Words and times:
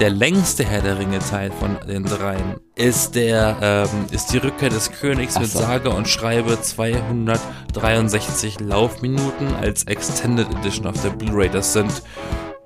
der 0.00 0.10
längste 0.10 0.64
Herr 0.64 0.80
der 0.82 0.98
Ringe 0.98 1.18
Teil 1.20 1.50
von 1.52 1.76
den 1.86 2.04
dreien 2.04 2.56
ist 2.74 3.14
der 3.14 3.56
ähm, 3.62 4.06
ist 4.10 4.32
die 4.32 4.38
Rückkehr 4.38 4.68
des 4.70 4.90
Königs 4.90 5.34
Ach 5.36 5.40
mit 5.42 5.50
so. 5.50 5.60
sage 5.60 5.90
und 5.90 6.08
schreibe 6.08 6.60
263 6.60 8.58
Laufminuten 8.60 9.54
als 9.60 9.84
Extended 9.84 10.48
Edition 10.58 10.86
auf 10.88 11.00
der 11.02 11.10
Blu-ray. 11.10 11.48
Das 11.48 11.72
sind 11.72 12.02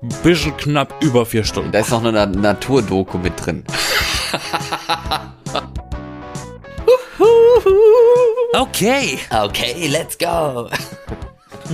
ein 0.01 0.09
bisschen 0.23 0.57
knapp 0.57 0.93
über 1.03 1.25
vier 1.25 1.43
Stunden. 1.43 1.71
Da 1.71 1.79
ist 1.79 1.91
noch 1.91 1.99
eine 2.03 2.11
Na- 2.11 2.25
Naturdoku 2.25 3.17
mit 3.19 3.33
drin. 3.45 3.63
Okay, 8.55 9.19
Okay, 9.31 9.87
let's 9.87 10.17
go. 10.17 10.69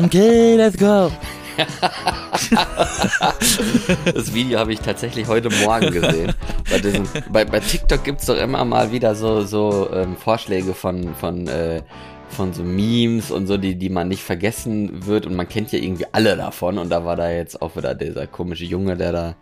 okay, 0.03 0.55
let's 0.57 0.77
go. 0.77 1.11
Das 4.13 4.33
Video 4.33 4.59
habe 4.59 4.73
ich 4.73 4.79
tatsächlich 4.79 5.27
heute 5.27 5.49
Morgen 5.63 5.91
gesehen. 5.91 6.33
Bei, 6.69 6.79
diesen, 6.79 7.07
bei, 7.31 7.45
bei 7.45 7.59
TikTok 7.59 8.03
gibt's 8.03 8.25
doch 8.25 8.37
immer 8.37 8.63
mal 8.65 8.91
wieder 8.91 9.15
so, 9.15 9.41
so 9.41 9.89
ähm, 9.93 10.15
Vorschläge 10.15 10.73
von, 10.73 11.13
von, 11.15 11.47
äh, 11.47 11.81
von 12.29 12.53
so 12.53 12.63
Memes 12.63 13.31
und 13.31 13.47
so, 13.47 13.57
die, 13.57 13.75
die 13.75 13.89
man 13.89 14.07
nicht 14.07 14.23
vergessen 14.23 15.05
wird. 15.05 15.25
Und 15.25 15.35
man 15.35 15.47
kennt 15.47 15.71
ja 15.71 15.79
irgendwie 15.79 16.05
alle 16.11 16.35
davon. 16.35 16.77
Und 16.77 16.89
da 16.89 17.05
war 17.05 17.15
da 17.15 17.29
jetzt 17.31 17.61
auch 17.61 17.75
wieder 17.75 17.95
dieser 17.95 18.27
komische 18.27 18.65
Junge, 18.65 18.97
der 18.97 19.11
da 19.11 19.35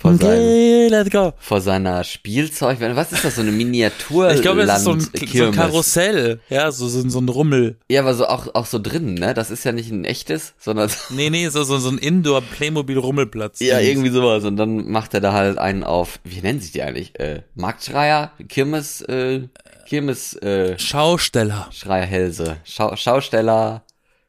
vor, 0.00 0.14
seinem, 0.14 0.30
Okay, 0.32 0.88
let's 0.88 1.10
go. 1.10 1.32
vor 1.38 1.60
seiner 1.60 2.04
Spielzeug. 2.04 2.78
Was 2.80 3.12
ist 3.12 3.24
das, 3.24 3.36
so 3.36 3.40
eine 3.40 3.50
Miniatur? 3.52 4.30
Ich 4.32 4.42
glaube, 4.42 4.64
das 4.66 4.78
ist 4.78 4.84
so 4.84 4.92
ein, 4.92 5.00
so 5.00 5.44
ein? 5.44 5.52
Karussell. 5.52 6.40
Ja, 6.48 6.70
so, 6.72 6.88
so, 6.88 7.08
so 7.08 7.18
ein 7.18 7.28
Rummel. 7.28 7.76
Ja, 7.90 8.00
aber 8.02 8.14
so 8.14 8.26
auch, 8.26 8.54
auch 8.54 8.66
so 8.66 8.78
drin, 8.78 9.14
ne? 9.14 9.34
Das 9.34 9.50
ist 9.50 9.64
ja 9.64 9.72
nicht 9.72 9.90
ein 9.90 10.04
echtes, 10.04 10.54
sondern 10.58 10.90
Nee, 11.10 11.30
nee, 11.30 11.48
so, 11.48 11.62
so, 11.64 11.78
so 11.78 11.88
ein 11.90 11.98
Indoor-Playmobil-Rummelplatz. 11.98 13.60
Ja, 13.60 13.80
irgendwie 13.80 14.10
sowas. 14.10 14.44
Und 14.44 14.56
dann 14.56 14.88
macht 14.90 15.14
er 15.14 15.20
da 15.20 15.32
halt 15.32 15.58
einen 15.58 15.84
auf, 15.84 16.20
wie 16.24 16.40
nennen 16.40 16.60
sich 16.60 16.72
die 16.72 16.82
eigentlich? 16.82 17.18
Äh, 17.18 17.42
Marktschreier, 17.54 18.32
Kirmes, 18.48 19.00
äh, 19.02 19.48
Kirmes, 19.86 20.34
äh, 20.34 20.78
Schausteller. 20.78 21.68
Schreierhälse, 21.72 22.58
Schau 22.64 22.94
Schausteller, 22.96 23.82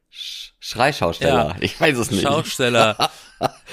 Sch 0.09 0.51
Schreischausteller. 0.59 1.49
Ja. 1.49 1.55
Ich 1.61 1.79
weiß 1.79 1.97
es 1.97 2.11
nicht. 2.11 2.23
Schausteller. 2.23 3.09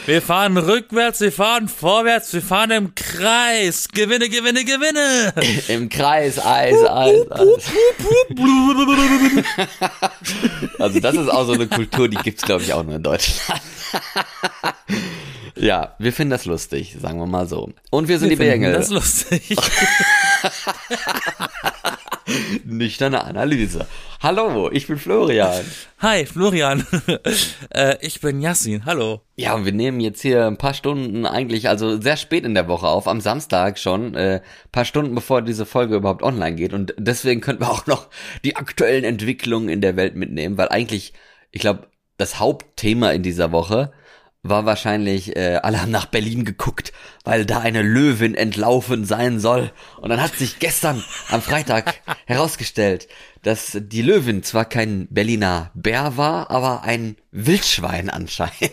Wir 0.06 0.22
fahren 0.22 0.56
rückwärts, 0.56 1.20
wir 1.20 1.32
fahren 1.32 1.66
vorwärts, 1.68 2.32
wir 2.32 2.42
fahren 2.42 2.70
im 2.70 2.94
Kreis. 2.94 3.88
Gewinne, 3.88 4.28
gewinne, 4.28 4.64
gewinne. 4.64 5.32
Im 5.68 5.88
Kreis, 5.88 6.38
Eis, 6.38 6.76
Eis, 6.84 7.30
Eis. 7.32 7.70
Also 10.78 11.00
das 11.00 11.14
ist 11.16 11.28
auch 11.28 11.46
so 11.46 11.54
eine 11.54 11.66
Kultur, 11.66 12.08
die 12.08 12.16
gibt's 12.18 12.42
glaube 12.42 12.62
ich 12.62 12.72
auch 12.72 12.84
nur 12.84 12.94
in 12.96 13.02
Deutschland. 13.02 13.60
Ja, 15.56 15.96
wir 15.98 16.12
finden 16.12 16.30
das 16.30 16.44
lustig, 16.44 16.96
sagen 17.00 17.18
wir 17.18 17.26
mal 17.26 17.48
so. 17.48 17.72
Und 17.90 18.08
wir 18.08 18.18
sind 18.18 18.28
die 18.28 18.36
finden 18.36 18.52
Bengel. 18.52 18.72
Das 18.74 18.86
ist 18.86 18.92
lustig. 18.92 19.56
Nüchterne 22.64 23.24
Analyse. 23.24 23.86
Hallo, 24.20 24.70
ich 24.72 24.86
bin 24.88 24.98
Florian. 24.98 25.64
Hi, 25.98 26.26
Florian. 26.26 26.84
äh, 27.70 27.96
ich 28.00 28.20
bin 28.20 28.40
Yassin. 28.40 28.84
Hallo. 28.84 29.20
Ja, 29.36 29.54
und 29.54 29.64
wir 29.64 29.72
nehmen 29.72 30.00
jetzt 30.00 30.22
hier 30.22 30.46
ein 30.46 30.56
paar 30.56 30.74
Stunden 30.74 31.24
eigentlich, 31.24 31.68
also 31.68 32.00
sehr 32.00 32.16
spät 32.16 32.44
in 32.44 32.54
der 32.54 32.66
Woche 32.66 32.88
auf, 32.88 33.06
am 33.06 33.20
Samstag 33.20 33.78
schon, 33.78 34.14
äh, 34.14 34.40
paar 34.72 34.84
Stunden 34.84 35.14
bevor 35.14 35.42
diese 35.42 35.66
Folge 35.66 35.96
überhaupt 35.96 36.22
online 36.22 36.56
geht. 36.56 36.72
Und 36.72 36.94
deswegen 36.98 37.40
könnten 37.40 37.62
wir 37.62 37.70
auch 37.70 37.86
noch 37.86 38.08
die 38.44 38.56
aktuellen 38.56 39.04
Entwicklungen 39.04 39.68
in 39.68 39.80
der 39.80 39.96
Welt 39.96 40.16
mitnehmen, 40.16 40.58
weil 40.58 40.68
eigentlich, 40.68 41.12
ich 41.52 41.60
glaube, 41.60 41.86
das 42.16 42.40
Hauptthema 42.40 43.10
in 43.10 43.22
dieser 43.22 43.52
Woche 43.52 43.92
war 44.48 44.66
wahrscheinlich, 44.66 45.36
äh, 45.36 45.60
alle 45.62 45.80
haben 45.80 45.90
nach 45.90 46.06
Berlin 46.06 46.44
geguckt, 46.44 46.92
weil 47.24 47.46
da 47.46 47.60
eine 47.60 47.82
Löwin 47.82 48.34
entlaufen 48.34 49.04
sein 49.04 49.40
soll. 49.40 49.70
Und 50.00 50.10
dann 50.10 50.22
hat 50.22 50.36
sich 50.36 50.58
gestern 50.58 51.02
am 51.28 51.42
Freitag 51.42 52.00
herausgestellt, 52.26 53.08
dass 53.42 53.78
die 53.80 54.02
Löwin 54.02 54.42
zwar 54.42 54.64
kein 54.64 55.06
Berliner 55.08 55.70
Bär 55.74 56.16
war, 56.16 56.50
aber 56.50 56.82
ein 56.82 57.16
Wildschwein 57.30 58.10
anscheinend. 58.10 58.72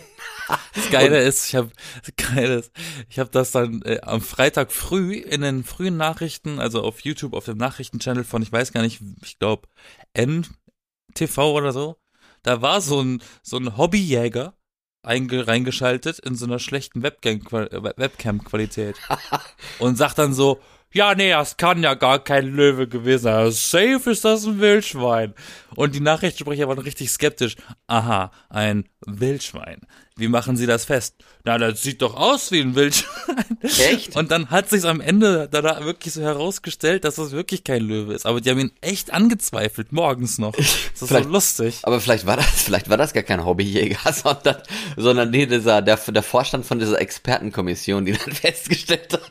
Das 0.74 0.90
Geile 0.90 1.22
ist, 1.22 1.48
ich 1.48 1.54
habe 1.54 1.70
Geile 2.16 2.56
ist, 2.56 2.70
ich 3.08 3.18
habe 3.18 3.30
das 3.30 3.50
dann 3.50 3.80
äh, 3.80 4.00
am 4.02 4.20
Freitag 4.20 4.72
früh 4.72 5.14
in 5.14 5.40
den 5.40 5.64
frühen 5.64 5.96
Nachrichten, 5.96 6.58
also 6.58 6.82
auf 6.82 7.00
YouTube, 7.00 7.32
auf 7.32 7.46
dem 7.46 7.56
Nachrichtenchannel 7.56 8.24
von, 8.24 8.42
ich 8.42 8.52
weiß 8.52 8.72
gar 8.72 8.82
nicht, 8.82 9.00
ich 9.22 9.38
glaube 9.38 9.68
NTV 10.12 11.38
oder 11.38 11.72
so, 11.72 11.96
da 12.42 12.60
war 12.60 12.82
so 12.82 13.00
ein 13.00 13.22
so 13.42 13.56
ein 13.56 13.78
Hobbyjäger 13.78 14.54
reingeschaltet 15.04 16.18
in 16.18 16.34
so 16.34 16.46
einer 16.46 16.58
schlechten 16.58 17.02
Webcam 17.02 17.40
Webcam 17.50 18.40
und 19.78 19.96
sagt 19.96 20.18
dann 20.18 20.34
so 20.34 20.60
ja, 20.94 21.14
nee, 21.14 21.30
das 21.30 21.56
kann 21.56 21.82
ja 21.82 21.94
gar 21.94 22.22
kein 22.22 22.46
Löwe 22.54 22.88
gewesen 22.88 23.24
sein. 23.24 23.50
Safe 23.50 24.10
ist 24.10 24.24
das 24.24 24.46
ein 24.46 24.60
Wildschwein. 24.60 25.34
Und 25.74 25.94
die 25.94 26.00
Nachrichtensprecher 26.00 26.68
waren 26.68 26.78
richtig 26.78 27.10
skeptisch. 27.10 27.56
Aha, 27.88 28.30
ein 28.48 28.84
Wildschwein. 29.04 29.80
Wie 30.16 30.28
machen 30.28 30.56
Sie 30.56 30.66
das 30.66 30.84
fest? 30.84 31.16
Na, 31.42 31.58
das 31.58 31.82
sieht 31.82 32.00
doch 32.00 32.14
aus 32.14 32.52
wie 32.52 32.60
ein 32.60 32.76
Wildschwein. 32.76 33.58
Echt? 33.62 34.14
Und 34.14 34.30
dann 34.30 34.50
hat 34.50 34.70
sich 34.70 34.84
am 34.84 35.00
Ende 35.00 35.48
da, 35.50 35.84
wirklich 35.84 36.14
so 36.14 36.22
herausgestellt, 36.22 37.02
dass 37.04 37.16
das 37.16 37.32
wirklich 37.32 37.64
kein 37.64 37.82
Löwe 37.82 38.14
ist. 38.14 38.24
Aber 38.24 38.40
die 38.40 38.48
haben 38.48 38.60
ihn 38.60 38.70
echt 38.80 39.12
angezweifelt, 39.12 39.90
morgens 39.90 40.38
noch. 40.38 40.52
Das 40.52 40.64
ist 40.66 40.98
so 40.98 41.06
Vielleicht- 41.08 41.28
lustig. 41.28 41.80
Aber 41.82 42.00
vielleicht 42.00 42.26
war 42.26 42.36
das, 42.36 42.46
vielleicht 42.62 42.88
war 42.88 42.96
das 42.96 43.12
gar 43.12 43.24
kein 43.24 43.44
Hobbyjäger, 43.44 44.12
sondern, 44.12 44.62
sondern 44.96 45.30
nee, 45.30 45.46
dieser, 45.46 45.82
der, 45.82 45.96
der 45.96 46.22
Vorstand 46.22 46.64
von 46.64 46.78
dieser 46.78 47.00
Expertenkommission, 47.00 48.04
die 48.04 48.12
dann 48.12 48.32
festgestellt 48.32 49.12
hat. 49.14 49.22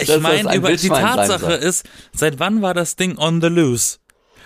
Ich 0.00 0.20
meine, 0.20 0.50
ein 0.50 0.56
über 0.56 0.74
die 0.74 0.88
Tatsache 0.88 1.54
ist, 1.54 1.84
seit 2.12 2.38
wann 2.38 2.62
war 2.62 2.74
das 2.74 2.96
Ding 2.96 3.18
on 3.18 3.40
the 3.40 3.48
loose? 3.48 3.98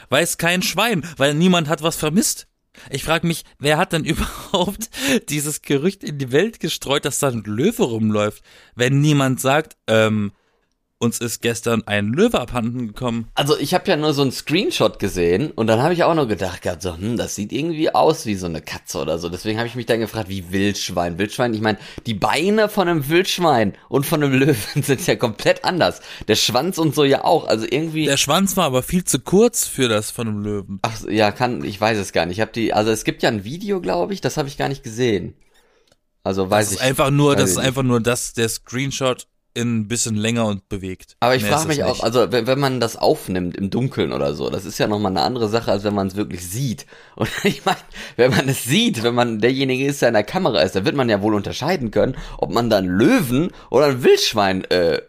Weiß 0.09 0.38
kein 0.38 0.62
Schwein, 0.62 1.05
weil 1.16 1.34
niemand 1.34 1.69
hat 1.69 1.83
was 1.83 1.97
vermisst. 1.97 2.47
Ich 2.88 3.05
frage 3.05 3.27
mich, 3.27 3.44
wer 3.59 3.78
hat 3.78 3.93
denn 3.93 4.05
überhaupt 4.05 4.91
dieses 5.28 5.62
Gerücht 5.62 6.03
in 6.05 6.19
die 6.19 6.33
Welt 6.33 6.60
gestreut, 6.60 7.05
dass 7.05 7.19
da 7.19 7.28
ein 7.28 7.43
Löwe 7.44 7.83
rumläuft, 7.83 8.43
wenn 8.75 9.00
niemand 9.00 9.41
sagt, 9.41 9.77
ähm, 9.87 10.33
uns 11.00 11.19
ist 11.19 11.41
gestern 11.41 11.83
ein 11.87 12.09
Löwe 12.09 12.38
abhanden 12.38 12.88
gekommen. 12.88 13.28
Also 13.34 13.59
ich 13.59 13.72
habe 13.72 13.88
ja 13.88 13.97
nur 13.97 14.12
so 14.12 14.21
einen 14.21 14.33
Screenshot 14.33 14.99
gesehen 14.99 15.50
und 15.50 15.66
dann 15.66 15.83
habe 15.83 15.94
ich 15.94 16.05
auch 16.05 16.15
nur 16.15 16.28
gedacht, 16.28 16.61
gehabt, 16.61 16.83
so, 16.83 16.94
hm, 16.97 17.16
das 17.16 17.34
sieht 17.34 17.53
irgendwie 17.53 17.93
aus 17.94 18.27
wie 18.27 18.34
so 18.34 18.44
eine 18.47 18.61
Katze 18.61 18.99
oder 18.99 19.19
so. 19.19 19.31
Deswegen 19.31 19.59
habe 19.59 19.66
ich 19.66 19.75
mich 19.75 19.87
dann 19.87 19.99
gefragt, 20.00 20.28
wie 20.28 20.53
Wildschwein. 20.53 21.19
Wildschwein, 21.19 21.55
ich 21.55 21.62
meine, 21.62 21.78
die 22.06 22.12
Beine 22.12 22.69
von 22.69 22.87
einem 22.87 23.09
Wildschwein 23.09 23.75
und 23.89 24.05
von 24.05 24.22
einem 24.22 24.34
Löwen 24.39 24.83
sind 24.83 25.06
ja 25.06 25.16
komplett 25.16 25.65
anders. 25.65 26.03
Der 26.28 26.37
Schwanz 26.37 26.77
und 26.77 26.94
so 26.94 27.05
ja 27.05 27.25
auch. 27.25 27.47
Also 27.49 27.66
irgendwie. 27.69 28.05
Der 28.05 28.19
Schwanz 28.19 28.59
war 28.59 28.66
aber 28.66 28.83
viel 28.83 29.05
zu 29.05 29.21
kurz 29.21 29.66
für 29.66 29.89
das 29.89 30.10
von 30.10 30.28
einem 30.28 30.43
Löwen. 30.43 30.81
Ach, 30.83 31.00
ja, 31.09 31.33
kann, 31.33 31.65
ich 31.65 31.81
weiß 31.81 31.97
es 31.97 32.12
gar 32.12 32.27
nicht. 32.27 32.37
Ich 32.37 32.41
habe 32.43 32.53
die, 32.53 32.75
also 32.75 32.91
es 32.91 33.05
gibt 33.05 33.22
ja 33.22 33.31
ein 33.31 33.43
Video, 33.44 33.81
glaube 33.81 34.12
ich, 34.12 34.21
das 34.21 34.37
habe 34.37 34.49
ich 34.49 34.59
gar 34.59 34.69
nicht 34.69 34.83
gesehen. 34.83 35.33
Also 36.22 36.50
weiß 36.50 36.66
Das 36.66 36.75
ist 36.75 36.81
ich. 36.83 36.87
einfach 36.87 37.10
nur, 37.10 37.37
das 37.37 37.53
ist 37.53 37.56
einfach 37.56 37.83
nur 37.83 38.00
das, 38.00 38.34
der 38.34 38.50
Screenshot 38.50 39.27
ein 39.56 39.88
bisschen 39.88 40.15
länger 40.15 40.47
und 40.47 40.69
bewegt. 40.69 41.16
Aber 41.21 41.34
ich 41.34 41.44
frage 41.44 41.69
mich 41.69 41.83
auch, 41.83 41.94
nicht. 41.94 42.05
also 42.05 42.31
wenn, 42.31 42.47
wenn 42.47 42.61
man 42.61 42.81
das 42.81 42.97
aufnimmt 42.97 43.56
im 43.56 43.71
Dunkeln 43.71 44.12
oder 44.12 44.34
so, 44.34 44.49
das 44.49 44.65
ist 44.65 44.78
ja 44.78 44.87
nochmal 44.87 45.12
eine 45.12 45.22
andere 45.22 45.49
Sache, 45.49 45.72
als 45.72 45.84
wenn 45.84 45.94
man 45.94 46.06
es 46.06 46.16
wirklich 46.16 46.49
sieht. 46.49 46.87
Und 47.16 47.31
ich 47.44 47.65
meine, 47.65 47.78
wenn 48.16 48.31
man 48.31 48.49
es 48.49 48.65
sieht, 48.65 49.03
wenn 49.03 49.15
man 49.15 49.41
derjenige 49.41 49.87
ist, 49.87 50.03
der 50.03 50.09
in 50.09 50.15
der 50.15 50.25
Kamera 50.25 50.60
ist, 50.62 50.77
dann 50.77 50.84
wird 50.84 50.97
man 50.97 51.09
ja 51.09 51.21
wohl 51.22 51.34
unterscheiden 51.34 51.91
können, 51.91 52.16
ob 52.39 52.50
man 52.53 52.71
da 52.71 52.78
einen 52.78 52.89
Löwen 52.89 53.50
oder 53.71 53.87
ein 53.87 54.03
Wildschwein 54.03 54.65
äh, 54.71 55.03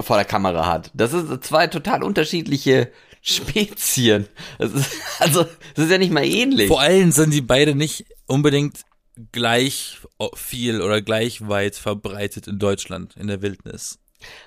vor 0.00 0.16
der 0.16 0.26
Kamera 0.26 0.66
hat. 0.66 0.90
Das 0.94 1.12
sind 1.12 1.42
zwei 1.44 1.66
total 1.66 2.02
unterschiedliche 2.02 2.90
Spezien. 3.22 4.28
Das 4.58 4.72
ist, 4.72 4.90
also, 5.18 5.46
das 5.74 5.86
ist 5.86 5.90
ja 5.90 5.98
nicht 5.98 6.12
mal 6.12 6.24
ähnlich. 6.24 6.68
Vor 6.68 6.80
allem 6.80 7.12
sind 7.12 7.32
die 7.32 7.40
beide 7.40 7.74
nicht 7.74 8.04
unbedingt 8.26 8.85
gleich 9.32 9.98
viel 10.34 10.82
oder 10.82 11.02
gleich 11.02 11.48
weit 11.48 11.76
verbreitet 11.76 12.46
in 12.48 12.58
Deutschland, 12.58 13.16
in 13.16 13.26
der 13.26 13.42
Wildnis. 13.42 13.98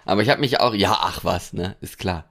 Aber 0.05 0.21
ich 0.21 0.29
habe 0.29 0.41
mich 0.41 0.59
auch, 0.59 0.73
ja, 0.73 0.97
ach 1.01 1.23
was, 1.23 1.53
ne, 1.53 1.75
ist 1.81 1.97
klar. 1.97 2.25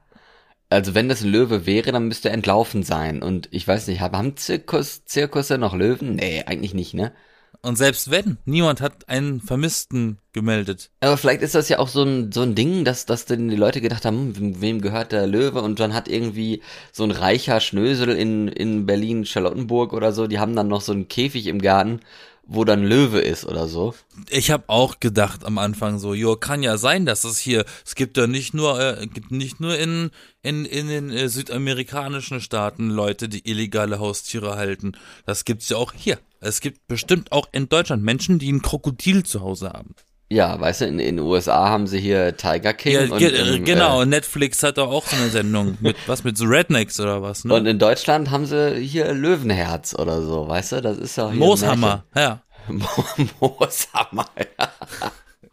Also 0.71 0.95
wenn 0.95 1.09
das 1.09 1.23
ein 1.23 1.31
Löwe 1.31 1.67
wäre, 1.67 1.93
dann 1.93 2.09
müsste 2.09 2.29
er 2.29 2.35
entlaufen 2.35 2.83
sein. 2.83 3.23
Und 3.23 3.49
ich 3.53 3.67
weiß 3.67 3.87
nicht, 3.87 4.01
haben 4.01 4.37
Zirkus, 4.37 5.05
Zirkusse 5.05 5.57
noch 5.57 5.75
Löwen? 5.75 6.17
Nee, 6.17 6.45
eigentlich 6.45 6.75
nicht, 6.75 6.95
ne? 6.95 7.13
Und 7.61 7.77
selbst 7.77 8.11
wenn, 8.11 8.39
niemand 8.45 8.81
hat 8.81 9.09
einen 9.09 9.41
Vermissten 9.41 10.19
gemeldet. 10.33 10.91
Aber 11.01 11.17
vielleicht 11.17 11.43
ist 11.43 11.57
das 11.57 11.69
ja 11.69 11.81
auch 11.81 11.89
so 11.89 12.03
ein, 12.03 12.31
so 12.31 12.43
ein 12.43 12.55
Ding, 12.55 12.85
dass, 12.85 13.05
dass 13.05 13.25
dann 13.25 13.49
die 13.49 13.57
Leute 13.57 13.81
gedacht 13.81 14.05
haben, 14.05 14.35
hm, 14.35 14.37
wem, 14.37 14.61
wem 14.61 14.81
gehört 14.81 15.11
der 15.13 15.27
Löwe? 15.27 15.61
Und 15.61 15.81
dann 15.81 15.93
hat 15.93 16.09
irgendwie 16.09 16.63
so 16.93 17.03
ein 17.03 17.11
reicher 17.11 17.61
Schnösel 17.61 18.11
in, 18.11 18.47
in 18.49 18.87
Berlin, 18.87 19.25
Charlottenburg 19.25 19.93
oder 19.93 20.13
so, 20.13 20.29
die 20.29 20.39
haben 20.39 20.55
dann 20.55 20.69
noch 20.69 20.83
so 20.83 20.93
einen 20.93 21.09
Käfig 21.09 21.49
im 21.49 21.61
Garten, 21.61 22.01
wo 22.49 22.65
dann 22.65 22.83
Löwe 22.83 23.21
ist 23.21 23.45
oder 23.45 23.69
so. 23.69 23.95
Ich 24.31 24.51
habe 24.51 24.65
auch 24.69 25.01
gedacht 25.01 25.45
am 25.45 25.59
Anfang 25.59 25.99
so, 25.99 26.15
jo, 26.15 26.37
kann 26.37 26.63
ja 26.63 26.79
sein, 26.79 27.05
dass 27.05 27.25
es 27.25 27.39
hier, 27.39 27.65
es 27.85 27.95
gibt 27.95 28.17
ja 28.17 28.27
nicht 28.27 28.55
nur, 28.55 28.81
äh, 28.81 29.07
gibt 29.07 29.31
nicht 29.31 29.61
nur 29.61 29.77
in 29.77 30.11
in 30.43 30.65
in 30.65 30.89
den 30.89 31.11
äh, 31.11 31.29
südamerikanischen 31.29 32.41
Staaten 32.41 32.89
Leute, 32.89 33.29
die 33.29 33.47
illegale 33.49 33.99
Haustiere 33.99 34.57
halten. 34.57 34.93
Das 35.27 35.45
gibt's 35.45 35.69
ja 35.69 35.77
auch 35.77 35.93
hier. 35.93 36.19
Es 36.41 36.61
gibt 36.61 36.87
bestimmt 36.87 37.33
auch 37.33 37.49
in 37.53 37.69
Deutschland 37.69 38.03
Menschen, 38.03 38.39
die 38.39 38.53
ein 38.53 38.63
Krokodil 38.63 39.25
zu 39.25 39.41
Hause 39.41 39.71
haben. 39.71 39.95
Ja, 40.31 40.61
weißt 40.61 40.83
du, 40.83 40.85
in 40.87 40.99
in 40.99 41.17
den 41.17 41.25
USA 41.25 41.71
haben 41.71 41.87
sie 41.87 41.99
hier 42.01 42.37
Tiger 42.37 42.75
King. 42.75 42.93
Ja, 42.93 43.01
und 43.13 43.19
ge 43.19 43.57
im, 43.57 43.65
genau, 43.65 44.03
Äh, 44.03 44.07
Netflix 44.07 44.63
hat 44.63 44.77
doch 44.77 44.91
auch 44.91 45.07
so 45.07 45.17
eine 45.17 45.31
Sendung 45.31 45.79
mit 45.81 45.97
was 46.07 46.23
mit 46.23 46.37
so 46.37 46.45
Rednecks 46.45 47.01
oder 47.01 47.23
was, 47.23 47.45
ne? 47.45 47.55
und 47.55 47.65
in 47.67 47.79
Deutschland 47.79 48.31
haben 48.31 48.45
sie 48.45 48.79
hier 48.79 49.15
Löwenherz 49.15 49.95
oder 49.95 50.21
so, 50.23 50.47
weißt 50.47 50.73
du? 50.73 50.83
Das 50.83 50.99
ist 50.99 51.17
ja 51.17 51.31
hier 51.31 51.39
Mooshammer, 51.39 52.05
ja. 52.15 52.43
Mooshammer, 53.41 54.27
ja. 54.37 54.69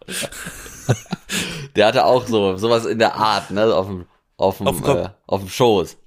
Der 1.76 1.88
hatte 1.88 2.06
auch 2.06 2.28
so 2.28 2.58
sowas 2.58 2.86
in 2.86 3.00
der 3.00 3.16
Art, 3.16 3.52
ne, 3.52 3.74
auf 3.74 3.88
dem 3.88 4.06
auf 4.38 4.58
dem 4.58 4.68
Auf 4.68 4.82
dem 4.82 4.98
äh, 4.98 5.10
auf 5.26 5.40
dem 5.42 5.50
Schoß. 5.50 5.98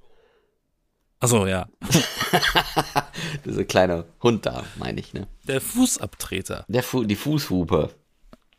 Achso, 1.21 1.47
ja. 1.47 1.69
Dieser 3.45 3.65
kleine 3.65 4.05
Hund 4.23 4.47
da, 4.47 4.65
meine 4.77 5.01
ich, 5.01 5.13
ne? 5.13 5.27
Der 5.47 5.61
Fußabtreter. 5.61 6.65
Der 6.69 6.83
Fu 6.83 7.05
die 7.05 7.17
Fußhupe. 7.17 7.91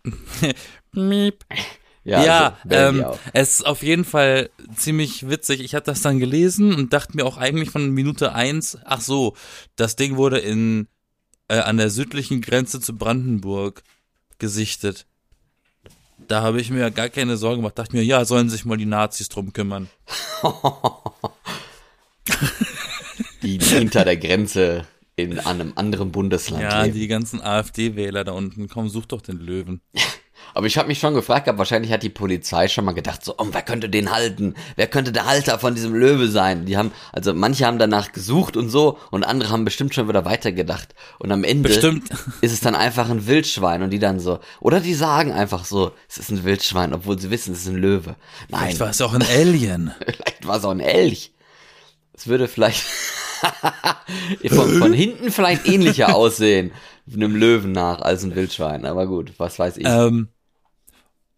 Miep. 0.92 1.46
Ja, 2.04 2.24
Ja, 2.24 2.58
so 2.64 2.76
ähm, 2.76 3.06
es 3.34 3.60
ist 3.60 3.66
auf 3.66 3.84
jeden 3.84 4.06
Fall 4.06 4.50
ziemlich 4.76 5.30
witzig. 5.30 5.62
Ich 5.62 5.76
habe 5.76 5.86
das 5.86 6.02
dann 6.02 6.20
gelesen 6.20 6.74
und 6.74 6.92
dachte 6.92 7.16
mir 7.16 7.26
auch 7.26 7.38
eigentlich 7.38 7.70
von 7.70 7.92
Minute 7.92 8.34
eins, 8.34 8.78
ach 8.86 9.02
so, 9.02 9.36
das 9.76 9.96
Ding 9.96 10.18
wurde 10.18 10.40
in 10.40 10.88
äh, 11.50 11.60
an 11.60 11.78
der 11.78 11.90
südlichen 11.90 12.42
Grenze 12.42 12.80
zu 12.80 12.96
Brandenburg 12.98 13.84
gesichtet. 14.38 15.06
Da 16.28 16.42
habe 16.42 16.62
ich 16.62 16.70
mir 16.70 16.92
gar 16.92 17.10
keine 17.10 17.38
Sorgen 17.38 17.62
gemacht. 17.62 17.78
Dachte 17.78 17.96
mir, 17.96 18.04
ja, 18.04 18.24
sollen 18.26 18.50
sich 18.50 18.66
mal 18.66 18.78
die 18.78 18.86
Nazis 18.86 19.30
drum 19.30 19.54
kümmern. 19.54 19.90
die 23.44 23.60
hinter 23.60 24.06
der 24.06 24.18
Grenze 24.18 24.86
in 25.16 25.40
einem 25.40 25.74
anderen 25.76 26.12
Bundesland 26.12 26.64
Ja, 26.64 26.84
leben. 26.84 26.98
die 26.98 27.08
ganzen 27.08 27.42
AfD-Wähler 27.42 28.24
da 28.24 28.32
unten. 28.32 28.68
Komm, 28.70 28.90
such 28.90 29.06
doch 29.06 29.22
den 29.22 29.38
Löwen. 29.40 29.82
Aber 30.56 30.66
ich 30.66 30.78
habe 30.80 30.88
mich 30.88 31.00
schon 31.00 31.14
gefragt, 31.14 31.46
gehabt, 31.46 31.60
wahrscheinlich 31.60 31.92
hat 31.92 32.02
die 32.02 32.10
Polizei 32.10 32.68
schon 32.70 32.84
mal 32.86 32.94
gedacht, 32.94 33.24
so, 33.24 33.36
oh, 33.38 33.48
wer 33.52 33.62
könnte 33.62 33.88
den 33.88 34.12
halten? 34.12 34.56
Wer 34.78 34.88
könnte 34.88 35.12
der 35.12 35.26
Halter 35.26 35.60
von 35.60 35.76
diesem 35.76 35.94
Löwe 35.94 36.28
sein? 36.28 36.66
Die 36.66 36.76
haben, 36.76 36.92
also 37.12 37.34
manche 37.36 37.66
haben 37.68 37.78
danach 37.78 38.14
gesucht 38.14 38.58
und 38.58 38.70
so 38.70 38.98
und 39.12 39.26
andere 39.26 39.52
haben 39.52 39.64
bestimmt 39.64 39.94
schon 39.94 40.08
wieder 40.08 40.26
weitergedacht. 40.26 40.96
Und 41.20 41.32
am 41.32 41.44
Ende 41.44 41.70
Bestimmt. 41.70 42.10
ist 42.42 42.54
es 42.54 42.62
dann 42.62 42.74
einfach 42.74 43.10
ein 43.10 43.28
Wildschwein 43.28 43.84
und 43.84 43.92
die 43.92 44.00
dann 44.00 44.20
so, 44.20 44.40
oder 44.60 44.80
die 44.80 44.96
sagen 44.96 45.34
einfach 45.34 45.66
so, 45.66 45.92
es 46.08 46.18
ist 46.18 46.32
ein 46.32 46.44
Wildschwein, 46.44 46.94
obwohl 46.94 47.20
sie 47.20 47.30
wissen, 47.30 47.54
es 47.54 47.60
ist 47.62 47.68
ein 47.68 47.76
Löwe. 47.76 48.16
Nein, 48.48 48.62
Vielleicht 48.62 48.80
war 48.80 48.90
es 48.90 49.02
auch 49.02 49.14
ein 49.14 49.22
Alien. 49.24 49.92
vielleicht 50.04 50.48
war 50.48 50.58
es 50.58 50.64
auch 50.66 50.72
ein 50.72 50.80
Elch. 50.80 51.32
Es 52.20 52.28
würde 52.28 52.50
vielleicht 52.50 52.82
von, 54.50 54.78
von 54.78 54.92
hinten 54.92 55.32
vielleicht 55.32 55.66
ähnlicher 55.66 56.14
aussehen, 56.16 56.74
einem 57.14 57.34
Löwen 57.34 57.72
nach, 57.72 58.02
als 58.02 58.26
ein 58.26 58.36
Wildschwein. 58.36 58.86
Aber 58.86 59.08
gut, 59.08 59.32
was 59.38 59.58
weiß 59.58 59.78
ich. 59.78 59.88
ähm, 59.88 60.28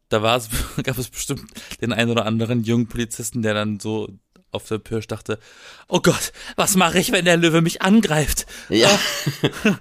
da 0.10 0.24
war 0.24 0.38
es, 0.38 0.50
gab 0.84 0.98
es 0.98 1.10
bestimmt 1.10 1.44
den 1.82 1.94
einen 1.94 2.10
oder 2.10 2.26
anderen 2.26 2.64
jungen 2.64 2.88
Polizisten, 2.88 3.44
der 3.44 3.54
dann 3.54 3.80
so 3.80 4.10
auf 4.52 4.68
der 4.68 4.80
Pirsch 4.80 5.08
dachte, 5.08 5.40
oh 5.88 6.00
Gott, 6.02 6.34
was 6.56 6.76
mache 6.76 7.00
ich, 7.00 7.12
wenn 7.12 7.26
der 7.26 7.38
Löwe 7.38 7.62
mich 7.62 7.82
angreift? 7.82 8.46
Ja, 8.70 8.90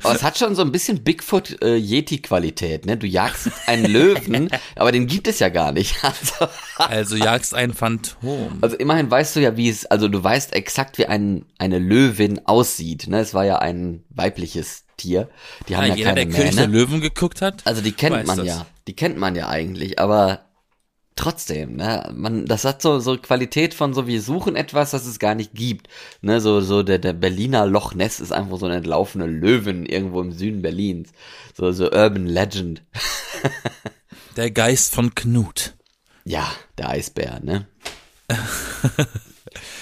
aber 0.03 0.15
es 0.15 0.23
hat 0.23 0.39
schon 0.39 0.55
so 0.55 0.63
ein 0.63 0.73
bisschen 0.73 1.03
Bigfoot-Yeti-Qualität, 1.05 2.87
ne? 2.87 2.97
Du 2.97 3.07
jagst 3.07 3.49
einen 3.67 3.85
Löwen, 3.87 4.51
aber 4.77 4.93
den 4.93 5.07
gibt 5.07 5.29
es 5.29 5.39
ja 5.39 5.49
gar 5.49 5.73
nicht. 5.73 5.97
Also, 6.03 6.49
Also 6.77 7.17
jagst 7.17 7.55
ein 7.55 7.73
Phantom. 7.75 8.59
also 8.61 8.77
immerhin 8.77 9.11
weißt 9.11 9.37
du 9.37 9.41
ja, 9.41 9.57
wie 9.57 9.69
es, 9.69 9.87
also 9.87 10.09
du 10.09 10.23
weißt 10.23 10.55
exakt, 10.55 10.99
wie 10.99 11.07
ein, 11.07 11.45
eine 11.59 11.79
Löwin 11.79 12.41
aussieht, 12.47 13.07
ne? 13.09 13.21
Es 13.21 13.35
war 13.35 13.45
ja 13.45 13.59
ein 13.59 14.05
weibliches 14.11 14.85
Tier. 14.97 15.29
Die 15.69 15.77
haben 15.77 15.85
Ja, 15.85 15.89
ja, 15.91 15.95
jeder, 15.97 16.15
keine 16.15 16.27
der 16.27 16.37
König 16.37 16.57
der. 16.57 16.67
Löwen 16.69 17.01
geguckt 17.01 17.43
hat, 17.43 17.63
Also 17.67 17.83
die 17.83 17.93
kennt 17.93 18.27
man 18.27 18.39
das. 18.39 18.47
ja. 18.47 18.67
Die 18.89 18.95
kennt 18.97 19.19
man 19.19 19.35
ja 19.37 19.49
eigentlich, 19.49 19.99
aber 19.99 20.41
trotzdem, 21.17 21.77
ne, 21.77 22.11
man, 22.15 22.47
das 22.47 22.65
hat 22.65 22.81
so, 22.83 22.99
so 22.99 23.17
Qualität 23.17 23.75
von 23.75 23.95
so, 23.95 24.07
wir 24.07 24.23
suchen 24.23 24.57
etwas, 24.57 24.93
das 24.93 25.07
es 25.07 25.19
gar 25.19 25.35
nicht 25.35 25.55
gibt, 25.55 25.89
ne, 26.23 26.41
so, 26.41 26.61
so 26.61 26.83
der, 26.83 26.99
der 26.99 27.13
Berliner 27.13 27.67
Loch 27.67 27.95
Ness 27.95 28.21
ist 28.21 28.33
einfach 28.33 28.59
so 28.59 28.67
eine 28.67 28.77
entlaufene 28.77 29.27
Löwen 29.27 29.87
irgendwo 29.87 30.21
im 30.21 30.33
Süden 30.33 30.63
Berlins, 30.63 31.11
so, 31.57 31.73
so 31.73 31.91
Urban 31.91 32.27
Legend. 32.27 32.83
der 34.37 34.51
Geist 34.51 34.95
von 34.95 35.15
Knut. 35.15 35.75
Ja, 36.25 36.51
der 36.79 36.91
Eisbär, 36.91 37.41
ne. 37.43 37.67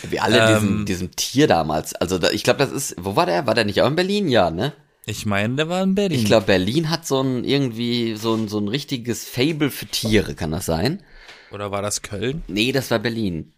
Wie 0.09 0.21
alle 0.21 0.55
diesem, 0.55 0.79
Ähm. 0.79 0.87
diesem 0.87 1.11
Tier 1.17 1.47
damals, 1.47 1.95
also 1.95 2.19
da, 2.19 2.31
ich 2.31 2.43
glaube, 2.43 2.61
das 2.61 2.73
ist, 2.73 2.97
wo 2.99 3.17
war 3.17 3.27
der? 3.27 3.47
War 3.47 3.55
der 3.55 3.65
nicht 3.65 3.83
auch 3.83 3.89
in 3.89 3.97
Berlin? 3.97 4.29
Ja, 4.29 4.51
ne? 4.51 4.73
Ich 5.07 5.25
meine, 5.25 5.55
der 5.57 5.69
war 5.69 5.83
in 5.83 5.95
Berlin. 5.95 6.19
Ich 6.19 6.27
glaube, 6.27 6.47
Berlin 6.47 6.91
hat 6.91 7.07
so 7.07 7.23
ein, 7.23 7.45
irgendwie, 7.45 8.15
so 8.17 8.35
ein, 8.35 8.49
so 8.49 8.59
ein 8.59 8.69
richtiges 8.69 9.27
Fable 9.27 9.71
für 9.71 9.87
Tiere, 9.87 10.35
kann 10.35 10.51
das 10.51 10.67
sein? 10.67 11.03
Oder 11.51 11.71
war 11.71 11.83
das 11.83 12.03
Köln? 12.03 12.43
Nee, 12.47 12.73
das 12.73 12.91
war 12.91 12.99
Berlin. 12.99 13.53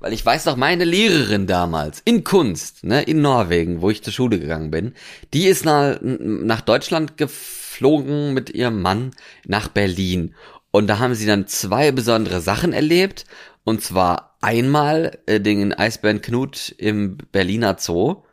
Weil 0.00 0.12
ich 0.12 0.24
weiß 0.24 0.44
noch, 0.44 0.56
meine 0.56 0.84
Lehrerin 0.84 1.46
damals 1.46 2.02
in 2.04 2.24
Kunst, 2.24 2.84
ne, 2.84 3.02
in 3.02 3.22
Norwegen, 3.22 3.80
wo 3.80 3.88
ich 3.88 4.02
zur 4.02 4.12
Schule 4.12 4.38
gegangen 4.38 4.70
bin, 4.70 4.92
die 5.32 5.46
ist 5.46 5.64
nach, 5.64 5.98
nach 6.02 6.60
Deutschland 6.60 7.16
geflogen 7.16 8.34
mit 8.34 8.50
ihrem 8.50 8.82
Mann 8.82 9.12
nach 9.46 9.68
Berlin. 9.68 10.34
Und 10.70 10.88
da 10.88 10.98
haben 10.98 11.14
sie 11.14 11.26
dann 11.26 11.46
zwei 11.46 11.90
besondere 11.90 12.40
Sachen 12.40 12.72
erlebt. 12.72 13.24
Und 13.64 13.82
zwar 13.82 14.36
einmal 14.42 15.18
äh, 15.24 15.40
den 15.40 15.72
Eisbären 15.72 16.20
Knut 16.20 16.74
im 16.76 17.16
Berliner 17.32 17.76
Zoo, 17.78 18.24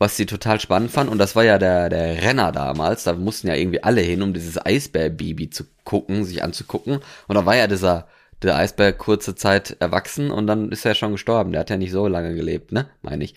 was 0.00 0.16
sie 0.16 0.24
total 0.24 0.58
spannend 0.58 0.90
fand. 0.90 1.10
Und 1.10 1.18
das 1.18 1.36
war 1.36 1.44
ja 1.44 1.58
der, 1.58 1.90
der 1.90 2.22
Renner 2.22 2.52
damals. 2.52 3.04
Da 3.04 3.12
mussten 3.12 3.48
ja 3.48 3.54
irgendwie 3.54 3.82
alle 3.82 4.00
hin, 4.00 4.22
um 4.22 4.32
dieses 4.32 4.58
Eisbärbaby 4.64 5.50
zu 5.50 5.64
gucken, 5.84 6.24
sich 6.24 6.42
anzugucken. 6.42 7.00
Und 7.28 7.34
da 7.34 7.44
war 7.44 7.54
ja 7.54 7.66
dieser, 7.66 8.08
der 8.42 8.56
Eisbär 8.56 8.94
kurze 8.94 9.34
Zeit 9.34 9.76
erwachsen 9.78 10.30
und 10.30 10.46
dann 10.46 10.72
ist 10.72 10.86
er 10.86 10.94
schon 10.94 11.12
gestorben. 11.12 11.52
Der 11.52 11.60
hat 11.60 11.70
ja 11.70 11.76
nicht 11.76 11.92
so 11.92 12.08
lange 12.08 12.34
gelebt, 12.34 12.72
ne? 12.72 12.88
Meine 13.02 13.24
ich. 13.24 13.34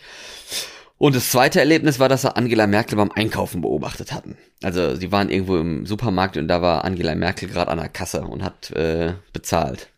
Und 0.98 1.18
das 1.18 1.32
zweite 1.32 1.60
Erlebnis 1.60 2.00
war, 2.00 2.08
dass 2.08 2.22
sie 2.22 2.34
Angela 2.34 2.66
Merkel 2.66 2.96
beim 2.96 3.12
Einkaufen 3.12 3.60
beobachtet 3.60 4.14
hatten. 4.14 4.38
Also 4.62 4.96
sie 4.96 5.12
waren 5.12 5.30
irgendwo 5.30 5.58
im 5.58 5.86
Supermarkt 5.86 6.38
und 6.38 6.48
da 6.48 6.62
war 6.62 6.86
Angela 6.86 7.14
Merkel 7.14 7.50
gerade 7.50 7.72
an 7.72 7.78
der 7.78 7.90
Kasse 7.90 8.22
und 8.22 8.42
hat 8.42 8.72
äh, 8.72 9.16
bezahlt. 9.34 9.90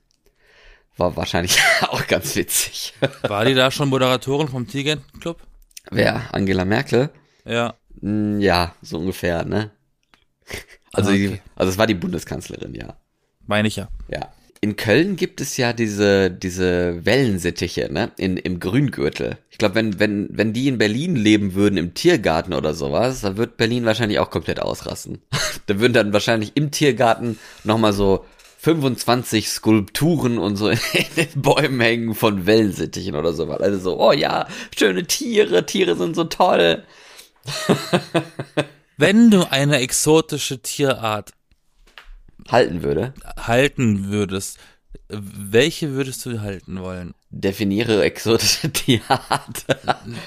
War 0.97 1.15
wahrscheinlich 1.15 1.59
auch 1.89 2.07
ganz 2.07 2.35
witzig. 2.35 2.95
War 3.21 3.45
die 3.45 3.53
da 3.53 3.69
schon 3.69 3.89
Moderatorin 3.89 4.47
vom 4.47 4.67
Tigerenclub? 4.67 5.37
Wer? 5.91 6.33
Angela 6.33 6.65
Merkel? 6.65 7.09
Ja. 7.45 7.75
Mm, 8.01 8.39
Ja, 8.39 8.75
so 8.81 8.97
ungefähr, 8.97 9.45
ne? 9.45 9.71
Also, 10.93 11.09
Ah, 11.09 11.13
die, 11.13 11.27
okay. 11.27 11.41
also 11.55 11.71
es 11.71 11.77
war 11.77 11.87
die 11.87 11.93
Bundeskanzlerin, 11.95 12.73
ja. 12.73 12.95
Meine 13.47 13.67
ich 13.67 13.75
ja. 13.75 13.87
Ja. 14.09 14.31
In 14.61 14.77
Köln 14.77 15.15
gibt 15.15 15.41
es 15.41 15.57
ja 15.57 15.73
diese, 15.73 16.31
diese 16.31 17.05
Wellensittiche, 17.05 17.91
ne? 17.91 18.11
In, 18.17 18.37
Im 18.37 18.59
Grüngürtel. 18.59 19.37
Ich 19.51 19.57
glaube, 19.59 19.75
wenn, 19.75 19.99
wenn, 19.99 20.27
wenn 20.31 20.53
die 20.53 20.67
in 20.67 20.77
Berlin 20.79 21.15
leben 21.15 21.53
würden, 21.53 21.77
im 21.77 21.93
Tiergarten 21.93 22.53
oder 22.53 22.73
sowas, 22.73 23.21
dann 23.21 23.37
wird 23.37 23.57
Berlin 23.57 23.85
wahrscheinlich 23.85 24.17
auch 24.19 24.29
komplett 24.31 24.59
ausrasten. 24.61 25.19
da 25.67 25.79
würden 25.79 25.93
dann 25.93 26.13
wahrscheinlich 26.13 26.53
im 26.55 26.71
Tiergarten 26.71 27.37
nochmal 27.63 27.93
so 27.93 28.25
25 28.65 29.47
Skulpturen 29.47 30.39
und 30.39 30.55
so 30.55 30.69
in 30.69 30.79
den 31.15 31.29
Bäumen 31.35 31.79
hängen 31.79 32.15
von 32.15 32.47
Wellensittichen 32.47 33.15
oder 33.15 33.31
sowas. 33.31 33.61
Also 33.61 33.77
so, 33.77 33.99
oh 33.99 34.11
ja, 34.11 34.47
schöne 34.75 35.05
Tiere, 35.05 35.67
Tiere 35.67 35.95
sind 35.95 36.15
so 36.15 36.23
toll. 36.23 36.83
Wenn 38.97 39.29
du 39.29 39.51
eine 39.51 39.77
exotische 39.77 40.63
Tierart 40.63 41.33
Halten 42.49 42.81
würde. 42.81 43.13
halten 43.37 44.09
würdest, 44.09 44.57
welche 45.09 45.91
würdest 45.91 46.25
du 46.25 46.41
halten 46.41 46.81
wollen? 46.81 47.13
Definiere 47.29 48.03
exotische 48.03 48.71
Tierart. 48.73 49.65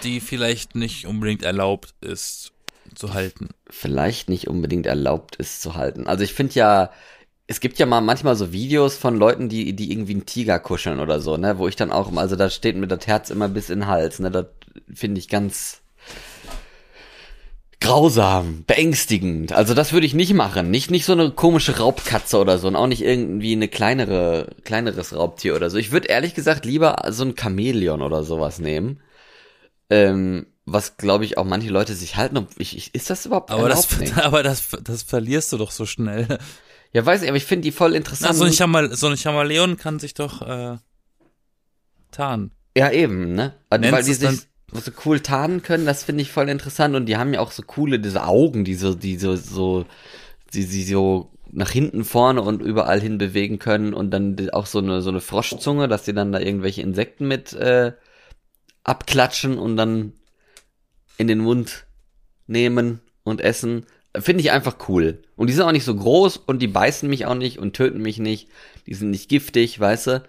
Die 0.04 0.20
vielleicht 0.20 0.76
nicht 0.76 1.08
unbedingt 1.08 1.42
erlaubt 1.42 1.92
ist 2.00 2.52
zu 2.94 3.14
halten. 3.14 3.48
vielleicht 3.68 4.28
nicht 4.28 4.46
unbedingt 4.46 4.86
erlaubt 4.86 5.34
ist 5.36 5.60
zu 5.60 5.74
halten. 5.74 6.06
Also 6.06 6.22
ich 6.22 6.34
finde 6.34 6.54
ja, 6.54 6.90
es 7.48 7.60
gibt 7.60 7.78
ja 7.78 7.86
mal 7.86 8.02
manchmal 8.02 8.36
so 8.36 8.52
Videos 8.52 8.96
von 8.96 9.16
Leuten, 9.16 9.48
die, 9.48 9.74
die 9.74 9.90
irgendwie 9.90 10.12
einen 10.12 10.26
Tiger 10.26 10.60
kuscheln 10.60 11.00
oder 11.00 11.18
so, 11.18 11.38
ne, 11.38 11.58
wo 11.58 11.66
ich 11.66 11.76
dann 11.76 11.90
auch, 11.90 12.14
also 12.14 12.36
da 12.36 12.50
steht 12.50 12.76
mir 12.76 12.86
das 12.86 13.06
Herz 13.06 13.30
immer 13.30 13.48
bis 13.48 13.70
in 13.70 13.80
den 13.80 13.88
Hals, 13.88 14.20
ne, 14.20 14.30
das 14.30 14.46
finde 14.92 15.18
ich 15.18 15.28
ganz 15.28 15.80
grausam, 17.80 18.64
beängstigend. 18.66 19.52
Also 19.52 19.72
das 19.72 19.94
würde 19.94 20.04
ich 20.04 20.12
nicht 20.12 20.34
machen. 20.34 20.70
Nicht, 20.70 20.90
nicht 20.90 21.06
so 21.06 21.12
eine 21.12 21.30
komische 21.30 21.78
Raubkatze 21.78 22.38
oder 22.38 22.58
so 22.58 22.68
und 22.68 22.76
auch 22.76 22.86
nicht 22.86 23.02
irgendwie 23.02 23.52
eine 23.52 23.68
kleinere, 23.68 24.50
kleineres 24.64 25.16
Raubtier 25.16 25.56
oder 25.56 25.70
so. 25.70 25.78
Ich 25.78 25.90
würde 25.90 26.08
ehrlich 26.08 26.34
gesagt 26.34 26.66
lieber 26.66 27.02
so 27.08 27.24
ein 27.24 27.34
Chamäleon 27.38 28.02
oder 28.02 28.24
sowas 28.24 28.58
nehmen. 28.58 29.00
Ähm, 29.88 30.46
was 30.66 30.98
glaube 30.98 31.24
ich 31.24 31.38
auch 31.38 31.44
manche 31.44 31.70
Leute 31.70 31.94
sich 31.94 32.16
halten. 32.16 32.36
Ob 32.36 32.48
ich, 32.58 32.76
ich, 32.76 32.94
ist 32.94 33.08
das 33.08 33.24
überhaupt 33.24 33.50
Aber 33.50 33.70
das, 33.70 33.88
aber 34.16 34.42
das, 34.42 34.68
das 34.82 35.02
verlierst 35.02 35.52
du 35.52 35.56
doch 35.56 35.70
so 35.70 35.86
schnell. 35.86 36.38
Ja, 36.92 37.04
weiß 37.04 37.22
ich, 37.22 37.28
aber 37.28 37.36
ich 37.36 37.44
finde 37.44 37.62
die 37.62 37.72
voll 37.72 37.90
Na, 37.90 37.96
interessant. 37.98 38.34
so, 38.34 38.44
ein 38.44 38.52
Chamal 38.52 38.94
so 38.96 39.08
ein 39.08 39.16
Chamaleon 39.16 39.76
kann 39.76 39.98
sich 39.98 40.14
doch 40.14 40.42
äh, 40.42 40.76
tarnen. 42.10 42.50
ja, 42.76 42.90
eben, 42.90 43.34
ne? 43.34 43.54
Weil 43.68 43.80
Nennst 43.80 44.08
die 44.08 44.12
es 44.12 44.18
dann- 44.20 44.34
sich 44.36 44.48
so 44.84 44.90
cool 45.06 45.20
tarnen 45.20 45.62
können, 45.62 45.86
das 45.86 46.04
finde 46.04 46.22
ich 46.22 46.30
voll 46.30 46.48
interessant. 46.48 46.94
Und 46.94 47.06
die 47.06 47.16
haben 47.16 47.32
ja 47.32 47.40
auch 47.40 47.50
so 47.52 47.62
coole, 47.62 47.98
diese 48.00 48.24
Augen, 48.24 48.64
die 48.64 48.74
so, 48.74 48.94
die 48.94 49.16
so, 49.16 49.34
so, 49.36 49.86
die 50.52 50.62
sie 50.62 50.82
so 50.84 51.30
nach 51.50 51.70
hinten 51.70 52.04
vorne 52.04 52.42
und 52.42 52.60
überall 52.60 53.00
hin 53.00 53.16
bewegen 53.16 53.58
können 53.58 53.94
und 53.94 54.10
dann 54.10 54.36
auch 54.52 54.66
so 54.66 54.78
eine 54.80 55.00
so 55.00 55.08
eine 55.08 55.22
Froschzunge, 55.22 55.88
dass 55.88 56.04
sie 56.04 56.12
dann 56.12 56.32
da 56.32 56.38
irgendwelche 56.40 56.82
Insekten 56.82 57.26
mit 57.26 57.54
äh, 57.54 57.92
abklatschen 58.84 59.58
und 59.58 59.76
dann 59.78 60.12
in 61.16 61.26
den 61.26 61.38
Mund 61.38 61.86
nehmen 62.46 63.00
und 63.24 63.40
essen. 63.40 63.86
Finde 64.16 64.40
ich 64.40 64.50
einfach 64.50 64.76
cool. 64.88 65.22
Und 65.36 65.48
die 65.48 65.52
sind 65.52 65.64
auch 65.64 65.72
nicht 65.72 65.84
so 65.84 65.94
groß 65.94 66.38
und 66.38 66.60
die 66.60 66.66
beißen 66.66 67.08
mich 67.08 67.26
auch 67.26 67.34
nicht 67.34 67.58
und 67.58 67.74
töten 67.74 68.00
mich 68.00 68.18
nicht. 68.18 68.48
Die 68.86 68.94
sind 68.94 69.10
nicht 69.10 69.28
giftig, 69.28 69.78
weißt 69.78 70.06
du? 70.06 70.22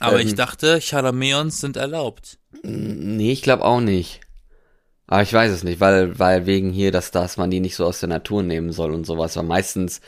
Aber 0.00 0.20
ähm, 0.20 0.26
ich 0.26 0.34
dachte, 0.34 0.80
Chalameons 0.80 1.60
sind 1.60 1.76
erlaubt. 1.76 2.38
Nee, 2.62 3.32
ich 3.32 3.42
glaube 3.42 3.64
auch 3.64 3.80
nicht. 3.80 4.20
Aber 5.06 5.22
ich 5.22 5.32
weiß 5.32 5.50
es 5.50 5.64
nicht, 5.64 5.80
weil, 5.80 6.18
weil 6.18 6.46
wegen 6.46 6.70
hier, 6.70 6.92
dass, 6.92 7.10
dass 7.10 7.38
man 7.38 7.50
die 7.50 7.60
nicht 7.60 7.76
so 7.76 7.86
aus 7.86 8.00
der 8.00 8.10
Natur 8.10 8.42
nehmen 8.42 8.72
soll 8.72 8.92
und 8.92 9.06
sowas. 9.06 9.36
Weil 9.36 9.44
meistens 9.44 10.00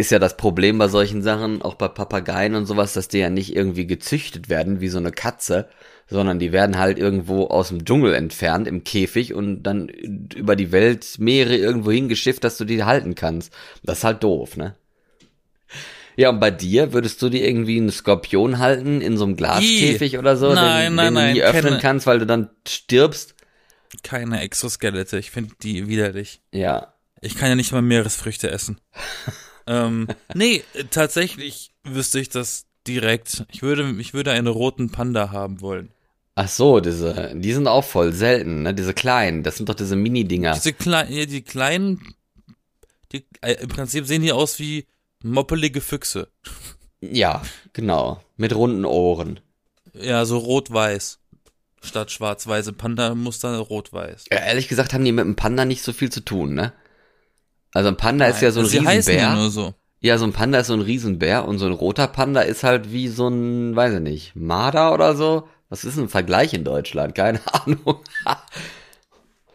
ist 0.00 0.10
ja 0.10 0.18
das 0.18 0.36
Problem 0.36 0.78
bei 0.78 0.88
solchen 0.88 1.22
Sachen, 1.22 1.62
auch 1.62 1.74
bei 1.74 1.88
Papageien 1.88 2.54
und 2.54 2.66
sowas, 2.66 2.92
dass 2.94 3.08
die 3.08 3.18
ja 3.18 3.30
nicht 3.30 3.54
irgendwie 3.54 3.86
gezüchtet 3.86 4.48
werden 4.48 4.80
wie 4.80 4.88
so 4.88 4.98
eine 4.98 5.12
Katze, 5.12 5.68
sondern 6.08 6.38
die 6.38 6.52
werden 6.52 6.78
halt 6.78 6.98
irgendwo 6.98 7.46
aus 7.46 7.68
dem 7.68 7.84
Dschungel 7.84 8.14
entfernt 8.14 8.66
im 8.66 8.82
Käfig 8.82 9.32
und 9.34 9.62
dann 9.62 9.88
über 9.88 10.56
die 10.56 10.72
Welt 10.72 11.18
Meere 11.18 11.56
irgendwo 11.56 11.92
hingeschifft, 11.92 12.42
dass 12.42 12.56
du 12.56 12.64
die 12.64 12.82
halten 12.82 13.14
kannst. 13.14 13.52
Das 13.82 13.98
ist 13.98 14.04
halt 14.04 14.22
doof, 14.24 14.56
ne? 14.56 14.74
Ja, 16.16 16.30
und 16.30 16.40
bei 16.40 16.50
dir 16.50 16.92
würdest 16.92 17.22
du 17.22 17.28
dir 17.28 17.46
irgendwie 17.46 17.76
einen 17.76 17.90
Skorpion 17.90 18.58
halten 18.58 19.00
in 19.00 19.16
so 19.16 19.24
einem 19.24 19.36
Glaskäfig 19.36 20.18
oder 20.18 20.36
so, 20.36 20.52
nein, 20.52 20.86
den, 20.86 20.94
nein, 20.96 21.06
den 21.06 21.14
nein, 21.14 21.26
du 21.28 21.32
nie 21.34 21.42
öffnen 21.42 21.64
keine, 21.64 21.78
kannst, 21.78 22.06
weil 22.06 22.18
du 22.18 22.26
dann 22.26 22.50
stirbst? 22.66 23.36
Keine 24.02 24.40
Exoskelette, 24.40 25.18
ich 25.18 25.30
finde 25.30 25.54
die 25.62 25.88
widerlich. 25.88 26.40
Ja. 26.52 26.94
Ich 27.20 27.36
kann 27.36 27.48
ja 27.48 27.54
nicht 27.54 27.72
mal 27.72 27.82
Meeresfrüchte 27.82 28.50
essen. 28.50 28.80
ähm, 29.70 30.08
nee, 30.34 30.64
tatsächlich 30.90 31.70
wüsste 31.84 32.18
ich 32.18 32.28
das 32.28 32.66
direkt. 32.86 33.44
Ich 33.52 33.62
würde, 33.62 33.94
ich 33.98 34.12
würde 34.14 34.32
einen 34.32 34.48
roten 34.48 34.90
Panda 34.90 35.30
haben 35.30 35.60
wollen. 35.60 35.92
Ach 36.34 36.48
so, 36.48 36.80
diese, 36.80 37.32
die 37.34 37.52
sind 37.52 37.68
auch 37.68 37.84
voll 37.84 38.12
selten, 38.12 38.62
ne? 38.62 38.74
Diese 38.74 38.94
kleinen, 38.94 39.42
das 39.42 39.56
sind 39.56 39.68
doch 39.68 39.74
diese 39.74 39.96
Mini-Dinger. 39.96 40.54
Diese 40.54 40.72
kleinen, 40.72 41.12
ja, 41.12 41.26
die 41.26 41.42
kleinen, 41.42 42.14
die, 43.12 43.24
äh, 43.42 43.54
im 43.60 43.68
Prinzip 43.68 44.06
sehen 44.06 44.22
die 44.22 44.32
aus 44.32 44.58
wie 44.58 44.86
moppelige 45.22 45.80
Füchse. 45.80 46.28
Ja, 47.00 47.42
genau. 47.72 48.22
Mit 48.36 48.54
runden 48.54 48.84
Ohren. 48.84 49.40
Ja, 49.92 50.24
so 50.24 50.38
rot-weiß. 50.38 51.18
Statt 51.82 52.10
schwarz-weiße 52.10 52.72
Panda-Muster 52.72 53.56
rot-weiß. 53.58 54.26
Ja, 54.30 54.38
ehrlich 54.38 54.68
gesagt 54.68 54.92
haben 54.92 55.04
die 55.04 55.12
mit 55.12 55.24
dem 55.24 55.36
Panda 55.36 55.64
nicht 55.64 55.82
so 55.82 55.92
viel 55.92 56.10
zu 56.10 56.20
tun, 56.20 56.54
ne? 56.54 56.72
Also 57.72 57.88
ein 57.88 57.96
Panda 57.96 58.24
Nein, 58.26 58.34
ist 58.34 58.42
ja 58.42 58.50
so 58.50 58.60
ein 58.60 58.66
sie 58.66 58.78
Riesenbär. 58.78 59.22
Ja, 59.22 59.34
nur 59.34 59.50
so. 59.50 59.74
ja, 60.00 60.18
so 60.18 60.24
ein 60.24 60.32
Panda 60.32 60.58
ist 60.58 60.66
so 60.68 60.74
ein 60.74 60.80
Riesenbär 60.80 61.46
und 61.46 61.58
so 61.58 61.66
ein 61.66 61.72
roter 61.72 62.06
Panda 62.08 62.40
ist 62.42 62.64
halt 62.64 62.92
wie 62.92 63.08
so 63.08 63.28
ein, 63.28 63.76
weiß 63.76 63.94
ich 63.94 64.00
nicht, 64.00 64.36
Marder 64.36 64.92
oder 64.92 65.14
so. 65.16 65.46
Was 65.68 65.84
ist 65.84 65.96
ein 65.98 66.08
Vergleich 66.08 66.52
in 66.52 66.64
Deutschland? 66.64 67.14
Keine 67.14 67.40
Ahnung. 67.52 68.00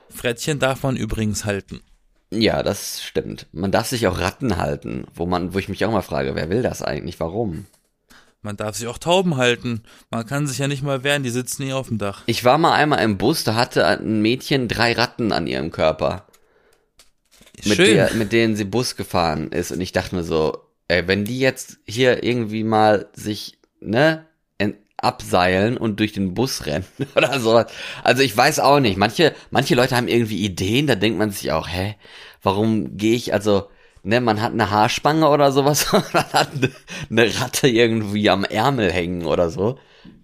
Frettchen 0.10 0.60
darf 0.60 0.84
man 0.84 0.96
übrigens 0.96 1.46
halten. 1.46 1.82
Ja, 2.32 2.64
das 2.64 3.04
stimmt. 3.04 3.48
Man 3.52 3.72
darf 3.72 3.88
sich 3.88 4.08
auch 4.08 4.20
Ratten 4.20 4.58
halten, 4.58 5.06
wo 5.14 5.26
man, 5.26 5.54
wo 5.54 5.60
ich 5.60 5.70
mich 5.70 5.86
auch 5.86 5.92
mal 5.92 6.02
frage, 6.02 6.36
wer 6.36 6.50
will 6.50 6.62
das 6.64 6.82
eigentlich? 6.82 7.20
Warum? 7.20 7.66
Man 8.42 8.58
darf 8.58 8.76
sich 8.76 8.88
auch 8.88 8.98
Tauben 8.98 9.38
halten. 9.38 9.84
Man 10.12 10.26
kann 10.26 10.48
sich 10.48 10.60
ja 10.60 10.68
nicht 10.68 10.84
mal 10.84 11.04
wehren, 11.04 11.24
die 11.24 11.30
sitzen 11.30 11.64
nie 11.64 11.74
auf 11.74 11.88
dem 11.88 11.98
Dach. 11.98 12.22
Ich 12.28 12.44
war 12.44 12.58
mal 12.58 12.74
einmal 12.74 13.04
im 13.04 13.18
Bus, 13.18 13.44
da 13.44 13.56
hatte 13.56 13.86
ein 13.88 14.22
Mädchen 14.22 14.68
drei 14.68 14.94
Ratten 14.94 15.32
an 15.32 15.48
ihrem 15.48 15.72
Körper. 15.72 16.26
Mit, 17.66 17.78
Schön. 17.78 17.96
der, 17.96 18.14
mit 18.14 18.32
denen 18.32 18.56
sie 18.56 18.66
Bus 18.66 18.96
gefahren 18.96 19.52
ist. 19.52 19.72
Und 19.72 19.82
ich 19.82 19.92
dachte 19.92 20.16
mir 20.16 20.24
so, 20.24 20.58
ey, 20.88 21.08
wenn 21.08 21.26
die 21.26 21.40
jetzt 21.40 21.78
hier 21.88 22.24
irgendwie 22.24 22.64
mal 22.64 23.10
sich, 23.14 23.58
ne, 23.80 24.26
abseilen 24.98 25.78
und 25.78 26.00
durch 26.00 26.14
den 26.14 26.34
Bus 26.34 26.66
rennen 26.66 26.86
oder 27.16 27.40
so. 27.40 27.64
Also 28.04 28.22
ich 28.22 28.36
weiß 28.36 28.60
auch 28.60 28.80
nicht. 28.80 28.98
Manche, 28.98 29.34
manche 29.52 29.76
Leute 29.76 29.96
haben 29.96 30.08
irgendwie 30.08 30.44
Ideen, 30.44 30.88
da 30.88 30.96
denkt 30.96 31.18
man 31.18 31.32
sich 31.32 31.52
auch, 31.52 31.68
hä, 31.68 31.96
warum 32.42 32.98
gehe 32.98 33.16
ich, 33.16 33.34
also, 33.34 33.70
ne, 34.04 34.22
man 34.22 34.42
hat 34.42 34.54
eine 34.54 34.72
Haarspange 34.72 35.30
oder 35.30 35.52
sowas, 35.52 35.92
man 35.92 36.34
hat 36.34 36.50
eine 37.10 37.40
Ratte 37.40 37.68
irgendwie 37.68 38.30
am 38.30 38.44
Ärmel 38.44 38.92
hängen 38.92 39.26
oder 39.26 39.50
so. 39.50 39.78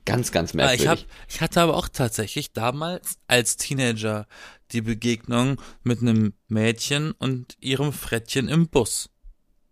Ganz, 0.03 0.31
ganz 0.31 0.55
merkwürdig. 0.55 0.81
Ich, 0.81 0.87
hab, 0.87 0.99
ich 1.27 1.41
hatte 1.41 1.61
aber 1.61 1.77
auch 1.77 1.87
tatsächlich 1.87 2.53
damals 2.53 3.17
als 3.27 3.57
Teenager 3.57 4.25
die 4.73 4.81
Begegnung 4.81 5.61
mit 5.83 6.01
einem 6.01 6.33
Mädchen 6.47 7.11
und 7.11 7.57
ihrem 7.59 7.93
Frettchen 7.93 8.47
im 8.47 8.67
Bus. 8.67 9.09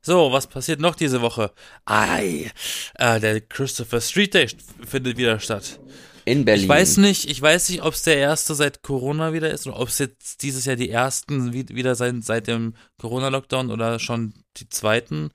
So, 0.01 0.31
was 0.31 0.47
passiert 0.47 0.79
noch 0.79 0.95
diese 0.95 1.21
Woche? 1.21 1.51
Ei, 1.85 2.51
äh, 2.95 3.19
der 3.19 3.41
Christopher 3.41 3.99
Street 3.99 4.33
Day 4.33 4.47
findet 4.85 5.17
wieder 5.17 5.39
statt. 5.39 5.79
In 6.25 6.45
Berlin. 6.45 6.63
Ich 6.63 6.69
weiß 6.69 6.97
nicht, 6.97 7.29
ich 7.29 7.41
weiß 7.41 7.69
nicht, 7.69 7.81
ob 7.81 7.93
es 7.93 8.03
der 8.03 8.17
erste 8.17 8.55
seit 8.55 8.81
Corona 8.81 9.33
wieder 9.33 9.51
ist 9.51 9.67
oder 9.67 9.79
ob 9.79 9.89
es 9.89 9.97
jetzt 9.99 10.43
dieses 10.43 10.65
Jahr 10.65 10.75
die 10.75 10.89
ersten 10.89 11.53
wieder 11.53 11.95
sein 11.95 12.21
seit 12.21 12.47
dem 12.47 12.75
Corona-Lockdown 12.99 13.71
oder 13.71 13.99
schon 13.99 14.33
die 14.57 14.69
zweiten. 14.69 15.31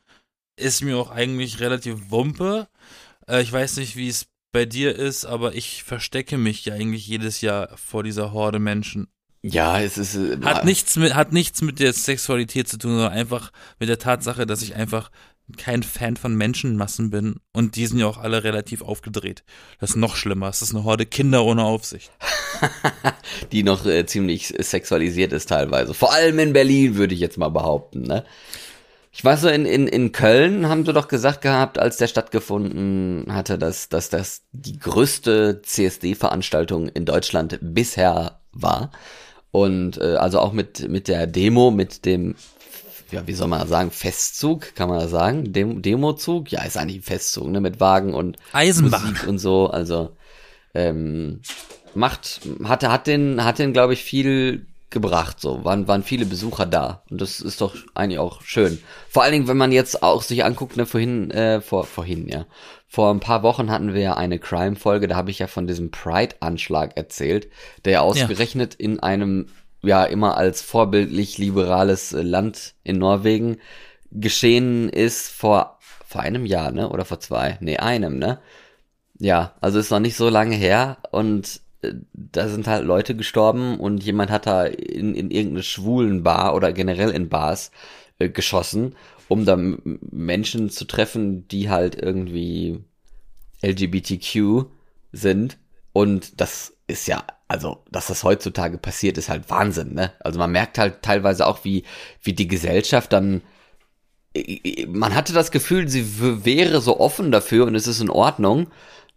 Ist 0.56 0.82
mir 0.82 0.96
auch 0.96 1.10
eigentlich 1.10 1.60
relativ 1.60 2.10
wumpe. 2.10 2.68
Äh, 3.28 3.42
ich 3.42 3.52
weiß 3.52 3.76
nicht, 3.78 3.96
wie 3.96 4.08
es 4.08 4.26
bei 4.52 4.64
dir 4.64 4.94
ist, 4.94 5.24
aber 5.24 5.54
ich 5.54 5.82
verstecke 5.82 6.38
mich 6.38 6.64
ja 6.64 6.74
eigentlich 6.74 7.06
jedes 7.06 7.40
Jahr 7.40 7.76
vor 7.76 8.04
dieser 8.04 8.32
Horde 8.32 8.60
Menschen. 8.60 9.08
Ja, 9.46 9.78
es 9.78 9.98
ist. 9.98 10.16
Äh, 10.16 10.38
hat 10.42 10.64
nichts 10.64 10.96
mit, 10.96 11.14
hat 11.14 11.32
nichts 11.32 11.60
mit 11.60 11.78
der 11.78 11.92
Sexualität 11.92 12.66
zu 12.66 12.78
tun, 12.78 12.92
sondern 12.92 13.12
einfach 13.12 13.52
mit 13.78 13.90
der 13.90 13.98
Tatsache, 13.98 14.46
dass 14.46 14.62
ich 14.62 14.74
einfach 14.74 15.10
kein 15.58 15.82
Fan 15.82 16.16
von 16.16 16.34
Menschenmassen 16.34 17.10
bin 17.10 17.36
und 17.52 17.76
die 17.76 17.84
sind 17.84 17.98
ja 17.98 18.06
auch 18.06 18.16
alle 18.16 18.42
relativ 18.42 18.80
aufgedreht. 18.80 19.44
Das 19.80 19.90
ist 19.90 19.96
noch 19.96 20.16
schlimmer. 20.16 20.48
Es 20.48 20.62
ist 20.62 20.74
eine 20.74 20.84
Horde 20.84 21.04
Kinder 21.04 21.44
ohne 21.44 21.62
Aufsicht. 21.62 22.10
die 23.52 23.62
noch 23.62 23.84
äh, 23.84 24.06
ziemlich 24.06 24.54
sexualisiert 24.58 25.34
ist 25.34 25.50
teilweise. 25.50 25.92
Vor 25.92 26.14
allem 26.14 26.38
in 26.38 26.54
Berlin, 26.54 26.96
würde 26.96 27.12
ich 27.12 27.20
jetzt 27.20 27.36
mal 27.36 27.50
behaupten, 27.50 28.00
ne? 28.00 28.24
Ich 29.12 29.22
weiß 29.22 29.42
so, 29.42 29.48
in, 29.48 29.66
in, 29.66 29.86
in 29.86 30.10
Köln 30.10 30.68
haben 30.70 30.86
sie 30.86 30.94
doch 30.94 31.06
gesagt 31.06 31.42
gehabt, 31.42 31.78
als 31.78 31.98
der 31.98 32.08
stattgefunden 32.08 33.26
hatte, 33.32 33.58
dass, 33.58 33.90
dass 33.90 34.08
das 34.08 34.42
die 34.52 34.78
größte 34.78 35.60
CSD-Veranstaltung 35.62 36.88
in 36.88 37.04
Deutschland 37.04 37.58
bisher 37.60 38.40
war. 38.52 38.90
Und 39.54 39.98
äh, 39.98 40.16
also 40.16 40.40
auch 40.40 40.52
mit, 40.52 40.88
mit 40.88 41.06
der 41.06 41.28
Demo, 41.28 41.70
mit 41.70 42.04
dem, 42.06 42.34
ja, 43.12 43.24
wie 43.28 43.34
soll 43.34 43.46
man 43.46 43.68
sagen, 43.68 43.92
Festzug, 43.92 44.74
kann 44.74 44.88
man 44.88 44.98
das 44.98 45.12
sagen? 45.12 45.52
Dem 45.52 45.80
Demozug? 45.80 46.50
Ja, 46.50 46.64
ist 46.64 46.76
eigentlich 46.76 46.96
ein 46.96 47.02
Festzug, 47.02 47.46
ne? 47.46 47.60
Mit 47.60 47.78
Wagen 47.78 48.14
und 48.14 48.36
Eisenbahn. 48.52 49.10
Musik 49.10 49.28
und 49.28 49.38
so. 49.38 49.68
Also 49.68 50.16
ähm, 50.74 51.42
macht, 51.94 52.40
hatte, 52.64 52.90
hat 52.90 53.06
den, 53.06 53.44
hat 53.44 53.60
den, 53.60 53.72
glaube 53.72 53.92
ich, 53.92 54.02
viel 54.02 54.66
gebracht. 54.90 55.40
So 55.40 55.64
waren, 55.64 55.88
waren 55.88 56.02
viele 56.02 56.26
Besucher 56.26 56.66
da. 56.66 57.02
Und 57.10 57.20
das 57.20 57.40
ist 57.40 57.60
doch 57.60 57.74
eigentlich 57.94 58.18
auch 58.18 58.42
schön. 58.42 58.78
Vor 59.08 59.22
allen 59.22 59.32
Dingen, 59.32 59.48
wenn 59.48 59.56
man 59.56 59.72
jetzt 59.72 60.02
auch 60.02 60.22
sich 60.22 60.44
anguckt, 60.44 60.76
ne, 60.76 60.86
vorhin, 60.86 61.30
äh, 61.30 61.60
vor, 61.60 61.84
vorhin, 61.84 62.28
ja. 62.28 62.46
Vor 62.86 63.10
ein 63.10 63.20
paar 63.20 63.42
Wochen 63.42 63.70
hatten 63.70 63.92
wir 63.92 64.00
ja 64.00 64.14
eine 64.14 64.38
Crime-Folge, 64.38 65.08
da 65.08 65.16
habe 65.16 65.30
ich 65.30 65.40
ja 65.40 65.48
von 65.48 65.66
diesem 65.66 65.90
Pride-Anschlag 65.90 66.96
erzählt, 66.96 67.48
der 67.84 67.92
ja 67.94 68.00
ausgerechnet 68.02 68.74
in 68.74 69.00
einem, 69.00 69.48
ja, 69.82 70.04
immer 70.04 70.36
als 70.36 70.62
vorbildlich 70.62 71.38
liberales 71.38 72.12
Land 72.12 72.74
in 72.84 72.98
Norwegen 72.98 73.58
geschehen 74.12 74.88
ist 74.88 75.28
vor, 75.28 75.78
vor 76.06 76.20
einem 76.20 76.46
Jahr, 76.46 76.70
ne? 76.70 76.88
Oder 76.88 77.04
vor 77.04 77.18
zwei? 77.18 77.58
Nee, 77.60 77.78
einem, 77.78 78.18
ne? 78.18 78.38
Ja, 79.18 79.54
also 79.60 79.78
ist 79.78 79.90
noch 79.90 80.00
nicht 80.00 80.16
so 80.16 80.28
lange 80.28 80.54
her 80.56 80.98
und 81.10 81.56
äh, 81.56 81.63
da 82.12 82.48
sind 82.48 82.66
halt 82.66 82.84
Leute 82.84 83.14
gestorben 83.16 83.78
und 83.78 84.02
jemand 84.02 84.30
hat 84.30 84.46
da 84.46 84.64
in, 84.64 85.14
in 85.14 85.30
irgendeine 85.30 85.62
schwulen 85.62 86.22
Bar 86.22 86.54
oder 86.54 86.72
generell 86.72 87.10
in 87.10 87.28
Bars 87.28 87.70
äh, 88.18 88.28
geschossen 88.28 88.94
um 89.28 89.44
da 89.44 89.56
Menschen 89.56 90.70
zu 90.70 90.84
treffen, 90.84 91.48
die 91.48 91.70
halt 91.70 91.94
irgendwie 92.00 92.84
LGBTQ 93.62 94.66
sind. 95.12 95.58
Und 95.92 96.40
das 96.40 96.74
ist 96.86 97.06
ja, 97.06 97.24
also, 97.48 97.82
dass 97.90 98.08
das 98.08 98.24
heutzutage 98.24 98.78
passiert, 98.78 99.16
ist 99.16 99.28
halt 99.28 99.48
Wahnsinn, 99.48 99.94
ne? 99.94 100.12
Also 100.20 100.38
man 100.38 100.52
merkt 100.52 100.78
halt 100.78 101.02
teilweise 101.02 101.46
auch, 101.46 101.64
wie, 101.64 101.84
wie 102.22 102.32
die 102.32 102.48
Gesellschaft 102.48 103.12
dann 103.12 103.42
man 104.88 105.14
hatte 105.14 105.32
das 105.32 105.52
Gefühl, 105.52 105.86
sie 105.88 106.44
wäre 106.44 106.80
so 106.80 106.98
offen 106.98 107.30
dafür 107.30 107.66
und 107.66 107.76
es 107.76 107.86
ist 107.86 108.00
in 108.00 108.10
Ordnung. 108.10 108.66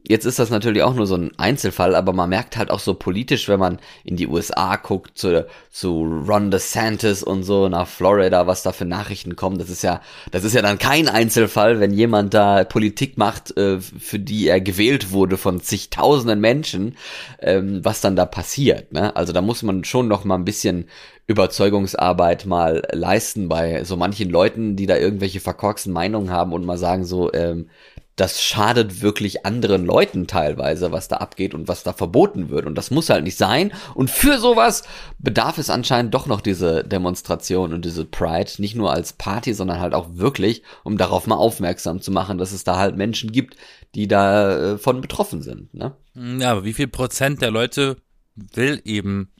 Jetzt 0.10 0.26
ist 0.26 0.40
das 0.40 0.50
natürlich 0.50 0.84
auch 0.84 0.94
nur 0.94 1.06
so 1.06 1.16
ein 1.16 1.32
Einzelfall, 1.38 1.94
aber 1.94 2.14
man 2.14 2.30
merkt 2.30 2.56
halt 2.56 2.72
auch 2.72 2.80
so 2.80 2.94
politisch, 2.94 3.50
wenn 3.50 3.60
man 3.60 3.80
in 4.06 4.16
die 4.16 4.28
USA 4.28 4.78
guckt, 4.78 5.18
zu, 5.18 5.46
zu 5.70 6.04
Ron 6.26 6.50
DeSantis 6.50 7.24
und 7.24 7.44
so 7.44 7.68
nach 7.68 7.90
Florida, 7.90 8.48
was 8.48 8.64
da 8.64 8.72
für 8.72 8.86
Nachrichten 8.86 9.36
kommen. 9.36 9.58
Das 9.58 9.70
ist 9.70 9.82
ja, 9.82 10.02
das 10.32 10.46
ist 10.46 10.54
ja 10.54 10.62
dann 10.62 10.78
kein 10.78 11.10
Einzelfall, 11.10 11.82
wenn 11.82 11.92
jemand 11.92 12.34
da 12.34 12.64
Politik 12.64 13.18
macht, 13.18 13.58
äh, 13.58 13.82
für 13.82 14.20
die 14.20 14.48
er 14.48 14.62
gewählt 14.62 15.12
wurde 15.12 15.36
von 15.36 15.60
zigtausenden 15.60 16.40
Menschen, 16.40 16.96
ähm, 17.42 17.84
was 17.84 18.00
dann 18.00 18.16
da 18.16 18.26
passiert. 18.26 18.94
Ne? 18.94 19.14
Also 19.14 19.34
da 19.34 19.42
muss 19.42 19.62
man 19.62 19.84
schon 19.84 20.08
noch 20.08 20.24
mal 20.24 20.36
ein 20.36 20.46
bisschen 20.46 20.86
Überzeugungsarbeit 21.28 22.46
mal 22.46 22.84
leisten 22.94 23.50
bei 23.50 23.84
so 23.84 23.98
manchen 23.98 24.30
Leuten, 24.30 24.78
die 24.78 24.86
da 24.86 24.96
irgendwelche 24.96 25.42
verkorksten 25.42 25.92
Meinungen 25.92 26.32
haben 26.32 26.54
und 26.54 26.66
mal 26.66 26.78
sagen 26.78 27.04
so, 27.04 27.34
ähm, 27.34 27.68
das 28.18 28.42
schadet 28.42 29.04
wirklich 29.04 29.46
anderen 29.46 29.86
Leuten 29.86 30.26
teilweise, 30.26 30.92
was 30.92 31.08
da 31.08 31.18
abgeht 31.18 31.54
und 31.54 31.68
was 31.68 31.84
da 31.84 31.94
verboten 31.94 32.50
wird. 32.50 32.66
Und 32.66 32.76
das 32.76 32.90
muss 32.90 33.12
halt 33.12 33.24
nicht 33.24 33.38
sein. 33.38 33.72
Und 33.94 34.10
für 34.10 34.40
sowas 34.40 34.84
bedarf 35.20 35.60
es 35.60 35.70
anscheinend 35.70 36.16
doch 36.16 36.26
noch 36.26 36.42
diese 36.42 36.84
Demonstration 36.84 37.74
und 37.74 37.86
diese 37.86 38.06
Pride, 38.06 38.52
nicht 38.58 38.76
nur 38.76 38.92
als 38.92 39.14
Party, 39.14 39.54
sondern 39.54 39.80
halt 39.80 39.94
auch 39.94 40.08
wirklich, 40.16 40.64
um 40.84 40.98
darauf 40.98 41.28
mal 41.28 41.36
aufmerksam 41.36 42.02
zu 42.02 42.12
machen, 42.12 42.40
dass 42.40 42.54
es 42.54 42.64
da 42.64 42.78
halt 42.78 42.98
Menschen 42.98 43.32
gibt, 43.32 43.56
die 43.94 44.08
davon 44.08 44.98
äh, 44.98 45.02
betroffen 45.02 45.44
sind. 45.44 45.72
Ne? 45.76 45.96
Ja, 46.16 46.52
aber 46.52 46.64
wie 46.64 46.74
viel 46.74 46.88
Prozent 46.88 47.44
der 47.44 47.52
Leute 47.52 47.98
will 48.36 48.82
eben 48.84 49.32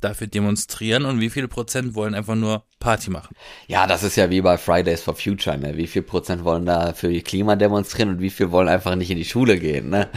dafür 0.00 0.26
demonstrieren 0.26 1.04
und 1.04 1.20
wie 1.20 1.30
viele 1.30 1.48
Prozent 1.48 1.94
wollen 1.94 2.14
einfach 2.14 2.34
nur 2.34 2.64
Party 2.78 3.10
machen. 3.10 3.36
Ja, 3.66 3.86
das 3.86 4.02
ist 4.02 4.16
ja 4.16 4.30
wie 4.30 4.40
bei 4.40 4.56
Fridays 4.58 5.02
for 5.02 5.14
Future, 5.14 5.58
ne? 5.58 5.76
Wie 5.76 5.86
viel 5.86 6.02
Prozent 6.02 6.44
wollen 6.44 6.66
da 6.66 6.92
für 6.92 7.10
ihr 7.10 7.22
Klima 7.22 7.56
demonstrieren 7.56 8.10
und 8.10 8.20
wie 8.20 8.30
viel 8.30 8.50
wollen 8.50 8.68
einfach 8.68 8.94
nicht 8.96 9.10
in 9.10 9.18
die 9.18 9.24
Schule 9.24 9.58
gehen, 9.58 9.90
ne? 9.90 10.08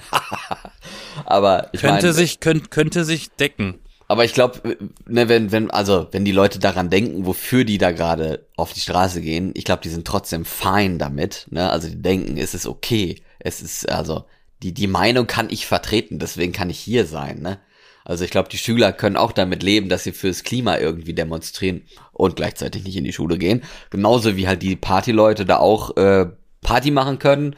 aber 1.26 1.70
ich 1.74 1.82
könnte 1.82 2.08
mein, 2.08 2.16
sich 2.16 2.40
könnte, 2.40 2.70
könnte 2.70 3.04
sich 3.04 3.32
decken. 3.32 3.80
Aber 4.08 4.26
ich 4.26 4.34
glaube, 4.34 4.78
ne, 5.08 5.30
wenn 5.30 5.52
wenn 5.52 5.72
also 5.72 6.08
wenn 6.12 6.26
die 6.26 6.32
Leute 6.32 6.60
daran 6.60 6.90
denken, 6.90 7.26
wofür 7.26 7.64
die 7.64 7.78
da 7.78 7.92
gerade 7.92 8.48
auf 8.58 8.74
die 8.74 8.80
Straße 8.80 9.22
gehen, 9.22 9.52
ich 9.56 9.64
glaube, 9.64 9.82
die 9.82 9.90
sind 9.90 10.06
trotzdem 10.06 10.46
fein 10.46 11.00
damit, 11.00 11.48
ne? 11.50 11.70
Also 11.70 11.90
die 11.90 12.02
denken, 12.02 12.38
es 12.38 12.54
ist 12.54 12.68
okay, 12.68 13.22
es 13.40 13.62
ist 13.62 13.90
also 13.90 14.26
die 14.62 14.74
die 14.74 14.88
Meinung 14.88 15.28
kann 15.28 15.50
ich 15.50 15.66
vertreten, 15.66 16.20
deswegen 16.20 16.54
kann 16.54 16.70
ich 16.70 16.80
hier 16.80 17.06
sein, 17.06 17.42
ne? 17.42 17.60
Also 18.06 18.26
ich 18.26 18.32
glaube, 18.32 18.50
die 18.50 18.58
Schüler 18.58 18.92
können 18.92 19.18
auch 19.18 19.32
damit 19.32 19.64
leben, 19.64 19.90
dass 19.90 20.04
sie 20.04 20.12
fürs 20.12 20.44
Klima 20.44 20.78
irgendwie 20.78 21.14
demonstrieren 21.14 21.84
und 22.12 22.36
gleichzeitig 22.36 22.84
nicht 22.84 22.98
in 22.98 23.06
die 23.06 23.14
Schule 23.14 23.38
gehen. 23.38 23.64
Genauso 23.90 24.36
wie 24.36 24.48
halt 24.48 24.62
die 24.62 24.76
Partyleute 24.76 25.46
da 25.46 25.58
auch 25.58 25.96
äh, 25.96 26.28
Party 26.62 26.92
machen 26.92 27.20
können 27.20 27.56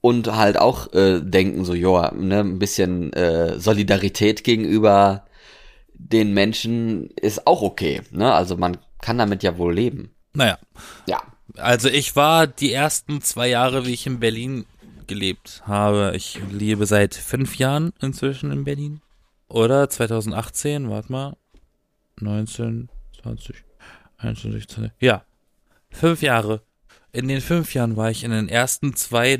und 0.00 0.34
halt 0.34 0.58
auch 0.58 0.92
äh, 0.92 1.20
denken 1.20 1.64
so, 1.64 1.74
ja, 1.74 2.12
ne, 2.14 2.40
ein 2.40 2.58
bisschen 2.58 3.12
äh, 3.12 3.58
Solidarität 3.58 4.44
gegenüber 4.44 5.24
den 5.98 6.34
Menschen 6.34 7.10
ist 7.10 7.46
auch 7.46 7.62
okay. 7.62 8.02
Ne? 8.10 8.32
Also 8.32 8.56
man 8.56 8.76
kann 9.00 9.18
damit 9.18 9.42
ja 9.42 9.58
wohl 9.58 9.74
leben. 9.74 10.10
Naja. 10.34 10.58
Ja. 11.06 11.22
Also 11.56 11.88
ich 11.88 12.16
war 12.16 12.46
die 12.46 12.72
ersten 12.72 13.22
zwei 13.22 13.48
Jahre, 13.48 13.86
wie 13.86 13.94
ich 13.94 14.06
in 14.06 14.20
Berlin 14.20 14.66
gelebt 15.06 15.62
habe. 15.66 16.12
Ich 16.14 16.38
lebe 16.50 16.86
seit 16.86 17.14
fünf 17.14 17.56
Jahren 17.56 17.92
inzwischen 18.00 18.50
in 18.50 18.64
Berlin. 18.64 19.00
Oder 19.48 19.88
2018, 19.88 20.90
warte 20.90 21.12
mal. 21.12 21.36
19, 22.20 22.88
20, 23.22 23.56
21, 24.18 24.52
16. 24.66 24.90
Ja. 25.00 25.24
Fünf 25.90 26.22
Jahre. 26.22 26.62
In 27.12 27.28
den 27.28 27.40
fünf 27.40 27.74
Jahren 27.74 27.96
war 27.96 28.10
ich 28.10 28.24
in 28.24 28.30
den 28.30 28.48
ersten 28.48 28.94
zwei 28.94 29.38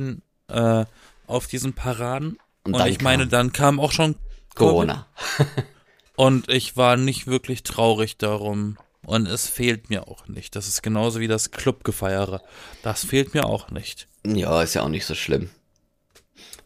äh, 0.48 0.84
auf 1.26 1.46
diesen 1.46 1.72
Paraden. 1.74 2.38
Und, 2.64 2.74
und 2.74 2.86
ich 2.86 3.00
meine, 3.00 3.26
dann 3.26 3.52
kam 3.52 3.80
auch 3.80 3.92
schon 3.92 4.16
Corona. 4.54 5.06
und 6.16 6.48
ich 6.48 6.76
war 6.76 6.96
nicht 6.96 7.26
wirklich 7.26 7.62
traurig 7.62 8.16
darum. 8.16 8.78
Und 9.04 9.26
es 9.26 9.46
fehlt 9.48 9.88
mir 9.88 10.08
auch 10.08 10.26
nicht. 10.26 10.56
Das 10.56 10.66
ist 10.66 10.82
genauso 10.82 11.20
wie 11.20 11.28
das 11.28 11.52
Clubgefeiere. 11.52 12.42
Das 12.82 13.04
fehlt 13.04 13.34
mir 13.34 13.46
auch 13.46 13.70
nicht. 13.70 14.08
Ja, 14.26 14.62
ist 14.62 14.74
ja 14.74 14.82
auch 14.82 14.88
nicht 14.88 15.06
so 15.06 15.14
schlimm. 15.14 15.50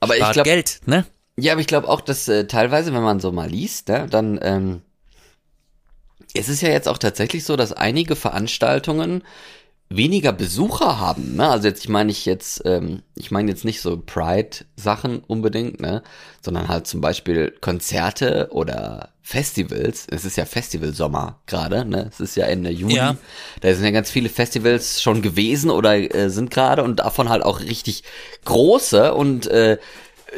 Aber 0.00 0.14
Spart 0.14 0.30
ich 0.30 0.32
glaube, 0.34 0.48
Geld, 0.48 0.80
ne? 0.86 1.04
Ja, 1.40 1.52
aber 1.52 1.60
ich 1.60 1.66
glaube 1.66 1.88
auch, 1.88 2.00
dass 2.00 2.28
äh, 2.28 2.46
teilweise, 2.46 2.92
wenn 2.92 3.02
man 3.02 3.20
so 3.20 3.32
mal 3.32 3.48
liest, 3.48 3.88
ne, 3.88 4.06
dann 4.10 4.38
ähm, 4.42 4.82
ist 6.34 6.48
es 6.48 6.60
ja 6.60 6.68
jetzt 6.68 6.88
auch 6.88 6.98
tatsächlich 6.98 7.44
so, 7.44 7.56
dass 7.56 7.72
einige 7.72 8.16
Veranstaltungen 8.16 9.22
weniger 9.92 10.32
Besucher 10.32 11.00
haben. 11.00 11.34
Ne? 11.34 11.48
Also 11.48 11.66
jetzt, 11.66 11.82
ich 11.82 11.88
meine 11.88 12.12
ich 12.12 12.24
jetzt, 12.24 12.62
ähm, 12.64 13.02
ich 13.16 13.32
meine 13.32 13.50
jetzt 13.50 13.64
nicht 13.64 13.80
so 13.80 14.00
Pride-Sachen 14.00 15.18
unbedingt, 15.26 15.80
ne, 15.80 16.02
sondern 16.40 16.68
halt 16.68 16.86
zum 16.86 17.00
Beispiel 17.00 17.50
Konzerte 17.60 18.48
oder 18.52 19.10
Festivals. 19.20 20.06
Es 20.08 20.24
ist 20.24 20.36
ja 20.36 20.44
Festivalsommer 20.44 21.40
gerade, 21.46 21.84
ne? 21.84 22.08
Es 22.10 22.20
ist 22.20 22.36
ja 22.36 22.46
Ende 22.46 22.70
Juni. 22.70 22.96
Ja. 22.96 23.16
Da 23.60 23.74
sind 23.74 23.84
ja 23.84 23.90
ganz 23.90 24.10
viele 24.10 24.28
Festivals 24.28 25.02
schon 25.02 25.22
gewesen 25.22 25.70
oder 25.70 25.96
äh, 25.96 26.30
sind 26.30 26.50
gerade 26.50 26.82
und 26.82 27.00
davon 27.00 27.28
halt 27.28 27.44
auch 27.44 27.60
richtig 27.60 28.04
große 28.44 29.12
und 29.14 29.46
äh, 29.48 29.78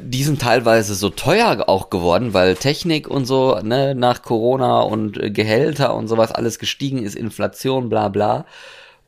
die 0.00 0.24
sind 0.24 0.40
teilweise 0.40 0.94
so 0.94 1.10
teuer 1.10 1.68
auch 1.68 1.90
geworden, 1.90 2.34
weil 2.34 2.56
Technik 2.56 3.08
und 3.08 3.26
so, 3.26 3.58
ne, 3.62 3.94
nach 3.94 4.22
Corona 4.22 4.80
und 4.80 5.22
äh, 5.22 5.30
Gehälter 5.30 5.94
und 5.94 6.08
sowas 6.08 6.32
alles 6.32 6.58
gestiegen 6.58 7.02
ist, 7.04 7.14
Inflation, 7.14 7.88
bla 7.88 8.08
bla. 8.08 8.46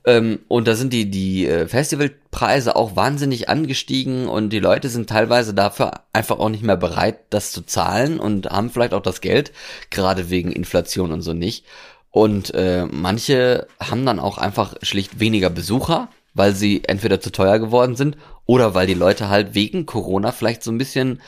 Ähm, 0.06 0.40
und 0.48 0.68
da 0.68 0.74
sind 0.74 0.92
die, 0.92 1.10
die 1.10 1.46
äh, 1.46 1.66
Festivalpreise 1.66 2.76
auch 2.76 2.96
wahnsinnig 2.96 3.48
angestiegen 3.48 4.28
und 4.28 4.50
die 4.50 4.58
Leute 4.60 4.90
sind 4.90 5.08
teilweise 5.08 5.54
dafür 5.54 5.92
einfach 6.12 6.38
auch 6.38 6.50
nicht 6.50 6.62
mehr 6.62 6.76
bereit, 6.76 7.20
das 7.30 7.52
zu 7.52 7.62
zahlen 7.62 8.20
und 8.20 8.46
haben 8.50 8.70
vielleicht 8.70 8.92
auch 8.92 9.02
das 9.02 9.22
Geld, 9.22 9.52
gerade 9.90 10.28
wegen 10.28 10.52
Inflation 10.52 11.12
und 11.12 11.22
so 11.22 11.32
nicht. 11.32 11.64
Und 12.10 12.54
äh, 12.54 12.86
manche 12.90 13.66
haben 13.80 14.04
dann 14.04 14.20
auch 14.20 14.38
einfach 14.38 14.74
schlicht 14.82 15.20
weniger 15.20 15.50
Besucher, 15.50 16.08
weil 16.34 16.54
sie 16.54 16.84
entweder 16.84 17.20
zu 17.20 17.32
teuer 17.32 17.58
geworden 17.58 17.96
sind 17.96 18.16
oder 18.46 18.74
weil 18.74 18.86
die 18.86 18.94
Leute 18.94 19.28
halt 19.28 19.54
wegen 19.54 19.86
Corona 19.86 20.32
vielleicht 20.32 20.62
so 20.62 20.70
ein 20.70 20.78
bisschen 20.78 21.20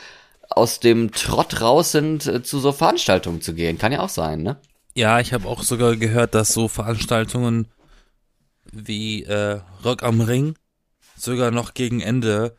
aus 0.49 0.79
dem 0.79 1.11
Trott 1.11 1.61
raus 1.61 1.91
sind, 1.91 2.25
äh, 2.25 2.43
zu 2.43 2.59
so 2.59 2.71
Veranstaltungen 2.71 3.41
zu 3.41 3.53
gehen. 3.53 3.77
Kann 3.77 3.91
ja 3.91 3.99
auch 3.99 4.09
sein, 4.09 4.43
ne? 4.43 4.57
Ja, 4.95 5.19
ich 5.19 5.33
habe 5.33 5.47
auch 5.47 5.61
sogar 5.61 5.95
gehört, 5.95 6.33
dass 6.33 6.53
so 6.53 6.67
Veranstaltungen 6.67 7.67
wie 8.71 9.23
äh, 9.23 9.59
Rock 9.83 10.03
am 10.03 10.21
Ring 10.21 10.55
sogar 11.15 11.51
noch 11.51 11.73
gegen 11.73 12.01
Ende 12.01 12.57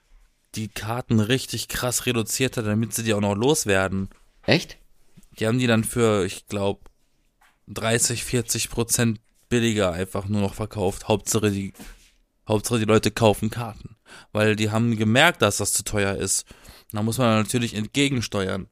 die 0.55 0.69
Karten 0.69 1.21
richtig 1.21 1.69
krass 1.69 2.07
reduziert 2.07 2.57
hat, 2.57 2.67
damit 2.67 2.95
sie 2.95 3.05
die 3.05 3.15
auch 3.15 3.21
noch 3.21 3.35
loswerden. 3.35 4.09
Echt? 4.47 4.79
Die 5.39 5.47
haben 5.47 5.59
die 5.59 5.67
dann 5.67 5.85
für, 5.85 6.25
ich 6.25 6.47
glaube, 6.47 6.81
30, 7.69 8.25
40 8.25 8.71
Prozent 8.71 9.21
billiger 9.49 9.93
einfach 9.93 10.27
nur 10.27 10.41
noch 10.41 10.55
verkauft. 10.55 11.09
Hauptsache 11.09 11.51
die, 11.51 11.73
Hauptsache 12.49 12.81
die 12.81 12.85
Leute 12.87 13.11
kaufen 13.11 13.51
Karten 13.51 13.99
weil 14.33 14.57
die 14.57 14.71
haben 14.71 14.97
gemerkt, 14.97 15.43
dass 15.43 15.59
das 15.59 15.73
zu 15.73 15.85
teuer 15.85 16.15
ist. 16.15 16.47
Da 16.93 17.03
muss 17.03 17.19
man 17.19 17.39
natürlich 17.39 17.75
entgegensteuern. 17.75 18.67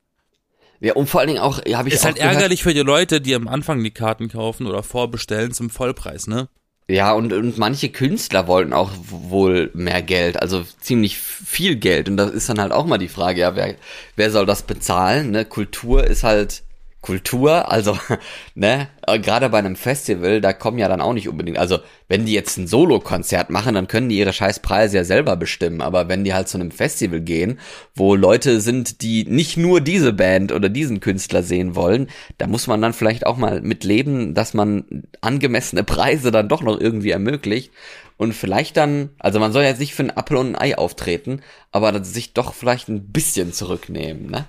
Ja, 0.81 0.95
und 0.95 1.09
vor 1.09 1.21
allen 1.21 1.29
Dingen 1.29 1.41
auch, 1.41 1.61
ja, 1.67 1.79
habe 1.79 1.89
ich 1.89 1.95
Ist 1.95 2.05
halt 2.05 2.19
ärgerlich 2.19 2.62
für 2.62 2.75
die 2.75 2.81
Leute, 2.81 3.21
die 3.21 3.35
am 3.35 3.49
Anfang 3.49 3.83
die 3.83 3.91
Karten 3.91 4.29
kaufen 4.29 4.67
oder 4.67 4.83
vorbestellen 4.83 5.53
zum 5.53 5.71
Vollpreis, 5.71 6.27
ne? 6.27 6.49
Ja, 6.89 7.12
und, 7.12 7.33
und 7.33 7.59
manche 7.59 7.89
Künstler 7.89 8.47
wollten 8.47 8.73
auch 8.73 8.91
wohl 9.01 9.71
mehr 9.75 10.03
Geld, 10.03 10.41
also 10.41 10.65
ziemlich 10.81 11.19
viel 11.19 11.77
Geld. 11.77 12.09
Und 12.09 12.17
da 12.17 12.29
ist 12.29 12.49
dann 12.49 12.61
halt 12.61 12.73
auch 12.73 12.87
mal 12.87 12.99
die 12.99 13.09
Frage, 13.09 13.41
ja, 13.41 13.57
wer, 13.57 13.75
wer 14.15 14.31
soll 14.31 14.47
das 14.47 14.62
bezahlen? 14.62 15.33
Ne? 15.33 15.45
Kultur 15.45 16.05
ist 16.05 16.23
halt 16.23 16.62
Kultur, 17.07 17.71
also, 17.71 17.97
ne, 18.57 18.88
gerade 19.23 19.49
bei 19.49 19.59
einem 19.59 19.77
Festival, 19.77 20.40
da 20.40 20.53
kommen 20.53 20.79
ja 20.79 20.88
dann 20.88 21.01
auch 21.01 21.12
nicht 21.12 21.29
unbedingt, 21.29 21.57
also, 21.57 21.79
wenn 22.09 22.27
die 22.27 22.33
jetzt 22.33 22.57
ein 22.57 22.66
Solo-Konzert 22.66 23.49
machen, 23.49 23.77
dann 23.77 23.87
können 23.87 24.09
die 24.09 24.19
ihre 24.19 24.33
Scheißpreise 24.33 24.97
ja 24.97 25.05
selber 25.05 25.37
bestimmen, 25.37 25.83
aber 25.83 26.09
wenn 26.09 26.25
die 26.25 26.35
halt 26.35 26.49
zu 26.49 26.59
einem 26.59 26.73
Festival 26.73 27.21
gehen, 27.21 27.61
wo 27.95 28.16
Leute 28.16 28.61
sind, 28.61 29.03
die 29.03 29.25
nicht 29.25 29.57
nur 29.57 29.81
diese 29.81 30.12
Band 30.12 30.51
oder 30.51 30.69
diesen 30.69 30.99
Künstler 30.99 31.45
sehen 31.45 31.77
wollen, 31.77 32.09
da 32.38 32.49
muss 32.49 32.66
man 32.66 32.83
dann 32.83 32.92
vielleicht 32.92 33.25
auch 33.25 33.37
mal 33.37 33.61
mit 33.61 33.85
leben, 33.85 34.35
dass 34.35 34.53
man 34.53 35.05
angemessene 35.21 35.85
Preise 35.85 36.33
dann 36.33 36.49
doch 36.49 36.62
noch 36.62 36.81
irgendwie 36.81 37.11
ermöglicht 37.11 37.71
und 38.16 38.33
vielleicht 38.33 38.77
dann, 38.77 39.11
also 39.21 39.38
man 39.38 39.53
soll 39.53 39.62
jetzt 39.62 39.79
nicht 39.79 39.95
für 39.95 40.03
ein 40.03 40.16
Apfel 40.16 40.38
und 40.38 40.57
ein 40.57 40.61
Ei 40.61 40.77
auftreten, 40.77 41.42
aber 41.71 42.03
sich 42.03 42.33
doch 42.33 42.53
vielleicht 42.53 42.88
ein 42.88 43.12
bisschen 43.12 43.53
zurücknehmen, 43.53 44.29
ne? 44.29 44.47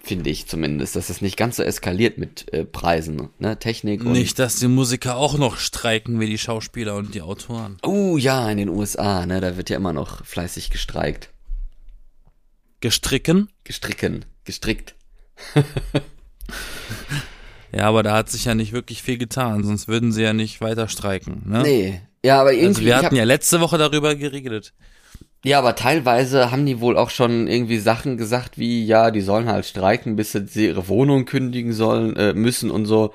Finde 0.00 0.30
ich 0.30 0.46
zumindest, 0.46 0.96
dass 0.96 1.10
es 1.10 1.20
nicht 1.20 1.36
ganz 1.36 1.56
so 1.56 1.62
eskaliert 1.62 2.18
mit 2.18 2.52
äh, 2.52 2.64
Preisen, 2.64 3.28
ne, 3.38 3.58
Technik 3.58 4.04
und 4.04 4.12
nicht, 4.12 4.38
dass 4.38 4.56
die 4.56 4.68
Musiker 4.68 5.16
auch 5.16 5.36
noch 5.38 5.56
streiken 5.58 6.20
wie 6.20 6.26
die 6.26 6.38
Schauspieler 6.38 6.96
und 6.96 7.14
die 7.14 7.22
Autoren. 7.22 7.78
Oh 7.82 8.16
ja, 8.16 8.50
in 8.50 8.58
den 8.58 8.68
USA, 8.68 9.26
ne, 9.26 9.40
da 9.40 9.56
wird 9.56 9.70
ja 9.70 9.76
immer 9.76 9.92
noch 9.92 10.24
fleißig 10.24 10.70
gestreikt. 10.70 11.30
Gestricken? 12.80 13.48
Gestricken, 13.64 14.24
gestrickt. 14.44 14.94
ja, 17.72 17.84
aber 17.84 18.02
da 18.02 18.14
hat 18.14 18.30
sich 18.30 18.44
ja 18.44 18.54
nicht 18.54 18.72
wirklich 18.72 19.02
viel 19.02 19.18
getan, 19.18 19.64
sonst 19.64 19.88
würden 19.88 20.12
sie 20.12 20.22
ja 20.22 20.32
nicht 20.32 20.60
weiter 20.60 20.88
streiken, 20.88 21.42
ne? 21.46 21.62
Nee. 21.62 22.00
Ja, 22.24 22.40
aber 22.40 22.52
irgendwie. 22.52 22.66
Also 22.66 22.84
wir 22.84 22.96
hatten 22.96 23.16
ja 23.16 23.24
letzte 23.24 23.60
Woche 23.60 23.78
darüber 23.78 24.14
geredet. 24.14 24.72
Ja, 25.44 25.58
aber 25.58 25.76
teilweise 25.76 26.50
haben 26.50 26.66
die 26.66 26.80
wohl 26.80 26.96
auch 26.96 27.10
schon 27.10 27.46
irgendwie 27.46 27.78
Sachen 27.78 28.16
gesagt, 28.16 28.58
wie 28.58 28.84
ja, 28.84 29.10
die 29.12 29.20
sollen 29.20 29.48
halt 29.48 29.66
streiken, 29.66 30.16
bis 30.16 30.32
sie 30.32 30.66
ihre 30.66 30.88
Wohnung 30.88 31.26
kündigen 31.26 31.72
sollen 31.72 32.16
äh, 32.16 32.34
müssen 32.34 32.70
und 32.70 32.86
so. 32.86 33.12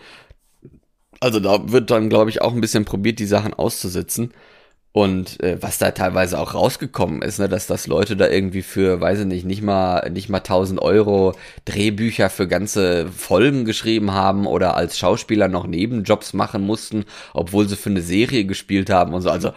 Also 1.20 1.40
da 1.40 1.72
wird 1.72 1.90
dann, 1.92 2.10
glaube 2.10 2.30
ich, 2.30 2.42
auch 2.42 2.54
ein 2.54 2.62
bisschen 2.62 2.86
probiert, 2.86 3.20
die 3.20 3.26
Sachen 3.26 3.54
auszusitzen. 3.54 4.34
Und 4.94 5.42
äh, 5.44 5.62
was 5.62 5.80
da 5.80 5.92
teilweise 5.92 6.40
auch 6.40 6.54
rausgekommen 6.54 7.24
ist, 7.24 7.40
ne, 7.40 7.50
dass 7.50 7.68
das 7.68 7.88
Leute 7.88 8.16
da 8.16 8.30
irgendwie 8.30 8.62
für, 8.62 9.02
weiß 9.02 9.22
ich 9.22 9.26
nicht, 9.26 9.46
nicht 9.46 9.64
mal 9.64 10.10
nicht 10.12 10.30
mal 10.30 10.40
1000 10.40 10.82
Euro 10.82 11.34
Drehbücher 11.66 12.30
für 12.30 12.48
ganze 12.48 13.08
Folgen 13.10 13.66
geschrieben 13.66 14.14
haben 14.14 14.46
oder 14.48 14.78
als 14.78 14.98
Schauspieler 15.00 15.48
noch 15.48 15.66
Nebenjobs 15.68 16.34
machen 16.34 16.62
mussten, 16.64 17.06
obwohl 17.34 17.68
sie 17.68 17.76
für 17.76 17.90
eine 17.90 18.02
Serie 18.02 18.46
gespielt 18.46 18.92
haben 18.92 19.14
und 19.16 19.24
so, 19.24 19.32
also 19.32 19.52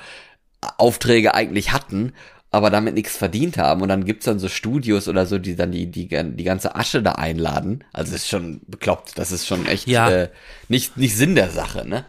Aufträge 0.79 1.35
eigentlich 1.35 1.73
hatten, 1.73 2.13
aber 2.51 2.71
damit 2.71 2.95
nichts 2.95 3.17
verdient 3.17 3.59
haben. 3.59 3.83
Und 3.83 3.89
dann 3.89 4.05
gibt's 4.05 4.25
dann 4.25 4.39
so 4.39 4.49
Studios 4.49 5.09
oder 5.09 5.27
so, 5.27 5.39
die 5.39 5.57
dann 5.57 5.73
die 5.73 5.87
die 5.91 6.09
die 6.09 6.45
ganze 6.45 6.75
Asche 6.77 7.03
da 7.03 7.13
einladen. 7.13 7.85
Also 7.93 8.15
ist 8.15 8.29
schon 8.29 8.61
bekloppt. 8.67 9.19
Das 9.19 9.33
ist 9.33 9.47
schon 9.47 9.67
echt 9.67 9.87
Ja. 9.89 10.11
äh, 10.11 10.31
nicht 10.69 10.97
nicht 10.97 11.17
Sinn 11.17 11.35
der 11.35 11.51
Sache, 11.51 11.87
ne? 11.87 12.05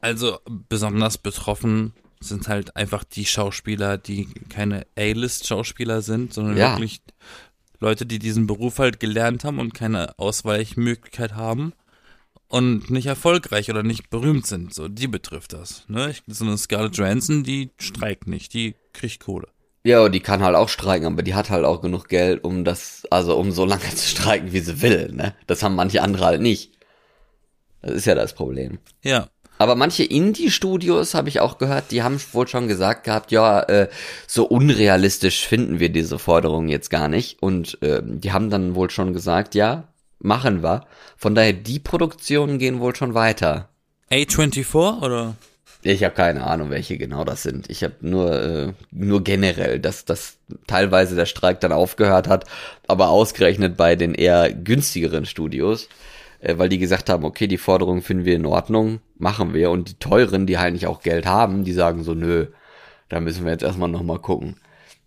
Also 0.00 0.38
besonders 0.68 1.18
betroffen 1.18 1.92
sind 2.20 2.48
halt 2.48 2.76
einfach 2.76 3.04
die 3.04 3.26
Schauspieler, 3.26 3.98
die 3.98 4.26
keine 4.48 4.86
A-List-Schauspieler 4.96 6.02
sind, 6.02 6.32
sondern 6.32 6.56
Ja. 6.56 6.72
wirklich 6.72 7.00
Leute, 7.80 8.06
die 8.06 8.18
diesen 8.20 8.46
Beruf 8.46 8.78
halt 8.78 9.00
gelernt 9.00 9.44
haben 9.44 9.58
und 9.58 9.74
keine 9.74 10.16
Ausweichmöglichkeit 10.18 11.34
haben 11.34 11.72
und 12.48 12.90
nicht 12.90 13.06
erfolgreich 13.06 13.70
oder 13.70 13.82
nicht 13.82 14.08
berühmt 14.10 14.46
sind. 14.46 14.72
So, 14.72 14.86
die 14.86 15.08
betrifft 15.08 15.52
das. 15.52 15.84
Ne? 15.88 16.14
So 16.28 16.44
eine 16.44 16.56
Scarlett 16.58 16.96
Johansson, 16.96 17.42
die 17.42 17.70
streikt 17.78 18.28
nicht, 18.28 18.54
die 18.54 18.74
kriegt 18.92 19.20
Kohle. 19.20 19.48
Ja, 19.84 20.00
und 20.02 20.12
die 20.12 20.20
kann 20.20 20.42
halt 20.42 20.54
auch 20.54 20.68
streiken, 20.68 21.06
aber 21.06 21.22
die 21.22 21.34
hat 21.34 21.50
halt 21.50 21.64
auch 21.64 21.80
genug 21.80 22.08
Geld, 22.08 22.44
um 22.44 22.64
das, 22.64 23.02
also 23.10 23.36
um 23.36 23.50
so 23.50 23.64
lange 23.72 23.88
zu 23.94 24.08
streiken, 24.08 24.52
wie 24.52 24.60
sie 24.60 24.80
will, 24.82 25.10
ne? 25.12 25.34
Das 25.46 25.62
haben 25.62 25.74
manche 25.74 26.02
andere 26.02 26.24
halt 26.24 26.40
nicht. 26.40 26.72
Das 27.82 27.92
ist 27.92 28.04
ja 28.04 28.14
das 28.14 28.32
Problem. 28.34 28.78
Ja, 29.02 29.26
Aber 29.58 29.74
manche 29.74 30.04
Indie-Studios, 30.04 31.14
habe 31.14 31.28
ich 31.28 31.40
auch 31.40 31.58
gehört, 31.58 31.90
die 31.90 32.02
haben 32.02 32.20
wohl 32.32 32.46
schon 32.48 32.68
gesagt 32.68 33.04
gehabt, 33.04 33.32
ja, 33.32 33.60
äh, 33.62 33.88
so 34.26 34.44
unrealistisch 34.44 35.46
finden 35.46 35.80
wir 35.80 35.88
diese 35.88 36.18
Forderung 36.18 36.68
jetzt 36.68 36.90
gar 36.90 37.08
nicht. 37.08 37.42
Und 37.42 37.82
äh, 37.82 38.02
die 38.04 38.32
haben 38.32 38.50
dann 38.50 38.74
wohl 38.74 38.90
schon 38.90 39.12
gesagt, 39.12 39.54
ja, 39.54 39.88
machen 40.20 40.62
wir. 40.62 40.86
Von 41.16 41.34
daher, 41.34 41.52
die 41.52 41.78
Produktionen 41.80 42.58
gehen 42.58 42.80
wohl 42.80 42.94
schon 42.94 43.14
weiter. 43.14 43.68
A24 44.10 45.02
oder? 45.02 45.34
Ich 45.84 46.04
habe 46.04 46.14
keine 46.14 46.46
Ahnung, 46.46 46.70
welche 46.70 46.96
genau 46.96 47.24
das 47.24 47.42
sind. 47.42 47.68
Ich 47.68 47.82
habe 47.82 47.94
nur 48.00 48.42
äh, 48.42 48.72
nur 48.92 49.24
generell, 49.24 49.80
dass 49.80 50.04
dass 50.04 50.38
teilweise 50.68 51.16
der 51.16 51.26
Streik 51.26 51.60
dann 51.60 51.72
aufgehört 51.72 52.28
hat, 52.28 52.44
aber 52.86 53.08
ausgerechnet 53.08 53.76
bei 53.76 53.96
den 53.96 54.14
eher 54.14 54.52
günstigeren 54.52 55.26
Studios, 55.26 55.88
äh, 56.40 56.56
weil 56.56 56.68
die 56.68 56.78
gesagt 56.78 57.10
haben, 57.10 57.24
okay, 57.24 57.48
die 57.48 57.58
Forderung 57.58 58.02
finden 58.02 58.24
wir 58.24 58.36
in 58.36 58.46
Ordnung, 58.46 59.00
machen 59.18 59.54
wir 59.54 59.70
und 59.70 59.88
die 59.88 59.94
teuren, 59.94 60.46
die 60.46 60.58
halt 60.58 60.74
nicht 60.74 60.86
auch 60.86 61.02
Geld 61.02 61.26
haben, 61.26 61.64
die 61.64 61.72
sagen 61.72 62.04
so, 62.04 62.14
nö, 62.14 62.46
da 63.08 63.18
müssen 63.20 63.44
wir 63.44 63.52
jetzt 63.52 63.64
erstmal 63.64 63.88
noch 63.88 64.02
mal 64.02 64.20
gucken. 64.20 64.56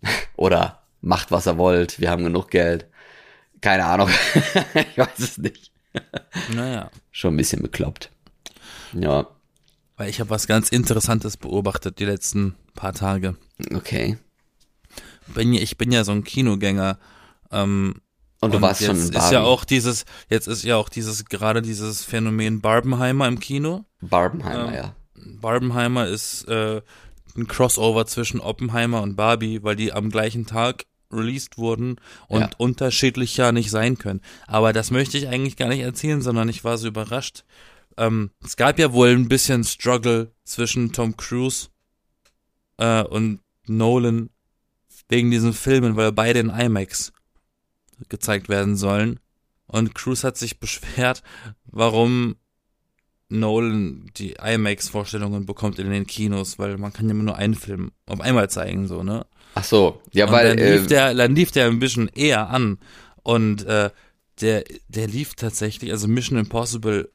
Oder 0.36 0.82
macht 1.00 1.30
was 1.30 1.46
ihr 1.46 1.56
wollt, 1.56 2.00
wir 2.00 2.10
haben 2.10 2.24
genug 2.24 2.50
Geld. 2.50 2.86
Keine 3.62 3.86
Ahnung. 3.86 4.10
ich 4.74 4.98
weiß 4.98 5.18
es 5.18 5.38
nicht. 5.38 5.72
Naja. 6.54 6.90
Schon 7.10 7.34
ein 7.34 7.38
bisschen 7.38 7.62
bekloppt. 7.62 8.10
Ja, 8.92 9.26
Weil 9.96 10.10
ich 10.10 10.20
habe 10.20 10.30
was 10.30 10.46
ganz 10.46 10.68
Interessantes 10.68 11.36
beobachtet 11.36 11.98
die 11.98 12.04
letzten 12.04 12.54
paar 12.74 12.92
Tage. 12.92 13.36
okay. 13.74 14.18
Bin, 15.28 15.54
ich 15.54 15.76
bin 15.78 15.90
ja 15.90 16.04
so 16.04 16.12
ein 16.12 16.22
Kinogänger. 16.24 16.98
Ähm, 17.50 17.96
Und 18.40 18.54
du 18.54 18.60
warst 18.60 18.80
jetzt 18.80 18.86
schon 18.88 18.96
in 18.96 19.02
ist 19.04 19.12
Barbie. 19.12 19.34
ja 19.34 19.42
auch 19.42 19.64
dieses, 19.64 20.04
jetzt 20.28 20.46
ist 20.46 20.62
ja 20.64 20.76
auch 20.76 20.88
dieses, 20.88 21.24
gerade 21.24 21.62
dieses 21.62 22.04
Phänomen 22.04 22.60
Barbenheimer 22.60 23.26
im 23.26 23.40
Kino. 23.40 23.84
Barbenheimer, 24.00 24.68
Ähm, 24.68 24.74
ja. 24.74 24.94
Barbenheimer 25.40 26.06
ist 26.06 26.46
äh, 26.48 26.80
ein 27.36 27.46
Crossover 27.48 28.06
zwischen 28.06 28.40
Oppenheimer 28.40 29.02
und 29.02 29.16
Barbie, 29.16 29.62
weil 29.62 29.76
die 29.76 29.92
am 29.92 30.10
gleichen 30.10 30.46
Tag 30.46 30.84
released 31.12 31.56
wurden 31.58 31.96
und 32.28 32.40
Ja. 32.40 32.50
unterschiedlich 32.58 33.36
ja 33.36 33.50
nicht 33.52 33.70
sein 33.70 33.98
können. 33.98 34.20
Aber 34.46 34.72
das 34.72 34.90
möchte 34.90 35.18
ich 35.18 35.28
eigentlich 35.28 35.56
gar 35.56 35.68
nicht 35.68 35.80
erzählen, 35.80 36.20
sondern 36.22 36.48
ich 36.48 36.62
war 36.64 36.78
so 36.78 36.86
überrascht. 36.86 37.44
Ähm, 37.96 38.30
es 38.44 38.56
gab 38.56 38.78
ja 38.78 38.92
wohl 38.92 39.10
ein 39.10 39.28
bisschen 39.28 39.64
Struggle 39.64 40.32
zwischen 40.44 40.92
Tom 40.92 41.16
Cruise 41.16 41.68
äh, 42.78 43.02
und 43.02 43.40
Nolan 43.66 44.30
wegen 45.08 45.30
diesen 45.30 45.52
Filmen, 45.52 45.96
weil 45.96 46.12
beide 46.12 46.40
in 46.40 46.50
IMAX 46.50 47.12
gezeigt 48.08 48.48
werden 48.48 48.76
sollen. 48.76 49.20
Und 49.66 49.94
Cruise 49.94 50.26
hat 50.26 50.36
sich 50.36 50.60
beschwert, 50.60 51.22
warum 51.64 52.36
Nolan 53.28 54.10
die 54.16 54.34
IMAX-Vorstellungen 54.34 55.46
bekommt 55.46 55.78
in 55.78 55.90
den 55.90 56.06
Kinos, 56.06 56.58
weil 56.58 56.78
man 56.78 56.92
kann 56.92 57.06
ja 57.06 57.12
immer 57.12 57.24
nur 57.24 57.36
einen 57.36 57.54
Film 57.54 57.90
auf 58.06 58.20
einmal 58.20 58.48
zeigen, 58.50 58.86
so, 58.86 59.02
ne? 59.02 59.26
Ach 59.54 59.64
so, 59.64 60.00
ja, 60.12 60.26
Und 60.26 60.32
weil 60.32 60.56
dann 60.56 60.58
lief 60.58 60.84
äh, 60.84 60.86
der, 60.86 61.14
dann 61.14 61.34
lief 61.34 61.50
der 61.50 61.66
ein 61.66 61.78
bisschen 61.78 62.08
eher 62.08 62.50
an. 62.50 62.78
Und 63.22 63.64
äh, 63.64 63.90
der, 64.40 64.64
der 64.88 65.08
lief 65.08 65.34
tatsächlich, 65.34 65.90
also 65.90 66.06
Mission 66.06 66.38
Impossible 66.38 67.10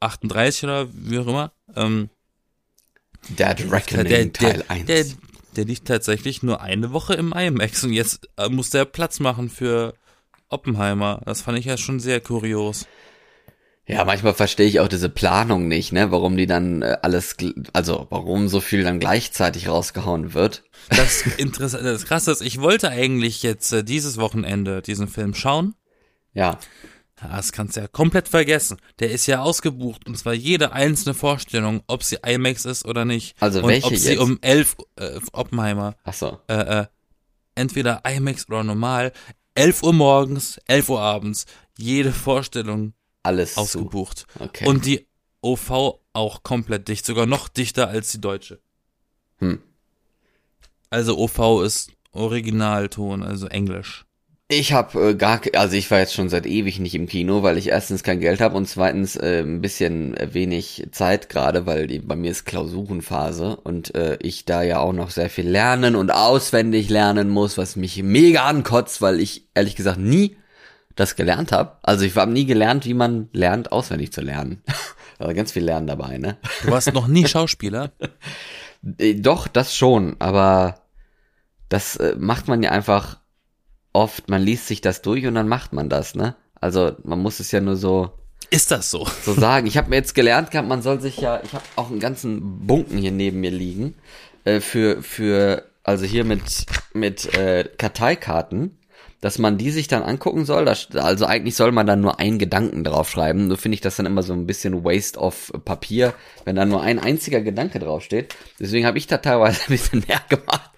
38 0.00 0.64
oder 0.64 0.88
wie 0.92 1.18
auch 1.18 1.26
immer, 1.26 1.52
ähm, 1.76 2.10
Dead 3.28 3.70
Reckoning 3.70 4.04
der, 4.04 4.24
der, 4.24 4.32
Teil 4.32 4.64
1. 4.68 4.86
Der, 4.86 5.04
der 5.56 5.64
lief 5.64 5.80
tatsächlich 5.80 6.42
nur 6.42 6.60
eine 6.60 6.92
Woche 6.92 7.14
im 7.14 7.32
IMAX 7.32 7.84
und 7.84 7.92
jetzt 7.92 8.28
äh, 8.36 8.48
muss 8.48 8.70
der 8.70 8.84
Platz 8.84 9.20
machen 9.20 9.48
für 9.48 9.94
Oppenheimer. 10.48 11.20
Das 11.24 11.42
fand 11.42 11.58
ich 11.58 11.64
ja 11.64 11.76
schon 11.76 12.00
sehr 12.00 12.20
kurios. 12.20 12.86
ja, 13.86 14.04
manchmal 14.04 14.34
verstehe 14.34 14.66
ich 14.66 14.80
auch 14.80 14.88
diese 14.88 15.08
Planung 15.08 15.68
nicht, 15.68 15.92
ne, 15.92 16.10
warum 16.10 16.36
die 16.36 16.46
dann 16.46 16.82
äh, 16.82 16.96
alles, 17.02 17.36
also 17.72 18.06
warum 18.10 18.48
so 18.48 18.60
viel 18.60 18.82
dann 18.82 19.00
gleichzeitig 19.00 19.68
rausgehauen 19.68 20.34
wird. 20.34 20.64
Das 20.88 21.22
interessant, 21.38 21.84
das 21.84 22.06
krasse 22.06 22.32
ist, 22.32 22.42
ich 22.42 22.60
wollte 22.60 22.90
eigentlich 22.90 23.42
jetzt 23.42 23.72
äh, 23.72 23.84
dieses 23.84 24.16
Wochenende 24.18 24.82
diesen 24.82 25.08
Film 25.08 25.34
schauen. 25.34 25.74
Ja, 26.34 26.58
das 27.30 27.52
kannst 27.52 27.76
du 27.76 27.80
ja 27.80 27.88
komplett 27.88 28.28
vergessen. 28.28 28.78
Der 28.98 29.10
ist 29.10 29.26
ja 29.26 29.42
ausgebucht 29.42 30.06
und 30.06 30.16
zwar 30.16 30.34
jede 30.34 30.72
einzelne 30.72 31.14
Vorstellung, 31.14 31.82
ob 31.86 32.02
sie 32.02 32.18
IMAX 32.24 32.64
ist 32.64 32.84
oder 32.84 33.04
nicht. 33.04 33.40
Also 33.40 33.60
und 33.60 33.68
welche 33.68 33.86
ob 33.88 33.96
sie 33.96 34.10
jetzt? 34.12 34.20
um 34.20 34.38
11 34.40 34.76
äh, 34.96 35.20
Oppenheimer 35.32 35.96
ach 36.04 36.14
so. 36.14 36.38
äh, 36.48 36.80
äh, 36.80 36.86
entweder 37.54 38.02
IMAX 38.04 38.48
oder 38.48 38.64
normal 38.64 39.12
11 39.54 39.82
Uhr 39.82 39.92
morgens, 39.92 40.58
11 40.66 40.88
Uhr 40.88 41.00
abends, 41.00 41.46
jede 41.76 42.12
Vorstellung 42.12 42.94
Alles 43.22 43.56
ausgebucht. 43.56 44.26
Zu. 44.38 44.44
Okay. 44.44 44.66
Und 44.66 44.86
die 44.86 45.06
OV 45.42 46.00
auch 46.12 46.42
komplett 46.42 46.88
dicht, 46.88 47.04
sogar 47.04 47.26
noch 47.26 47.48
dichter 47.48 47.88
als 47.88 48.12
die 48.12 48.20
deutsche. 48.20 48.60
Hm. 49.38 49.60
Also 50.90 51.18
OV 51.18 51.62
ist 51.64 51.90
Originalton, 52.12 53.22
also 53.22 53.46
Englisch. 53.46 54.04
Ich 54.54 54.74
habe 54.74 55.08
äh, 55.08 55.14
gar, 55.14 55.40
also 55.54 55.76
ich 55.76 55.90
war 55.90 56.00
jetzt 56.00 56.12
schon 56.12 56.28
seit 56.28 56.44
ewig 56.44 56.78
nicht 56.78 56.94
im 56.94 57.06
Kino, 57.06 57.42
weil 57.42 57.56
ich 57.56 57.68
erstens 57.68 58.02
kein 58.02 58.20
Geld 58.20 58.42
habe 58.42 58.54
und 58.54 58.68
zweitens 58.68 59.16
äh, 59.16 59.40
ein 59.40 59.62
bisschen 59.62 60.14
wenig 60.30 60.88
Zeit 60.92 61.30
gerade, 61.30 61.64
weil 61.64 61.86
die, 61.86 62.00
bei 62.00 62.16
mir 62.16 62.30
ist 62.30 62.44
Klausurenphase 62.44 63.56
und 63.56 63.94
äh, 63.94 64.18
ich 64.20 64.44
da 64.44 64.62
ja 64.62 64.78
auch 64.80 64.92
noch 64.92 65.08
sehr 65.08 65.30
viel 65.30 65.48
lernen 65.48 65.96
und 65.96 66.10
auswendig 66.10 66.90
lernen 66.90 67.30
muss, 67.30 67.56
was 67.56 67.76
mich 67.76 68.02
mega 68.02 68.44
ankotzt, 68.44 69.00
weil 69.00 69.20
ich 69.20 69.48
ehrlich 69.54 69.74
gesagt 69.74 69.98
nie 69.98 70.36
das 70.96 71.16
gelernt 71.16 71.50
habe. 71.50 71.78
Also 71.82 72.04
ich 72.04 72.14
habe 72.14 72.30
nie 72.30 72.44
gelernt, 72.44 72.84
wie 72.84 72.92
man 72.92 73.30
lernt, 73.32 73.72
auswendig 73.72 74.12
zu 74.12 74.20
lernen. 74.20 74.62
also 75.18 75.32
ganz 75.32 75.52
viel 75.52 75.64
Lernen 75.64 75.86
dabei, 75.86 76.18
ne? 76.18 76.36
Du 76.62 76.70
warst 76.70 76.92
noch 76.92 77.08
nie 77.08 77.26
Schauspieler. 77.26 77.92
Äh, 78.98 79.14
Doch, 79.14 79.46
das 79.46 79.76
schon, 79.76 80.16
aber 80.18 80.80
das 81.68 81.94
äh, 81.94 82.16
macht 82.18 82.48
man 82.48 82.64
ja 82.64 82.72
einfach 82.72 83.21
oft, 83.92 84.28
man 84.28 84.42
liest 84.42 84.66
sich 84.66 84.80
das 84.80 85.02
durch 85.02 85.26
und 85.26 85.34
dann 85.34 85.48
macht 85.48 85.72
man 85.72 85.88
das, 85.88 86.14
ne? 86.14 86.34
Also 86.60 86.92
man 87.04 87.18
muss 87.18 87.40
es 87.40 87.50
ja 87.50 87.60
nur 87.60 87.76
so 87.76 88.12
Ist 88.50 88.70
das 88.70 88.90
so? 88.90 89.06
so 89.24 89.34
sagen. 89.34 89.66
Ich 89.66 89.76
habe 89.76 89.90
mir 89.90 89.96
jetzt 89.96 90.14
gelernt 90.14 90.50
gehabt, 90.50 90.68
man 90.68 90.82
soll 90.82 91.00
sich 91.00 91.18
ja, 91.18 91.40
ich 91.42 91.52
habe 91.52 91.64
auch 91.76 91.90
einen 91.90 92.00
ganzen 92.00 92.66
Bunken 92.66 92.98
hier 92.98 93.12
neben 93.12 93.40
mir 93.40 93.50
liegen 93.50 93.94
äh, 94.44 94.60
für 94.60 95.02
für 95.02 95.64
also 95.82 96.04
hier 96.04 96.24
mit 96.24 96.66
mit 96.94 97.34
äh, 97.34 97.68
Karteikarten, 97.76 98.78
dass 99.22 99.38
man 99.38 99.56
die 99.56 99.70
sich 99.70 99.86
dann 99.86 100.02
angucken 100.02 100.44
soll. 100.44 100.68
Also 100.68 101.26
eigentlich 101.26 101.54
soll 101.54 101.70
man 101.70 101.86
dann 101.86 102.00
nur 102.00 102.18
einen 102.18 102.40
Gedanken 102.40 102.82
draufschreiben. 102.82 103.46
Nur 103.46 103.56
finde 103.56 103.76
ich 103.76 103.80
das 103.80 103.94
dann 103.94 104.04
immer 104.04 104.24
so 104.24 104.32
ein 104.32 104.46
bisschen 104.46 104.84
Waste 104.84 105.18
of 105.18 105.52
Papier, 105.64 106.12
wenn 106.44 106.56
da 106.56 106.64
nur 106.64 106.82
ein 106.82 106.98
einziger 106.98 107.40
Gedanke 107.40 107.78
draufsteht. 107.78 108.34
Deswegen 108.58 108.84
habe 108.84 108.98
ich 108.98 109.06
da 109.06 109.18
teilweise 109.18 109.60
ein 109.66 109.70
bisschen 109.70 110.04
mehr 110.08 110.20
gemacht. 110.28 110.72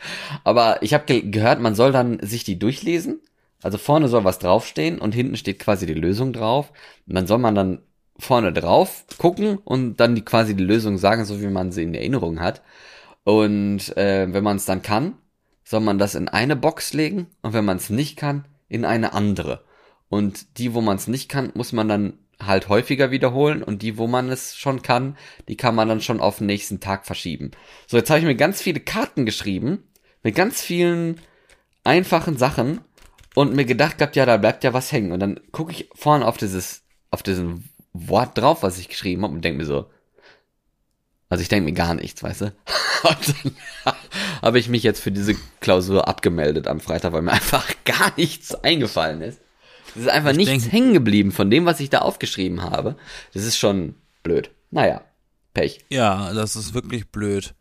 Aber 0.44 0.82
ich 0.82 0.92
habe 0.92 1.06
ge 1.06 1.22
gehört, 1.22 1.60
man 1.60 1.74
soll 1.74 1.90
dann 1.90 2.18
sich 2.20 2.44
die 2.44 2.58
durchlesen. 2.58 3.22
Also 3.62 3.78
vorne 3.78 4.08
soll 4.08 4.24
was 4.24 4.40
draufstehen 4.40 4.98
und 4.98 5.14
hinten 5.14 5.38
steht 5.38 5.58
quasi 5.58 5.86
die 5.86 5.94
Lösung 5.94 6.34
drauf. 6.34 6.70
Und 7.08 7.14
dann 7.14 7.26
soll 7.26 7.38
man 7.38 7.54
dann 7.54 7.78
vorne 8.18 8.52
drauf 8.52 9.06
gucken 9.16 9.56
und 9.56 9.96
dann 9.96 10.14
die 10.14 10.22
quasi 10.22 10.54
die 10.54 10.64
Lösung 10.64 10.98
sagen, 10.98 11.24
so 11.24 11.40
wie 11.40 11.46
man 11.46 11.72
sie 11.72 11.82
in 11.82 11.94
Erinnerung 11.94 12.40
hat. 12.40 12.60
Und 13.24 13.96
äh, 13.96 14.30
wenn 14.30 14.44
man 14.44 14.58
es 14.58 14.66
dann 14.66 14.82
kann, 14.82 15.14
soll 15.64 15.80
man 15.80 15.98
das 15.98 16.14
in 16.14 16.28
eine 16.28 16.56
Box 16.56 16.92
legen 16.92 17.26
und 17.42 17.52
wenn 17.52 17.64
man 17.64 17.78
es 17.78 17.90
nicht 17.90 18.16
kann, 18.16 18.46
in 18.68 18.84
eine 18.84 19.12
andere. 19.12 19.64
Und 20.08 20.58
die, 20.58 20.74
wo 20.74 20.80
man 20.80 20.96
es 20.96 21.08
nicht 21.08 21.28
kann, 21.28 21.50
muss 21.54 21.72
man 21.72 21.88
dann 21.88 22.18
halt 22.40 22.68
häufiger 22.68 23.10
wiederholen 23.10 23.62
und 23.62 23.82
die, 23.82 23.96
wo 23.96 24.06
man 24.06 24.28
es 24.28 24.56
schon 24.56 24.82
kann, 24.82 25.16
die 25.48 25.56
kann 25.56 25.74
man 25.74 25.88
dann 25.88 26.00
schon 26.00 26.20
auf 26.20 26.38
den 26.38 26.46
nächsten 26.46 26.80
Tag 26.80 27.06
verschieben. 27.06 27.52
So, 27.86 27.96
jetzt 27.96 28.10
habe 28.10 28.20
ich 28.20 28.26
mir 28.26 28.34
ganz 28.34 28.60
viele 28.60 28.80
Karten 28.80 29.24
geschrieben 29.24 29.84
mit 30.22 30.34
ganz 30.34 30.60
vielen 30.60 31.20
einfachen 31.84 32.36
Sachen 32.36 32.80
und 33.34 33.54
mir 33.54 33.64
gedacht 33.64 33.98
gehabt, 33.98 34.16
ja, 34.16 34.26
da 34.26 34.36
bleibt 34.36 34.64
ja 34.64 34.72
was 34.72 34.92
hängen. 34.92 35.12
Und 35.12 35.20
dann 35.20 35.40
gucke 35.52 35.72
ich 35.72 35.88
vorne 35.94 36.26
auf 36.26 36.36
dieses, 36.36 36.82
auf 37.10 37.22
diesen 37.22 37.68
Wort 37.92 38.36
drauf, 38.36 38.62
was 38.62 38.78
ich 38.78 38.88
geschrieben 38.88 39.22
habe 39.22 39.34
und 39.34 39.44
denke 39.44 39.58
mir 39.58 39.66
so, 39.66 39.90
also 41.28 41.42
ich 41.42 41.48
denke 41.48 41.64
mir 41.64 41.74
gar 41.74 41.94
nichts, 41.94 42.22
weißt 42.22 42.42
du? 42.42 42.46
Und 43.02 43.34
dann 43.44 43.54
habe 44.44 44.58
ich 44.58 44.68
mich 44.68 44.82
jetzt 44.82 45.00
für 45.00 45.10
diese 45.10 45.34
Klausur 45.60 46.06
abgemeldet 46.06 46.68
am 46.68 46.80
Freitag, 46.80 47.12
weil 47.12 47.22
mir 47.22 47.32
einfach 47.40 47.66
gar 47.84 48.12
nichts 48.16 48.54
eingefallen 48.54 49.22
ist. 49.22 49.40
Es 49.96 50.02
ist 50.02 50.08
einfach 50.08 50.32
ich 50.32 50.36
nichts 50.36 50.70
hängen 50.70 50.92
geblieben 50.92 51.32
von 51.32 51.50
dem, 51.50 51.66
was 51.66 51.80
ich 51.80 51.88
da 51.88 52.00
aufgeschrieben 52.00 52.62
habe. 52.62 52.96
Das 53.32 53.44
ist 53.44 53.56
schon 53.56 53.94
blöd. 54.22 54.50
Naja, 54.70 55.02
Pech. 55.54 55.84
Ja, 55.88 56.32
das 56.34 56.56
ist 56.56 56.74
wirklich 56.74 57.08
blöd. 57.08 57.54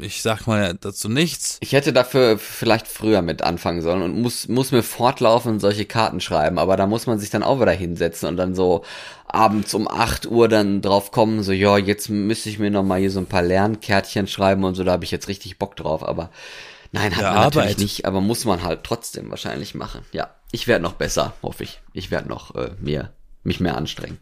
Ich 0.00 0.22
sag 0.22 0.46
mal 0.46 0.74
dazu 0.74 1.08
nichts. 1.08 1.56
Ich 1.60 1.72
hätte 1.72 1.92
dafür 1.92 2.38
vielleicht 2.38 2.86
früher 2.86 3.22
mit 3.22 3.42
anfangen 3.42 3.80
sollen 3.80 4.02
und 4.02 4.20
muss, 4.20 4.46
muss 4.48 4.70
mir 4.70 4.82
fortlaufend 4.82 5.60
solche 5.60 5.86
Karten 5.86 6.20
schreiben, 6.20 6.58
aber 6.58 6.76
da 6.76 6.86
muss 6.86 7.06
man 7.06 7.18
sich 7.18 7.30
dann 7.30 7.42
auch 7.42 7.60
wieder 7.60 7.72
hinsetzen 7.72 8.28
und 8.28 8.36
dann 8.36 8.54
so 8.54 8.84
abends 9.26 9.72
um 9.74 9.88
8 9.88 10.26
Uhr 10.26 10.48
dann 10.48 10.82
drauf 10.82 11.10
kommen, 11.10 11.42
so, 11.42 11.52
ja, 11.52 11.78
jetzt 11.78 12.08
müsste 12.08 12.50
ich 12.50 12.58
mir 12.58 12.70
nochmal 12.70 13.00
hier 13.00 13.10
so 13.10 13.20
ein 13.20 13.26
paar 13.26 13.42
Lernkärtchen 13.42 14.26
schreiben 14.26 14.64
und 14.64 14.74
so, 14.74 14.84
da 14.84 14.92
habe 14.92 15.04
ich 15.04 15.10
jetzt 15.10 15.28
richtig 15.28 15.58
Bock 15.58 15.76
drauf, 15.76 16.02
aber 16.02 16.30
nein, 16.92 17.14
hat 17.14 17.22
ja, 17.22 17.30
man 17.30 17.38
Arbeit. 17.38 17.54
natürlich 17.54 17.78
nicht, 17.78 18.04
aber 18.04 18.20
muss 18.20 18.44
man 18.44 18.62
halt 18.62 18.84
trotzdem 18.84 19.30
wahrscheinlich 19.30 19.74
machen. 19.74 20.02
Ja, 20.12 20.34
ich 20.52 20.66
werde 20.66 20.82
noch 20.82 20.94
besser, 20.94 21.34
hoffe 21.42 21.64
ich. 21.64 21.80
Ich 21.92 22.10
werde 22.10 22.28
noch 22.28 22.54
äh, 22.54 22.70
mehr, 22.80 23.12
mich 23.42 23.60
mehr 23.60 23.76
anstrengen. 23.76 24.18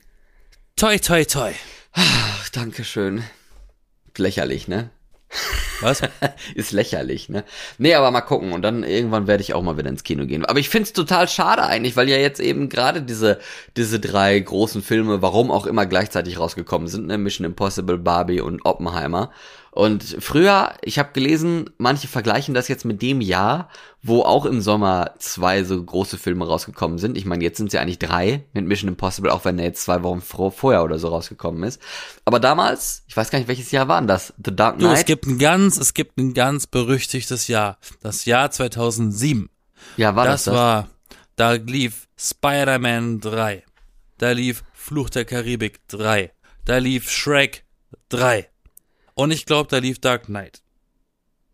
Toi, 0.77 0.99
toi, 0.99 1.25
toi. 1.25 1.53
Ach, 1.93 2.49
Dankeschön. 2.51 3.25
Lächerlich, 4.17 4.69
ne? 4.69 4.91
Was? 5.81 6.03
ist 6.55 6.73
lächerlich, 6.73 7.29
ne? 7.29 7.45
Nee, 7.79 7.95
aber 7.95 8.11
mal 8.11 8.21
gucken. 8.23 8.53
Und 8.53 8.63
dann 8.63 8.85
irgendwann 8.85 9.27
werde 9.27 9.43
ich 9.43 9.55
auch 9.55 9.63
mal 9.63 9.77
wieder 9.77 9.91
ins 9.91 10.05
Kino 10.05 10.27
gehen. 10.27 10.45
Aber 10.45 10.59
ich 10.59 10.69
find's 10.69 10.93
total 10.93 11.29
schade 11.29 11.65
eigentlich, 11.65 11.97
weil 11.97 12.09
ja 12.09 12.17
jetzt 12.17 12.41
eben 12.41 12.69
gerade 12.69 13.03
diese, 13.03 13.39
diese 13.77 14.01
drei 14.01 14.39
großen 14.39 14.83
Filme, 14.83 15.23
warum 15.23 15.51
auch 15.51 15.67
immer 15.67 15.87
gleichzeitig 15.87 16.39
rausgekommen 16.39 16.89
sind, 16.89 17.07
ne? 17.07 17.19
Mission 17.19 17.45
Impossible, 17.45 17.99
Barbie 17.99 18.41
und 18.41 18.65
Oppenheimer. 18.65 19.31
Und 19.77 20.17
früher, 20.21 20.73
ich 20.81 20.99
habe 20.99 21.13
gelesen, 21.13 21.69
manche 21.77 22.09
vergleichen 22.09 22.55
das 22.55 22.67
jetzt 22.67 22.87
mit 22.87 23.03
dem 23.03 23.21
Jahr, 23.21 23.69
wo 24.03 24.23
auch 24.23 24.47
im 24.47 24.63
Sommer 24.63 25.11
zwei 25.19 25.65
so 25.65 25.85
große 25.85 26.17
Filme 26.17 26.47
rausgekommen 26.47 26.97
sind. 26.97 27.19
Ich 27.19 27.27
meine, 27.27 27.45
jetzt 27.45 27.59
sind 27.59 27.67
es 27.67 27.75
ja 27.75 27.83
eigentlich 27.83 27.99
drei 27.99 28.47
mit 28.55 28.65
Mission 28.65 28.89
Impossible, 28.89 29.31
auch 29.31 29.45
wenn 29.45 29.59
er 29.59 29.67
jetzt 29.67 29.83
zwei 29.83 30.03
Wochen 30.03 30.23
vorher 30.23 30.83
oder 30.83 30.99
so 30.99 31.09
rausgekommen 31.09 31.63
ist. 31.63 31.79
Aber 32.25 32.41
damals, 32.41 33.05
ich 33.07 33.15
weiß 33.15 33.29
gar 33.29 33.39
nicht, 33.39 33.49
welches 33.49 33.71
Jahr 33.71 33.87
war 33.87 34.01
das? 34.01 34.33
The 34.43 34.57
Dark 34.57 34.79
Knight? 34.79 34.91
Du, 34.91 34.95
es 34.95 35.05
gibt 35.05 35.27
ein 35.27 35.39
ganz, 35.39 35.77
es 35.77 35.93
gibt 35.93 36.17
ein 36.17 36.33
ganz 36.33 36.67
berüchtigtes 36.67 37.47
Jahr. 37.47 37.77
Das 38.01 38.25
Jahr 38.25 38.51
2007. 38.51 39.51
Ja, 39.99 40.17
war 40.17 40.25
das 40.25 40.45
das? 40.45 40.55
Das 40.55 40.55
war, 40.55 40.89
da 41.37 41.53
lief 41.53 42.09
Spider-Man 42.17 43.21
3. 43.21 43.63
Da 44.17 44.31
lief 44.31 44.65
Fluch 44.73 45.11
der 45.11 45.27
Karibik 45.27 45.87
3. 45.89 46.33
Da 46.65 46.79
lief 46.79 47.11
Shrek 47.11 47.67
3. 48.09 48.49
Und 49.17 49.31
ich 49.31 49.47
glaube, 49.47 49.69
da 49.71 49.79
lief 49.79 49.99
Dark 49.99 50.27
Knight. 50.27 50.61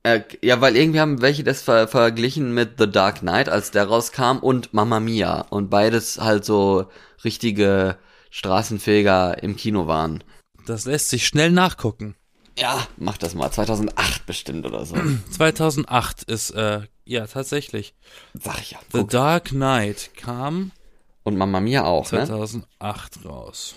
Äh, 0.03 0.23
ja, 0.43 0.61
weil 0.61 0.77
irgendwie 0.77 0.99
haben 0.99 1.23
welche 1.23 1.45
das 1.45 1.63
ver 1.63 1.87
verglichen 1.87 2.53
mit 2.53 2.73
The 2.77 2.91
Dark 2.91 3.21
Knight, 3.21 3.49
als 3.49 3.71
der 3.71 3.87
rauskam, 3.87 4.39
und 4.39 4.75
Mamma 4.75 4.99
Mia. 4.99 5.43
Und 5.43 5.71
beides 5.71 6.19
halt 6.21 6.45
so 6.45 6.91
richtige 7.23 7.97
Straßenfeger 8.31 9.41
im 9.45 9.55
Kino 9.55 9.87
waren. 9.87 10.25
Das 10.67 10.87
lässt 10.87 11.09
sich 11.09 11.25
schnell 11.25 11.53
nachgucken. 11.53 12.17
Ja, 12.59 12.85
mach 12.97 13.17
das 13.17 13.35
mal. 13.37 13.51
2008 13.53 14.27
bestimmt 14.27 14.67
oder 14.67 14.85
so. 14.85 14.97
2008 15.31 16.25
ist, 16.25 16.51
äh, 16.51 16.81
ja, 17.05 17.27
tatsächlich. 17.29 17.95
Sag 18.35 18.61
ich 18.61 18.73
ja. 18.73 18.79
Guck. 18.91 19.03
The 19.03 19.07
Dark 19.07 19.45
Knight 19.51 20.11
kam. 20.17 20.73
Und 21.23 21.37
Mamma 21.39 21.61
Mia 21.61 21.85
auch, 21.85 22.09
2008 22.09 23.23
ne? 23.23 23.31
raus. 23.31 23.77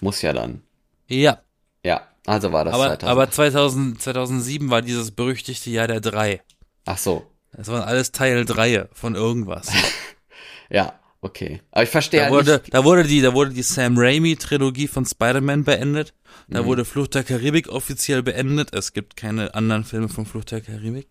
Muss 0.00 0.22
ja 0.22 0.32
dann. 0.32 0.62
Ja. 1.08 1.40
Ja. 1.82 2.06
Also 2.26 2.52
war 2.52 2.64
das 2.64 2.74
aber, 2.74 2.98
2000. 2.98 3.04
Aber 3.04 3.30
2000, 3.30 4.02
2007 4.02 4.70
war 4.70 4.82
dieses 4.82 5.10
berüchtigte 5.10 5.70
Jahr 5.70 5.86
der 5.86 6.00
drei. 6.00 6.40
Ach 6.86 6.98
so. 6.98 7.26
Das 7.56 7.68
waren 7.68 7.82
alles 7.82 8.12
Teil 8.12 8.44
3 8.44 8.88
von 8.92 9.14
irgendwas. 9.14 9.70
ja, 10.70 10.98
okay. 11.20 11.60
Aber 11.70 11.84
ich 11.84 11.90
verstehe 11.90 12.20
da 12.20 12.30
wurde, 12.30 12.54
nicht. 12.54 12.74
Da 12.74 12.84
wurde 12.84 13.04
die, 13.04 13.20
da 13.20 13.32
wurde 13.32 13.52
die 13.52 13.62
Sam 13.62 13.94
Raimi 13.96 14.36
Trilogie 14.36 14.88
von 14.88 15.06
Spider-Man 15.06 15.64
beendet. 15.64 16.14
Da 16.48 16.62
mhm. 16.62 16.66
wurde 16.66 16.84
Flucht 16.84 17.14
der 17.14 17.22
Karibik 17.22 17.68
offiziell 17.68 18.22
beendet. 18.22 18.74
Es 18.74 18.92
gibt 18.92 19.16
keine 19.16 19.54
anderen 19.54 19.84
Filme 19.84 20.08
von 20.08 20.26
Flucht 20.26 20.50
der 20.50 20.60
Karibik. 20.60 21.08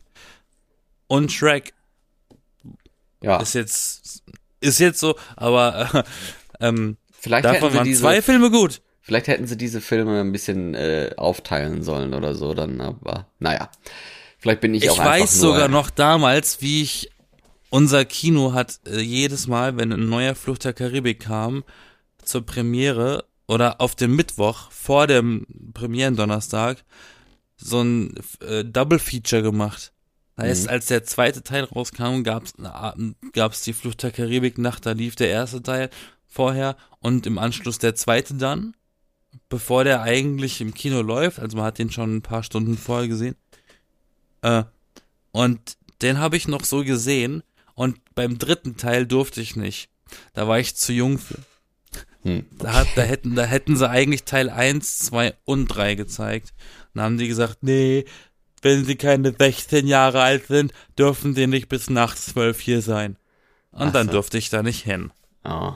Und 1.08 1.32
Shrek. 1.32 1.74
Ja. 3.22 3.38
Ist 3.38 3.54
jetzt, 3.54 4.24
ist 4.60 4.80
jetzt 4.80 5.00
so, 5.00 5.16
aber, 5.38 5.90
äh, 5.94 6.04
ähm, 6.68 6.98
Vielleicht 7.20 7.46
davon 7.46 7.74
waren 7.74 7.96
zwei 7.96 8.22
Filme 8.22 8.52
gut. 8.52 8.82
Vielleicht 9.06 9.28
hätten 9.28 9.48
sie 9.48 9.58
diese 9.58 9.82
Filme 9.82 10.22
ein 10.22 10.32
bisschen 10.32 10.76
äh, 10.76 11.12
aufteilen 11.18 11.84
sollen 11.84 12.14
oder 12.14 12.36
so, 12.36 12.54
dann, 12.54 12.80
aber 12.80 13.28
naja. 13.38 13.70
Vielleicht 14.40 14.62
bin 14.62 14.74
ich, 14.74 14.86
ich 14.86 14.90
auch 14.92 15.00
einfach 15.00 15.16
Ich 15.16 15.22
weiß 15.24 15.40
sogar 15.40 15.68
noch 15.68 15.90
damals, 15.90 16.62
wie 16.62 16.84
ich 16.84 17.10
unser 17.70 18.06
Kino 18.06 18.54
hat 18.54 18.80
äh, 18.88 19.02
jedes 19.02 19.46
Mal, 19.48 19.76
wenn 19.76 19.92
ein 19.92 20.08
neuer 20.08 20.36
Flucht 20.36 20.64
der 20.64 20.72
Karibik 20.72 21.20
kam, 21.20 21.66
zur 22.24 22.46
Premiere 22.46 23.26
oder 23.46 23.82
auf 23.82 23.94
dem 23.96 24.16
Mittwoch 24.16 24.72
vor 24.72 25.06
dem 25.06 25.46
Premierendonnerstag 25.74 26.86
so 27.58 27.82
ein 27.82 28.16
äh, 28.40 28.64
Double 28.64 29.00
Feature 29.00 29.44
gemacht. 29.44 29.92
Das 30.38 30.46
heißt, 30.46 30.64
mhm. 30.64 30.70
als 30.70 30.86
der 30.86 31.04
zweite 31.04 31.44
Teil 31.44 31.66
rauskam, 31.66 32.24
gab's 32.24 32.54
gab's 33.34 33.64
die 33.64 33.74
Flucht 33.74 34.02
der 34.02 34.12
Karibik 34.12 34.58
Nacht, 34.58 34.86
da 34.86 34.94
lief 34.94 35.18
der 35.18 35.28
erste 35.28 35.62
Teil 35.62 35.90
vorher 36.26 36.78
und 37.02 37.28
im 37.28 37.38
Anschluss 37.38 37.80
der 37.80 37.96
zweite 37.96 38.36
dann 38.36 38.76
bevor 39.50 39.84
der 39.84 40.02
eigentlich 40.02 40.62
im 40.62 40.74
Kino 40.74 41.02
läuft. 41.02 41.40
Also 41.40 41.58
man 41.58 41.66
hat 41.66 41.80
den 41.80 41.92
schon 41.92 42.18
ein 42.18 42.22
paar 42.22 42.44
Stunden 42.44 42.78
vorher 42.78 43.08
gesehen. 43.08 43.36
Äh, 44.42 44.64
und 45.32 45.78
den 46.02 46.20
habe 46.20 46.38
ich 46.38 46.48
noch 46.48 46.64
so 46.64 46.84
gesehen. 46.84 47.44
Und 47.76 47.98
beim 48.16 48.38
dritten 48.38 48.78
Teil 48.78 49.06
durfte 49.06 49.42
ich 49.42 49.56
nicht. 49.56 49.90
Da 50.34 50.48
war 50.48 50.60
ich 50.60 50.76
zu 50.76 50.94
jung 50.94 51.18
für. 51.18 51.40
Hm. 52.24 52.46
Da, 52.58 52.74
hat, 52.74 52.88
da, 52.96 53.02
hätten, 53.02 53.36
da 53.36 53.44
hätten 53.44 53.76
sie 53.76 53.90
eigentlich 53.90 54.24
Teil 54.24 54.50
1, 54.50 55.00
2 55.00 55.34
und 55.46 55.68
3 55.68 55.96
gezeigt. 55.96 56.54
dann 56.94 57.04
haben 57.04 57.18
die 57.18 57.28
gesagt, 57.28 57.60
nee, 57.62 58.06
wenn 58.62 58.86
sie 58.86 58.96
keine 58.96 59.34
16 59.38 59.88
Jahre 59.88 60.22
alt 60.22 60.48
sind, 60.48 60.72
dürfen 60.98 61.36
sie 61.36 61.48
nicht 61.48 61.68
bis 61.68 61.90
nachts 61.90 62.28
12 62.28 62.60
hier 62.62 62.82
sein. 62.82 63.18
Und 63.72 63.88
Ach 63.88 63.92
dann 63.92 64.08
so. 64.08 64.14
durfte 64.14 64.38
ich 64.38 64.50
da 64.50 64.64
nicht 64.64 64.84
hin. 64.84 65.12
Oh. 65.44 65.74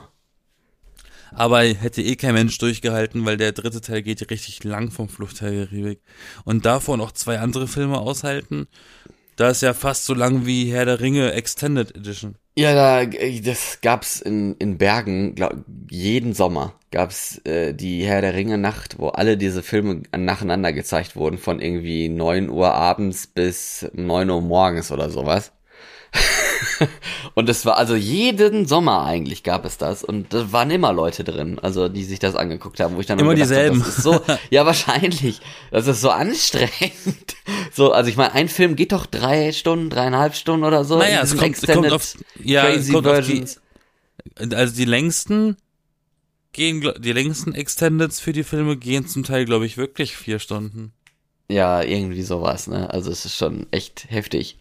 Aber 1.38 1.62
hätte 1.62 2.02
eh 2.02 2.16
kein 2.16 2.34
Mensch 2.34 2.58
durchgehalten, 2.58 3.24
weil 3.24 3.36
der 3.36 3.52
dritte 3.52 3.80
Teil 3.80 4.02
geht 4.02 4.28
richtig 4.28 4.64
lang 4.64 4.90
vom 4.90 5.08
Flucht 5.08 5.40
der 5.40 5.66
Karibik. 5.66 6.00
Und 6.44 6.66
davor 6.66 6.96
noch 6.96 7.12
zwei 7.12 7.38
andere 7.38 7.68
Filme 7.68 7.98
aushalten, 7.98 8.66
da 9.36 9.50
ist 9.50 9.62
ja 9.62 9.72
fast 9.72 10.04
so 10.04 10.14
lang 10.14 10.46
wie 10.46 10.72
Herr 10.72 10.84
der 10.84 11.00
Ringe 11.00 11.32
Extended 11.32 11.94
Edition. 11.94 12.34
Ja, 12.56 12.74
da, 12.74 13.06
das 13.06 13.80
gab's 13.82 14.20
in, 14.20 14.56
in 14.56 14.78
Bergen, 14.78 15.36
glaub, 15.36 15.54
jeden 15.88 16.34
Sommer 16.34 16.74
gab's 16.90 17.38
äh, 17.44 17.72
die 17.72 18.04
Herr 18.04 18.20
der 18.20 18.34
Ringe 18.34 18.58
Nacht, 18.58 18.98
wo 18.98 19.10
alle 19.10 19.36
diese 19.36 19.62
Filme 19.62 20.02
nacheinander 20.16 20.72
gezeigt 20.72 21.14
wurden, 21.14 21.38
von 21.38 21.60
irgendwie 21.60 22.08
neun 22.08 22.50
Uhr 22.50 22.74
abends 22.74 23.28
bis 23.28 23.88
neun 23.92 24.28
Uhr 24.28 24.40
morgens 24.40 24.90
oder 24.90 25.08
sowas. 25.08 25.52
und 27.34 27.48
es 27.48 27.64
war 27.66 27.76
also 27.76 27.94
jeden 27.94 28.66
Sommer 28.66 29.04
eigentlich 29.04 29.42
gab 29.42 29.64
es 29.64 29.78
das 29.78 30.04
und 30.04 30.32
da 30.32 30.52
waren 30.52 30.70
immer 30.70 30.92
Leute 30.92 31.24
drin, 31.24 31.58
also 31.58 31.88
die 31.88 32.04
sich 32.04 32.18
das 32.18 32.34
angeguckt 32.34 32.80
haben, 32.80 32.96
wo 32.96 33.00
ich 33.00 33.06
dann 33.06 33.18
immer 33.18 33.34
dieselben. 33.34 33.80
Habe, 33.80 33.86
das 33.86 33.98
ist 33.98 34.04
so, 34.04 34.20
ja 34.50 34.66
wahrscheinlich, 34.66 35.40
das 35.70 35.86
ist 35.86 36.00
so 36.00 36.10
anstrengend. 36.10 36.72
So, 37.72 37.92
also 37.92 38.10
ich 38.10 38.16
meine, 38.16 38.32
ein 38.32 38.48
Film 38.48 38.76
geht 38.76 38.92
doch 38.92 39.06
drei 39.06 39.52
Stunden, 39.52 39.88
dreieinhalb 39.88 40.34
Stunden 40.34 40.64
oder 40.64 40.84
so. 40.84 40.98
Naja, 40.98 41.22
es 41.22 41.36
kommt, 41.36 41.66
kommt 41.66 41.92
auf, 41.92 42.14
ja, 42.42 42.66
Crazy 42.66 42.92
kommt 42.92 43.06
Versions. 43.06 43.56
Auf 43.56 44.48
die, 44.48 44.54
also 44.54 44.74
die 44.74 44.84
längsten 44.84 45.56
gehen, 46.52 46.92
die 46.98 47.12
längsten 47.12 47.54
Extendeds 47.54 48.20
für 48.20 48.32
die 48.32 48.44
Filme 48.44 48.76
gehen 48.76 49.06
zum 49.06 49.22
Teil, 49.22 49.44
glaube 49.44 49.64
ich, 49.64 49.76
wirklich 49.76 50.16
vier 50.16 50.38
Stunden. 50.38 50.92
Ja, 51.48 51.82
irgendwie 51.82 52.22
sowas, 52.22 52.66
ne? 52.66 52.90
Also 52.90 53.10
es 53.10 53.24
ist 53.24 53.36
schon 53.36 53.66
echt 53.70 54.10
heftig. 54.10 54.58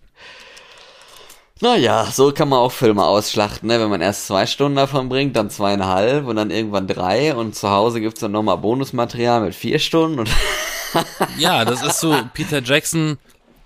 Naja, 1.60 2.06
so 2.12 2.32
kann 2.32 2.50
man 2.50 2.60
auch 2.60 2.72
Filme 2.72 3.04
ausschlachten, 3.04 3.68
ne? 3.68 3.80
wenn 3.80 3.90
man 3.90 4.02
erst 4.02 4.28
zwei 4.28 4.46
Stunden 4.46 4.76
davon 4.76 5.10
bringt, 5.10 5.36
dann 5.36 5.50
zweieinhalb 5.50 6.28
und 6.28 6.36
dann 6.36 6.52
irgendwann 6.52 6.88
drei 6.88 7.34
und 7.34 7.56
zu 7.56 7.72
Hause 7.72 8.00
gibt's 8.00 8.20
dann 8.20 8.32
nochmal 8.32 8.60
Bonusmaterial 8.60 9.42
mit 9.42 9.56
vier 9.56 9.80
Stunden. 9.80 10.20
Und 10.20 10.30
ja, 11.40 11.66
das 11.66 11.82
ist 11.82 12.00
so, 12.00 12.16
Peter 12.34 12.62
Jackson, 12.62 13.18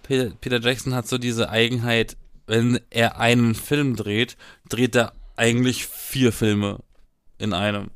Peter, 0.04 0.62
Jackson 0.62 0.96
hat 0.96 1.08
so 1.08 1.18
diese 1.18 1.50
Eigenheit, 1.50 2.16
wenn 2.48 2.80
er 2.90 3.20
einen 3.20 3.56
Film 3.56 3.98
dreht, 3.98 4.38
dreht 4.70 4.96
er 4.96 5.12
eigentlich 5.36 5.86
vier 5.86 6.32
Filme 6.32 6.80
in 7.40 7.54
einem. 7.54 7.92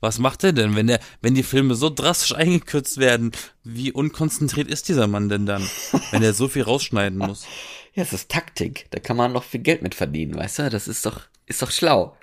Was 0.00 0.18
macht 0.18 0.44
er 0.44 0.52
denn, 0.52 0.74
wenn 0.74 0.88
der, 0.88 0.98
wenn 1.20 1.34
die 1.34 1.42
Filme 1.42 1.74
so 1.74 1.88
drastisch 1.88 2.34
eingekürzt 2.34 2.98
werden? 2.98 3.32
Wie 3.64 3.92
unkonzentriert 3.92 4.68
ist 4.68 4.88
dieser 4.88 5.06
Mann 5.06 5.28
denn 5.28 5.46
dann, 5.46 5.66
wenn 6.10 6.22
er 6.22 6.34
so 6.34 6.48
viel 6.48 6.62
rausschneiden 6.62 7.18
muss? 7.18 7.46
Ja, 7.94 8.02
es 8.02 8.12
ist 8.12 8.30
Taktik. 8.30 8.86
Da 8.90 8.98
kann 8.98 9.16
man 9.16 9.32
noch 9.32 9.44
viel 9.44 9.60
Geld 9.60 9.82
mit 9.82 9.94
verdienen, 9.94 10.34
weißt 10.34 10.60
du? 10.60 10.70
Das 10.70 10.88
ist 10.88 11.04
doch, 11.04 11.22
ist 11.46 11.60
doch 11.60 11.70
schlau. 11.70 12.16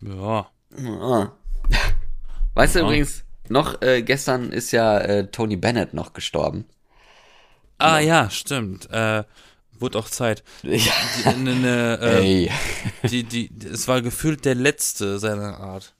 Ja. 0.00 0.50
Ja. 0.78 1.32
Weißt 2.54 2.74
du 2.74 2.80
übrigens, 2.80 3.24
noch 3.48 3.82
äh, 3.82 4.02
gestern 4.02 4.50
ist 4.50 4.72
ja 4.72 4.98
äh, 4.98 5.30
Tony 5.30 5.56
Bennett 5.56 5.94
noch 5.94 6.12
gestorben. 6.12 6.64
Ah 7.78 7.98
ja, 7.98 8.30
stimmt. 8.30 8.90
Äh, 8.90 9.24
wurde 9.78 9.98
auch 9.98 10.08
Zeit. 10.08 10.42
Ja. 10.62 10.92
Die, 11.24 11.40
ne, 11.42 11.54
ne, 11.54 11.98
äh, 12.00 12.48
die, 13.08 13.24
die, 13.24 13.50
es 13.70 13.88
war 13.88 14.00
gefühlt 14.00 14.44
der 14.44 14.54
letzte 14.54 15.18
seiner 15.18 15.58
Art. 15.60 15.94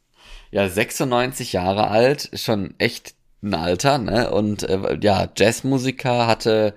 Ja, 0.51 0.69
96 0.69 1.53
Jahre 1.53 1.89
alt, 1.89 2.31
schon 2.35 2.75
echt 2.79 3.15
ein 3.43 3.55
Alter, 3.55 3.99
ne? 3.99 4.31
Und 4.31 4.63
äh, 4.63 4.99
ja, 5.01 5.29
Jazzmusiker 5.37 6.27
hatte 6.27 6.75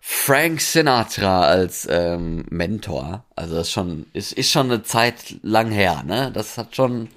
Frank 0.00 0.60
Sinatra 0.60 1.42
als 1.42 1.86
ähm, 1.90 2.44
Mentor. 2.50 3.24
Also 3.36 3.56
das 3.56 3.68
ist 3.68 3.72
schon, 3.72 4.06
ist, 4.12 4.32
ist 4.32 4.50
schon 4.50 4.70
eine 4.70 4.82
Zeit 4.82 5.36
lang 5.42 5.70
her, 5.70 6.02
ne? 6.06 6.30
Das 6.32 6.58
hat 6.58 6.74
schon. 6.76 7.08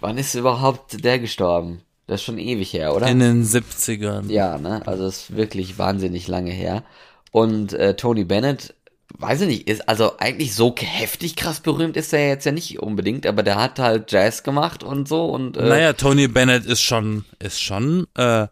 Wann 0.00 0.16
ist 0.16 0.34
überhaupt 0.34 1.04
der 1.04 1.18
gestorben? 1.18 1.82
Das 2.06 2.20
ist 2.20 2.24
schon 2.24 2.38
ewig 2.38 2.72
her, 2.72 2.94
oder? 2.94 3.06
In 3.08 3.18
den 3.18 3.44
70ern. 3.44 4.30
Ja, 4.30 4.56
ne? 4.58 4.86
Also 4.86 5.04
das 5.04 5.16
ist 5.22 5.36
wirklich 5.36 5.76
wahnsinnig 5.78 6.28
lange 6.28 6.52
her. 6.52 6.84
Und 7.32 7.74
äh, 7.74 7.94
Tony 7.96 8.24
Bennett, 8.24 8.74
weiß 9.18 9.42
ich 9.42 9.48
nicht, 9.48 9.68
ist 9.68 9.88
also 9.88 10.18
eigentlich 10.18 10.54
so 10.54 10.74
heftig 10.78 11.36
krass 11.36 11.60
berühmt 11.60 11.96
ist 11.96 12.12
er 12.12 12.26
jetzt 12.28 12.46
ja 12.46 12.52
nicht 12.52 12.78
unbedingt, 12.80 13.26
aber 13.26 13.42
der 13.42 13.56
hat 13.56 13.78
halt 13.78 14.10
Jazz 14.10 14.42
gemacht 14.42 14.82
und 14.82 15.08
so 15.08 15.26
und 15.26 15.56
äh, 15.56 15.68
Naja, 15.68 15.92
Tony 15.92 16.28
Bennett 16.28 16.64
ist 16.64 16.80
schon, 16.80 17.24
ist 17.38 17.60
schon, 17.60 18.06
äh, 18.16 18.46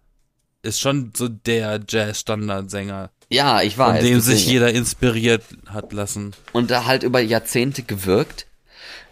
ist 0.63 0.81
schon 0.81 1.13
so 1.17 1.29
der 1.29 1.81
Jazz-Standardsänger, 1.89 3.11
ja, 3.29 3.63
ich 3.63 3.77
von 3.77 3.87
weiß. 3.95 4.05
dem 4.05 4.21
sich 4.21 4.47
jeder 4.47 4.73
inspiriert 4.73 5.43
hat 5.67 5.93
lassen. 5.93 6.35
und 6.53 6.71
da 6.71 6.85
halt 6.87 7.03
über 7.03 7.21
Jahrzehnte 7.21 7.83
gewirkt. 7.83 8.47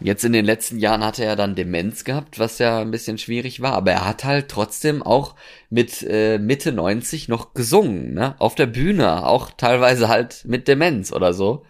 Jetzt 0.01 0.25
in 0.25 0.33
den 0.33 0.43
letzten 0.43 0.77
Jahren 0.79 1.05
hatte 1.05 1.23
er 1.23 1.37
dann 1.37 1.55
Demenz 1.55 2.03
gehabt, 2.03 2.37
was 2.37 2.59
ja 2.59 2.79
ein 2.79 2.91
bisschen 2.91 3.17
schwierig 3.17 3.61
war, 3.61 3.73
aber 3.73 3.91
er 3.91 4.05
hat 4.05 4.25
halt 4.25 4.49
trotzdem 4.49 5.01
auch 5.01 5.35
mit 5.69 6.01
äh, 6.03 6.37
Mitte 6.37 6.73
90 6.73 7.29
noch 7.29 7.53
gesungen, 7.53 8.13
ne? 8.13 8.35
Auf 8.39 8.55
der 8.55 8.65
Bühne, 8.65 9.25
auch 9.25 9.51
teilweise 9.55 10.09
halt 10.09 10.43
mit 10.45 10.67
Demenz 10.67 11.13
oder 11.13 11.33
so. 11.33 11.65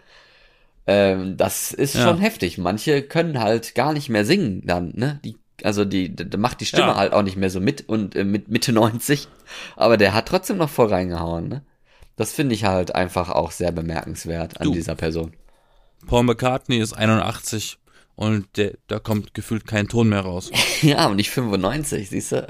Ähm, 0.88 1.36
das 1.36 1.72
ist 1.72 1.94
Ja. 1.94 2.02
schon 2.02 2.18
heftig. 2.18 2.58
Manche 2.58 3.02
können 3.02 3.40
halt 3.40 3.74
gar 3.76 3.92
nicht 3.92 4.08
mehr 4.08 4.24
singen 4.24 4.62
dann, 4.64 4.92
ne? 4.96 5.20
Die, 5.24 5.36
also 5.62 5.84
die, 5.84 6.14
da 6.14 6.36
macht 6.38 6.60
die 6.60 6.66
Stimme 6.66 6.88
Ja. 6.88 6.96
halt 6.96 7.12
auch 7.12 7.22
nicht 7.22 7.36
mehr 7.36 7.50
so 7.50 7.60
mit 7.60 7.88
und 7.88 8.16
äh, 8.16 8.24
mit 8.24 8.48
Mitte 8.48 8.72
90. 8.72 9.28
Aber 9.76 9.96
der 9.96 10.14
hat 10.14 10.26
trotzdem 10.26 10.56
noch 10.58 10.70
voll 10.70 10.88
reingehauen, 10.88 11.48
ne? 11.48 11.62
Das 12.16 12.32
finde 12.32 12.54
ich 12.54 12.64
halt 12.64 12.94
einfach 12.94 13.28
auch 13.30 13.50
sehr 13.50 13.72
bemerkenswert 13.72 14.60
an 14.60 14.64
Du. 14.68 14.72
dieser 14.72 14.94
Person. 14.94 15.34
Paul 16.06 16.22
McCartney 16.24 16.78
ist 16.78 16.92
81 16.94 17.78
und 18.14 18.56
der, 18.56 18.72
da 18.86 18.98
kommt 18.98 19.34
gefühlt 19.34 19.66
kein 19.66 19.88
Ton 19.88 20.08
mehr 20.08 20.22
raus. 20.22 20.50
Ja, 20.82 21.06
und 21.06 21.16
nicht 21.16 21.30
95, 21.30 22.10
siehst 22.10 22.32
du? 22.32 22.46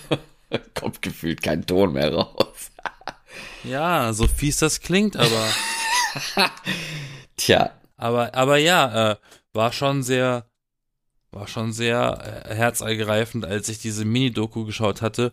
Kommt 0.74 1.02
gefühlt 1.02 1.42
kein 1.42 1.66
Ton 1.66 1.92
mehr 1.92 2.12
raus. 2.14 2.70
Ja, 3.62 4.12
so 4.12 4.26
fies 4.26 4.56
das 4.56 4.80
klingt, 4.80 5.16
aber, 5.16 5.46
Tja, 7.36 7.70
aber, 7.96 8.34
aber 8.34 8.56
ja, 8.56 9.12
äh, 9.12 9.16
war 9.52 9.72
schon 9.72 10.02
sehr, 10.02 10.46
war 11.32 11.46
schon 11.46 11.72
sehr 11.72 12.44
äh, 12.48 12.54
herzergreifend, 12.54 13.44
als 13.44 13.68
ich 13.68 13.78
diese 13.78 14.04
Mini-Doku 14.04 14.64
geschaut 14.64 15.00
hatte, 15.00 15.32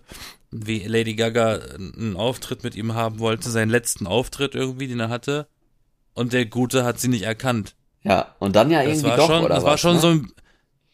wie 0.51 0.83
Lady 0.83 1.15
Gaga 1.15 1.59
einen 1.75 2.15
Auftritt 2.15 2.63
mit 2.63 2.75
ihm 2.75 2.93
haben 2.93 3.19
wollte, 3.19 3.49
seinen 3.49 3.69
letzten 3.69 4.07
Auftritt 4.07 4.55
irgendwie, 4.55 4.87
den 4.87 4.99
er 4.99 5.09
hatte. 5.09 5.47
Und 6.13 6.33
der 6.33 6.45
Gute 6.45 6.83
hat 6.83 6.99
sie 6.99 7.09
nicht 7.09 7.23
erkannt. 7.23 7.75
ja, 8.03 8.35
und 8.39 8.55
dann 8.55 8.71
ja 8.71 8.81
irgendwie 8.81 9.03
war 9.09 9.17
doch, 9.17 9.27
schon, 9.27 9.43
oder 9.43 9.55
das 9.55 9.63
war 9.63 9.73
was, 9.73 9.79
schon 9.79 9.95
ne? 9.95 9.99
so 9.99 10.07
ein, 10.09 10.31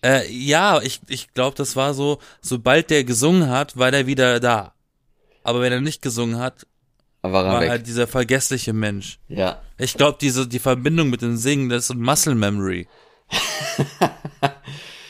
äh, 0.03 0.29
ja, 0.29 0.81
ich, 0.81 1.01
ich 1.07 1.33
glaube, 1.33 1.55
das 1.55 1.75
war 1.75 1.93
so, 1.93 2.19
sobald 2.41 2.89
der 2.89 3.03
gesungen 3.03 3.49
hat, 3.49 3.77
war 3.77 3.91
der 3.91 4.07
wieder 4.07 4.39
da. 4.39 4.73
Aber 5.43 5.61
wenn 5.61 5.73
er 5.73 5.81
nicht 5.81 6.01
gesungen 6.01 6.39
hat, 6.39 6.65
war 7.21 7.45
er 7.45 7.51
war 7.53 7.63
er 7.63 7.79
dieser 7.79 8.07
vergessliche 8.07 8.73
Mensch. 8.73 9.19
ja, 9.29 9.61
Ich 9.77 9.95
glaube, 9.95 10.17
diese, 10.19 10.47
die 10.47 10.59
Verbindung 10.59 11.09
mit 11.09 11.21
dem 11.21 11.37
Singen, 11.37 11.69
das 11.69 11.83
ist 11.83 11.87
so 11.87 11.93
ein 11.93 12.01
Muscle 12.01 12.35
Memory. 12.35 12.87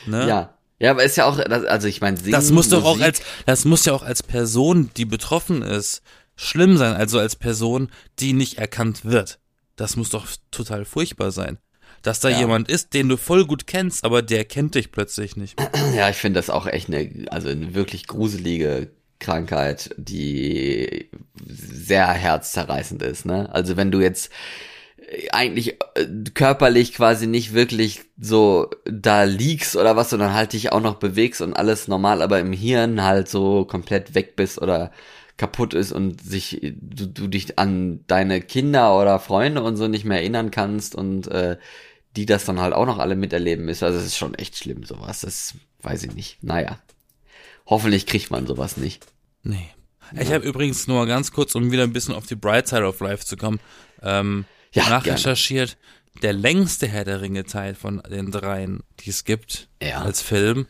ne? 0.06 0.28
ja. 0.28 0.50
Ja, 0.80 0.90
aber 0.90 1.04
ist 1.04 1.16
ja 1.16 1.24
auch, 1.26 1.38
das- 1.38 1.64
also 1.64 1.86
ich 1.86 2.00
meine, 2.00 2.18
Das 2.18 2.50
muss 2.50 2.68
doch 2.68 2.84
auch 2.84 2.96
Musik- 2.96 3.04
als, 3.06 3.20
das 3.46 3.64
muss 3.64 3.84
ja 3.84 3.92
auch 3.92 4.02
als 4.02 4.22
Person, 4.24 4.90
die 4.96 5.04
betroffen 5.04 5.62
ist, 5.62 6.02
schlimm 6.36 6.76
sein. 6.76 6.94
Also 6.94 7.18
als 7.20 7.36
Person, 7.36 7.90
die 8.18 8.32
nicht 8.32 8.58
erkannt 8.58 9.04
wird. 9.04 9.38
Das 9.76 9.96
muss 9.96 10.10
doch 10.10 10.26
total 10.50 10.84
furchtbar 10.84 11.30
sein. 11.30 11.58
Dass 12.02 12.18
da 12.20 12.28
Ja. 12.28 12.40
jemand 12.40 12.68
ist, 12.68 12.92
den 12.92 13.08
du 13.08 13.16
voll 13.16 13.46
gut 13.46 13.66
kennst, 13.68 14.04
aber 14.04 14.20
der 14.20 14.44
kennt 14.44 14.74
dich 14.74 14.90
plötzlich 14.90 15.36
nicht. 15.36 15.54
Ja, 15.96 16.10
ich 16.10 16.16
finde 16.16 16.38
das 16.38 16.50
auch 16.50 16.66
echt 16.66 16.88
eine, 16.88 17.08
also 17.30 17.48
eine 17.48 17.74
wirklich 17.74 18.06
gruselige 18.08 18.90
Krankheit, 19.20 19.94
die 19.96 21.08
sehr 21.46 22.08
herzzerreißend 22.08 23.00
ist, 23.02 23.24
ne? 23.24 23.48
Also 23.54 23.76
wenn 23.76 23.90
du 23.92 24.00
jetzt 24.00 24.30
eigentlich 25.32 25.80
äh, 25.94 26.06
körperlich 26.34 26.94
quasi 26.94 27.26
nicht 27.26 27.54
wirklich 27.54 28.02
so 28.20 28.70
da 28.84 29.24
liegst 29.24 29.76
oder 29.76 29.96
was, 29.96 30.10
sondern 30.10 30.34
halt 30.34 30.52
dich 30.52 30.72
auch 30.72 30.80
noch 30.80 30.96
bewegst 30.96 31.40
und 31.40 31.54
alles 31.54 31.88
normal, 31.88 32.22
aber 32.22 32.40
im 32.40 32.52
Hirn 32.52 33.02
halt 33.02 33.28
so 33.28 33.64
komplett 33.64 34.14
weg 34.14 34.36
bist 34.36 34.60
oder 34.60 34.92
kaputt 35.36 35.74
ist 35.74 35.92
und 35.92 36.22
sich 36.22 36.60
du, 36.80 37.06
du 37.06 37.26
dich 37.26 37.58
an 37.58 38.04
deine 38.06 38.40
Kinder 38.40 38.98
oder 38.98 39.18
Freunde 39.18 39.62
und 39.62 39.76
so 39.76 39.88
nicht 39.88 40.04
mehr 40.04 40.18
erinnern 40.18 40.50
kannst 40.50 40.94
und 40.94 41.26
äh, 41.28 41.56
die 42.16 42.26
das 42.26 42.44
dann 42.44 42.60
halt 42.60 42.74
auch 42.74 42.86
noch 42.86 42.98
alle 42.98 43.16
miterleben 43.16 43.68
ist. 43.68 43.82
Also 43.82 43.98
es 43.98 44.06
ist 44.06 44.16
schon 44.16 44.34
echt 44.34 44.56
schlimm, 44.56 44.84
sowas. 44.84 45.22
Das 45.22 45.54
weiß 45.82 46.04
ich 46.04 46.14
nicht. 46.14 46.42
Naja. 46.42 46.78
Hoffentlich 47.66 48.06
kriegt 48.06 48.30
man 48.30 48.46
sowas 48.46 48.76
nicht. 48.76 49.06
Nee. 49.42 49.68
Ich 50.20 50.32
habe 50.32 50.44
übrigens 50.44 50.86
nur 50.86 51.06
ganz 51.06 51.32
kurz, 51.32 51.54
um 51.54 51.72
wieder 51.72 51.82
ein 51.82 51.92
bisschen 51.92 52.14
auf 52.14 52.26
die 52.26 52.36
Bright 52.36 52.68
Side 52.68 52.84
of 52.84 53.00
Life 53.00 53.24
zu 53.24 53.36
kommen, 53.36 53.58
ähm, 54.02 54.44
Ja, 54.74 54.88
nachrecherchiert. 54.90 55.76
Der 56.22 56.32
längste 56.32 56.86
Herr 56.86 57.04
der 57.04 57.20
Ringe 57.22 57.44
Teil 57.44 57.74
von 57.74 58.00
den 58.08 58.30
dreien, 58.30 58.82
die 59.00 59.10
es 59.10 59.24
gibt, 59.24 59.68
Ja. 59.82 60.02
als 60.02 60.22
Film, 60.22 60.66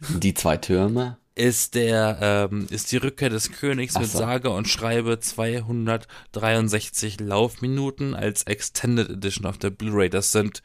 Die 0.00 0.34
zwei 0.34 0.56
Türme. 0.56 1.16
ist 1.34 1.74
der, 1.74 2.48
ähm, 2.52 2.66
ist 2.70 2.92
die 2.92 2.96
Rückkehr 2.98 3.30
des 3.30 3.50
Königs 3.52 3.96
Ach 3.96 4.00
mit 4.02 4.10
so. 4.10 4.18
sage 4.18 4.50
und 4.50 4.68
schreibe 4.68 5.18
263 5.20 7.20
Laufminuten 7.20 8.14
als 8.14 8.42
Extended 8.44 9.08
Edition 9.10 9.46
auf 9.46 9.58
der 9.58 9.70
Blu-ray. 9.70 10.10
Das 10.10 10.30
sind 10.32 10.62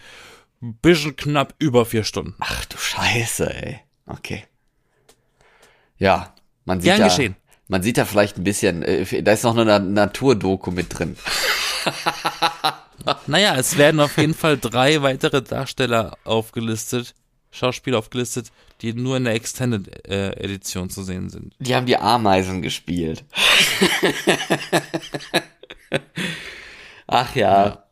ein 0.62 0.76
bisschen 0.76 1.16
knapp 1.16 1.56
über 1.60 1.86
vier 1.86 2.04
Stunden. 2.04 2.36
Ach 2.40 2.66
du 2.66 2.78
Scheiße, 2.78 3.54
ey. 3.54 3.80
Okay. 4.06 4.44
Ja, 5.98 6.34
man 6.66 6.80
sieht 6.82 6.86
Gern 6.92 7.00
da, 7.02 7.08
geschehen. 7.08 7.36
man 7.68 7.82
sieht 7.84 7.98
da 7.98 8.06
vielleicht 8.06 8.38
ein 8.38 8.44
bisschen, 8.44 8.84
äh, 8.84 9.24
da 9.24 9.32
ist 9.32 9.44
noch 9.44 9.54
eine 9.56 9.66
Na- 9.66 9.80
Naturdoku 9.80 10.70
mit 10.72 10.98
drin. 10.98 11.16
Naja, 13.28 13.56
es 13.58 13.78
werden 13.78 14.00
auf 14.00 14.18
jeden 14.18 14.34
Fall 14.34 14.58
drei 14.58 15.02
weitere 15.02 15.42
Darsteller 15.42 16.18
aufgelistet, 16.24 17.14
Schauspieler 17.52 18.00
aufgelistet, 18.00 18.52
die 18.82 18.94
nur 18.94 19.18
in 19.18 19.26
der 19.26 19.34
Extended 19.34 20.08
äh, 20.08 20.32
Edition 20.42 20.90
zu 20.90 21.04
sehen 21.04 21.30
sind. 21.30 21.54
Die 21.60 21.76
haben 21.76 21.86
die 21.86 21.98
Ameisen 21.98 22.62
gespielt. 22.62 23.26
Ach 27.08 27.36
ja. 27.36 27.84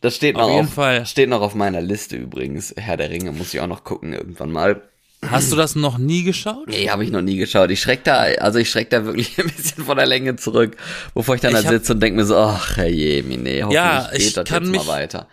Das 0.00 0.16
steht 0.16 0.36
noch 0.36 0.48
Auf 0.48 0.78
auf, 0.78 1.06
steht 1.06 1.28
noch 1.28 1.42
auf 1.42 1.54
meiner 1.54 1.82
Liste 1.82 2.16
übrigens. 2.16 2.74
Herr 2.76 2.96
der 2.96 3.10
Ringe 3.10 3.32
muss 3.32 3.52
ich 3.52 3.60
auch 3.60 3.66
noch 3.66 3.84
gucken 3.84 4.14
irgendwann 4.14 4.50
mal. 4.50 4.89
Hast 5.26 5.52
du 5.52 5.56
das 5.56 5.76
noch 5.76 5.98
nie 5.98 6.22
geschaut? 6.22 6.68
Nee, 6.68 6.88
habe 6.88 7.04
ich 7.04 7.10
noch 7.10 7.20
nie 7.20 7.36
geschaut. 7.36 7.70
Ich 7.70 7.80
schreck 7.80 8.04
da, 8.04 8.20
also 8.22 8.58
ich 8.58 8.70
schreck 8.70 8.88
da 8.90 9.04
wirklich 9.04 9.38
ein 9.38 9.48
bisschen 9.50 9.84
von 9.84 9.96
der 9.96 10.06
Länge 10.06 10.36
zurück, 10.36 10.76
bevor 11.14 11.34
ich 11.34 11.40
dann 11.42 11.54
Ich 11.54 11.62
da 11.62 11.68
sitze 11.68 11.92
und 11.92 12.00
denke 12.00 12.16
mir 12.20 12.24
so, 12.26 12.36
ach 12.38 12.78
je, 12.78 13.22
nee, 13.22 13.62
hoffentlich 13.62 13.74
Ja, 13.74 14.08
geht 14.12 14.20
ich 14.22 14.32
das 14.32 14.48
kann 14.48 14.62
jetzt 14.64 14.72
mich- 14.72 14.80
mal 14.86 14.92
weiter. 14.92 15.28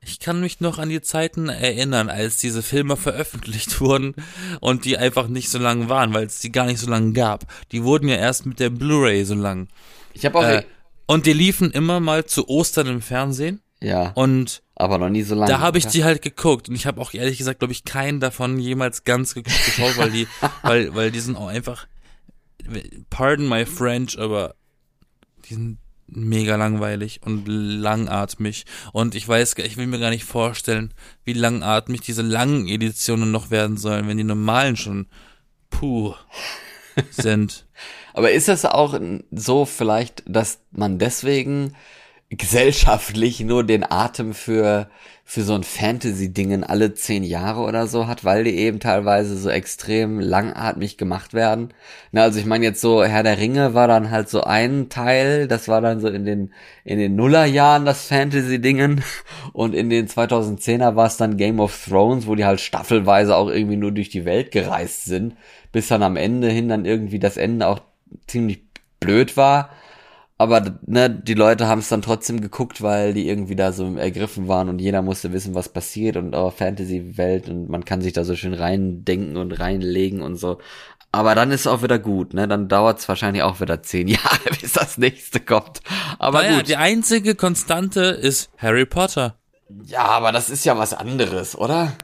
Ich 0.00 0.20
kann 0.20 0.40
mich 0.40 0.60
noch 0.60 0.78
an 0.78 0.88
die 0.88 1.02
Zeiten 1.02 1.48
erinnern, 1.48 2.08
als 2.08 2.36
diese 2.38 2.62
Filme 2.62 2.96
veröffentlicht 2.96 3.80
wurden 3.80 4.14
und 4.60 4.84
die 4.84 4.96
einfach 4.96 5.28
nicht 5.28 5.50
so 5.50 5.58
lang 5.58 5.88
waren, 5.88 6.14
weil 6.14 6.26
es 6.26 6.38
die 6.38 6.50
gar 6.52 6.66
nicht 6.66 6.78
so 6.78 6.88
lang 6.88 7.12
gab. 7.14 7.44
Die 7.72 7.82
wurden 7.84 8.08
ja 8.08 8.16
erst 8.16 8.46
mit 8.46 8.58
der 8.60 8.70
Blu-ray 8.70 9.24
so 9.24 9.34
lang. 9.34 9.68
Ich 10.14 10.24
habe 10.24 10.38
auch, 10.38 10.44
Äh, 10.44 10.62
und 11.06 11.26
die 11.26 11.32
liefen 11.32 11.70
immer 11.72 12.00
mal 12.00 12.24
zu 12.24 12.48
Ostern 12.48 12.86
im 12.86 13.02
Fernsehen 13.02 13.60
ja, 13.80 14.10
und 14.14 14.62
aber 14.78 14.98
noch 14.98 15.08
nie 15.08 15.22
so 15.22 15.34
lange. 15.34 15.50
Da 15.50 15.60
habe 15.60 15.76
ich 15.78 15.86
die 15.86 16.04
halt 16.04 16.22
geguckt 16.22 16.68
und 16.68 16.74
ich 16.74 16.86
habe 16.86 17.00
auch 17.00 17.12
ehrlich 17.12 17.38
gesagt, 17.38 17.58
glaube 17.58 17.72
ich, 17.72 17.84
keinen 17.84 18.20
davon 18.20 18.58
jemals 18.58 19.04
ganz 19.04 19.34
ge- 19.34 19.42
geschaut, 19.42 19.96
weil 19.98 20.10
die, 20.10 20.26
weil, 20.62 20.94
weil 20.94 21.10
die 21.10 21.20
sind 21.20 21.36
auch 21.36 21.48
einfach, 21.48 21.86
pardon 23.10 23.48
my 23.48 23.66
French, 23.66 24.18
aber 24.18 24.54
die 25.48 25.54
sind 25.54 25.78
mega 26.06 26.56
langweilig 26.56 27.20
und 27.24 27.46
langatmig. 27.46 28.64
Und 28.92 29.14
ich 29.14 29.26
weiß, 29.28 29.56
ich 29.58 29.76
will 29.76 29.86
mir 29.86 29.98
gar 29.98 30.10
nicht 30.10 30.24
vorstellen, 30.24 30.94
wie 31.24 31.34
langatmig 31.34 32.00
diese 32.00 32.22
langen 32.22 32.66
Editionen 32.66 33.30
noch 33.30 33.50
werden 33.50 33.76
sollen, 33.76 34.08
wenn 34.08 34.16
die 34.16 34.24
normalen 34.24 34.76
schon 34.76 35.06
puh 35.70 36.14
sind. 37.10 37.66
Aber 38.14 38.30
ist 38.30 38.48
es 38.48 38.64
auch 38.64 38.98
so 39.30 39.64
vielleicht, 39.64 40.22
dass 40.26 40.60
man 40.70 40.98
deswegen 40.98 41.74
gesellschaftlich 42.30 43.40
nur 43.40 43.64
den 43.64 43.90
Atem 43.90 44.34
für, 44.34 44.90
für 45.24 45.42
so 45.42 45.54
ein 45.54 45.62
Fantasy-Dingen 45.62 46.62
alle 46.62 46.92
zehn 46.92 47.22
Jahre 47.22 47.60
oder 47.60 47.86
so 47.86 48.06
hat, 48.06 48.22
weil 48.22 48.44
die 48.44 48.58
eben 48.58 48.80
teilweise 48.80 49.38
so 49.38 49.48
extrem 49.48 50.20
langatmig 50.20 50.98
gemacht 50.98 51.32
werden. 51.32 51.72
Na, 52.12 52.24
also 52.24 52.38
ich 52.38 52.44
meine 52.44 52.66
jetzt 52.66 52.82
so, 52.82 53.02
Herr 53.02 53.22
der 53.22 53.38
Ringe 53.38 53.72
war 53.72 53.88
dann 53.88 54.10
halt 54.10 54.28
so 54.28 54.42
ein 54.42 54.90
Teil, 54.90 55.48
das 55.48 55.68
war 55.68 55.80
dann 55.80 56.00
so 56.00 56.08
in 56.08 56.26
den, 56.26 56.52
in 56.84 56.98
den 56.98 57.16
Nullerjahren 57.16 57.86
das 57.86 58.04
Fantasy-Dingen 58.08 59.02
und 59.54 59.74
in 59.74 59.88
den 59.88 60.06
2010er 60.06 60.96
war 60.96 61.06
es 61.06 61.16
dann 61.16 61.38
Game 61.38 61.60
of 61.60 61.86
Thrones, 61.88 62.26
wo 62.26 62.34
die 62.34 62.44
halt 62.44 62.60
staffelweise 62.60 63.36
auch 63.36 63.48
irgendwie 63.48 63.76
nur 63.76 63.92
durch 63.92 64.10
die 64.10 64.26
Welt 64.26 64.50
gereist 64.50 65.06
sind, 65.06 65.34
bis 65.72 65.88
dann 65.88 66.02
am 66.02 66.16
Ende 66.16 66.50
hin 66.50 66.68
dann 66.68 66.84
irgendwie 66.84 67.18
das 67.20 67.38
Ende 67.38 67.68
auch 67.68 67.80
ziemlich 68.26 68.60
blöd 69.00 69.38
war 69.38 69.70
aber 70.38 70.78
ne, 70.86 71.10
die 71.10 71.34
Leute 71.34 71.66
haben 71.66 71.80
es 71.80 71.88
dann 71.88 72.00
trotzdem 72.00 72.40
geguckt, 72.40 72.80
weil 72.80 73.12
die 73.12 73.28
irgendwie 73.28 73.56
da 73.56 73.72
so 73.72 73.96
ergriffen 73.96 74.46
waren 74.46 74.68
und 74.68 74.78
jeder 74.78 75.02
musste 75.02 75.32
wissen, 75.32 75.56
was 75.56 75.68
passiert 75.68 76.16
und 76.16 76.34
oh, 76.34 76.50
Fantasy-Welt 76.50 77.48
und 77.48 77.68
man 77.68 77.84
kann 77.84 78.00
sich 78.00 78.12
da 78.12 78.24
so 78.24 78.36
schön 78.36 78.54
reindenken 78.54 79.36
und 79.36 79.58
reinlegen 79.58 80.22
und 80.22 80.36
so. 80.36 80.58
Aber 81.10 81.34
dann 81.34 81.50
ist 81.50 81.62
es 81.62 81.66
auch 81.66 81.82
wieder 81.82 81.98
gut, 81.98 82.34
ne? 82.34 82.46
Dann 82.46 82.68
dauert 82.68 83.00
es 83.00 83.08
wahrscheinlich 83.08 83.42
auch 83.42 83.60
wieder 83.60 83.82
zehn 83.82 84.06
Jahre, 84.08 84.50
bis 84.60 84.74
das 84.74 84.96
nächste 84.96 85.40
kommt. 85.40 85.80
Aber 86.20 86.42
naja, 86.42 86.58
gut. 86.58 86.68
Die 86.68 86.76
einzige 86.76 87.34
Konstante 87.34 88.02
ist 88.02 88.50
Harry 88.58 88.86
Potter. 88.86 89.34
Ja, 89.86 90.04
aber 90.04 90.30
das 90.30 90.50
ist 90.50 90.64
ja 90.64 90.78
was 90.78 90.94
anderes, 90.94 91.56
oder? 91.58 91.94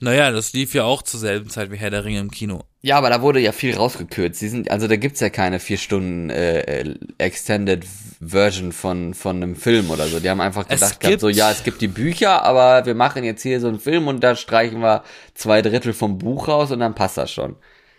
Naja, 0.00 0.30
das 0.30 0.52
lief 0.52 0.74
ja 0.74 0.84
auch 0.84 1.02
zur 1.02 1.18
selben 1.18 1.50
Zeit 1.50 1.70
wie 1.72 1.76
Herr 1.76 1.90
der 1.90 2.04
Ringe 2.04 2.20
im 2.20 2.30
Kino. 2.30 2.62
Ja, 2.82 2.96
aber 2.96 3.10
da 3.10 3.20
wurde 3.20 3.40
ja 3.40 3.52
viel 3.52 3.74
rausgekürzt. 3.74 4.38
Sie 4.38 4.48
sind, 4.48 4.70
also 4.70 4.86
da 4.86 4.96
gibt's 4.96 5.20
ja 5.20 5.30
keine 5.30 5.58
vier 5.58 5.78
Stunden 5.78 6.30
äh, 6.30 6.60
äh, 6.60 6.94
Extended 7.18 7.84
Version 8.20 8.72
von 8.72 9.14
von 9.14 9.36
einem 9.36 9.56
Film 9.56 9.90
oder 9.90 10.06
so. 10.06 10.20
Die 10.20 10.30
haben 10.30 10.40
einfach 10.40 10.66
gedacht 10.68 11.00
gehabt, 11.00 11.20
so 11.20 11.28
ja, 11.28 11.50
es 11.50 11.64
gibt 11.64 11.80
die 11.80 11.88
Bücher, 11.88 12.44
aber 12.44 12.86
wir 12.86 12.94
machen 12.94 13.24
jetzt 13.24 13.42
hier 13.42 13.60
so 13.60 13.68
einen 13.68 13.80
Film 13.80 14.08
und 14.08 14.20
da 14.20 14.36
streichen 14.36 14.80
wir 14.80 15.02
zwei 15.34 15.62
Drittel 15.62 15.92
vom 15.92 16.18
Buch 16.18 16.48
raus 16.48 16.70
und 16.70 16.80
dann 16.80 16.94
passt 16.94 17.16
das 17.16 17.30
schon. 17.30 17.56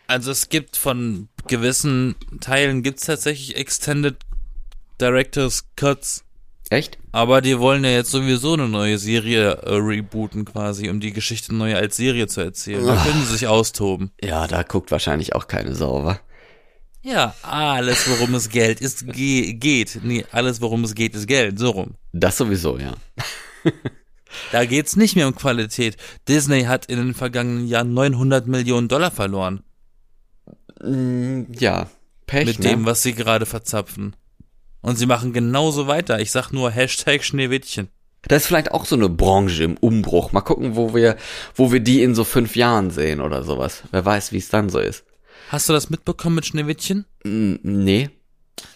Also 0.07 0.31
es 0.31 0.49
gibt 0.49 0.75
von 0.75 1.29
gewissen 1.47 2.15
Teilen 2.41 2.83
gibt's 2.83 3.05
tatsächlich 3.05 3.57
Extended 3.57 4.17
Directors 4.99 5.65
Cuts 5.75 6.23
Echt? 6.69 6.99
Aber 7.11 7.41
die 7.41 7.57
wollen 7.57 7.83
ja 7.83 7.89
jetzt 7.89 8.11
sowieso 8.11 8.53
eine 8.53 8.69
neue 8.69 8.99
Serie 8.99 9.53
äh, 9.53 9.73
rebooten 9.73 10.45
quasi, 10.45 10.89
um 10.89 10.99
die 10.99 11.13
Geschichte 11.13 11.53
neu 11.55 11.75
als 11.75 11.97
Serie 11.97 12.27
zu 12.27 12.41
erzählen. 12.41 12.85
Da 12.85 12.95
können 12.95 13.23
sie 13.25 13.33
sich 13.33 13.47
austoben. 13.47 14.11
Ja, 14.21 14.47
da 14.47 14.61
guckt 14.61 14.91
wahrscheinlich 14.91 15.33
auch 15.33 15.47
keine 15.47 15.73
Sau, 15.73 16.05
wa? 16.05 16.19
Ja, 17.01 17.33
alles, 17.41 18.07
worum 18.09 18.35
es 18.35 18.49
Geld 18.49 18.81
ist, 18.81 19.07
ge 19.11 19.53
geht. 19.53 19.99
Nee, 20.03 20.25
alles, 20.31 20.61
worum 20.61 20.83
es 20.83 20.93
geht, 20.93 21.15
ist 21.15 21.27
Geld. 21.27 21.57
So 21.57 21.71
rum. 21.71 21.95
Das 22.11 22.37
sowieso, 22.37 22.77
ja. 22.77 22.93
da 24.51 24.65
geht's 24.65 24.95
nicht 24.95 25.15
mehr 25.15 25.27
um 25.27 25.33
Qualität. 25.33 25.97
Disney 26.27 26.63
hat 26.63 26.85
in 26.85 26.97
den 26.97 27.13
vergangenen 27.15 27.67
Jahren 27.67 27.93
900 27.93 28.47
Millionen 28.47 28.89
Dollar 28.89 29.11
verloren. 29.11 29.63
Mm, 30.83 31.43
ja, 31.57 31.89
Pech, 32.27 32.45
Mit 32.45 32.59
ne? 32.59 32.69
dem, 32.69 32.85
was 32.85 33.01
sie 33.01 33.13
gerade 33.13 33.47
verzapfen. 33.47 34.15
Und 34.81 34.97
sie 34.97 35.05
machen 35.05 35.33
genauso 35.33 35.87
weiter. 35.87 36.19
Ich 36.19 36.31
sag 36.31 36.51
nur 36.51 36.71
Hashtag 36.71 37.23
Schneewittchen. 37.23 37.89
Das 38.23 38.43
ist 38.43 38.47
vielleicht 38.47 38.71
auch 38.71 38.85
so 38.85 38.95
eine 38.95 39.09
Branche 39.09 39.63
im 39.63 39.77
Umbruch. 39.77 40.31
Mal 40.31 40.41
gucken, 40.41 40.75
wo 40.75 40.93
wir, 40.93 41.17
wo 41.55 41.71
wir 41.71 41.79
die 41.79 42.03
in 42.03 42.15
so 42.15 42.23
fünf 42.23 42.55
Jahren 42.55 42.91
sehen 42.91 43.21
oder 43.21 43.43
sowas. 43.43 43.83
Wer 43.91 44.03
weiß, 44.03 44.31
wie 44.31 44.37
es 44.37 44.49
dann 44.49 44.69
so 44.69 44.79
ist. 44.79 45.05
Hast 45.49 45.69
du 45.69 45.73
das 45.73 45.89
mitbekommen 45.89 46.35
mit 46.35 46.45
Schneewittchen? 46.45 47.05
Nee. 47.23 48.09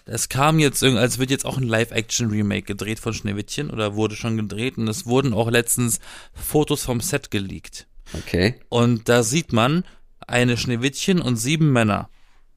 Es 0.06 0.30
kam 0.30 0.60
jetzt 0.60 0.82
irgendwie, 0.82 1.02
als 1.02 1.20
wird 1.20 1.30
jetzt 1.30 1.46
auch 1.46 1.58
ein 1.58 1.68
Live-Action-Remake 1.68 2.64
gedreht 2.64 3.00
von 3.00 3.14
Schneewittchen 3.14 3.70
oder 3.70 3.96
wurde 3.96 4.16
schon 4.16 4.38
gedreht 4.38 4.78
und 4.78 4.88
es 4.88 5.06
wurden 5.06 5.34
auch 5.34 5.52
letztens 5.52 6.00
Fotos 6.34 6.84
vom 6.84 7.02
Set 7.02 7.32
geleakt. 7.32 7.88
Okay. 8.14 8.56
Und 8.70 9.10
da 9.10 9.24
sieht 9.24 9.54
man 9.54 9.84
eine 10.26 10.58
Schneewittchen 10.58 11.22
und 11.22 11.36
sieben 11.36 11.72
Männer. 11.72 12.10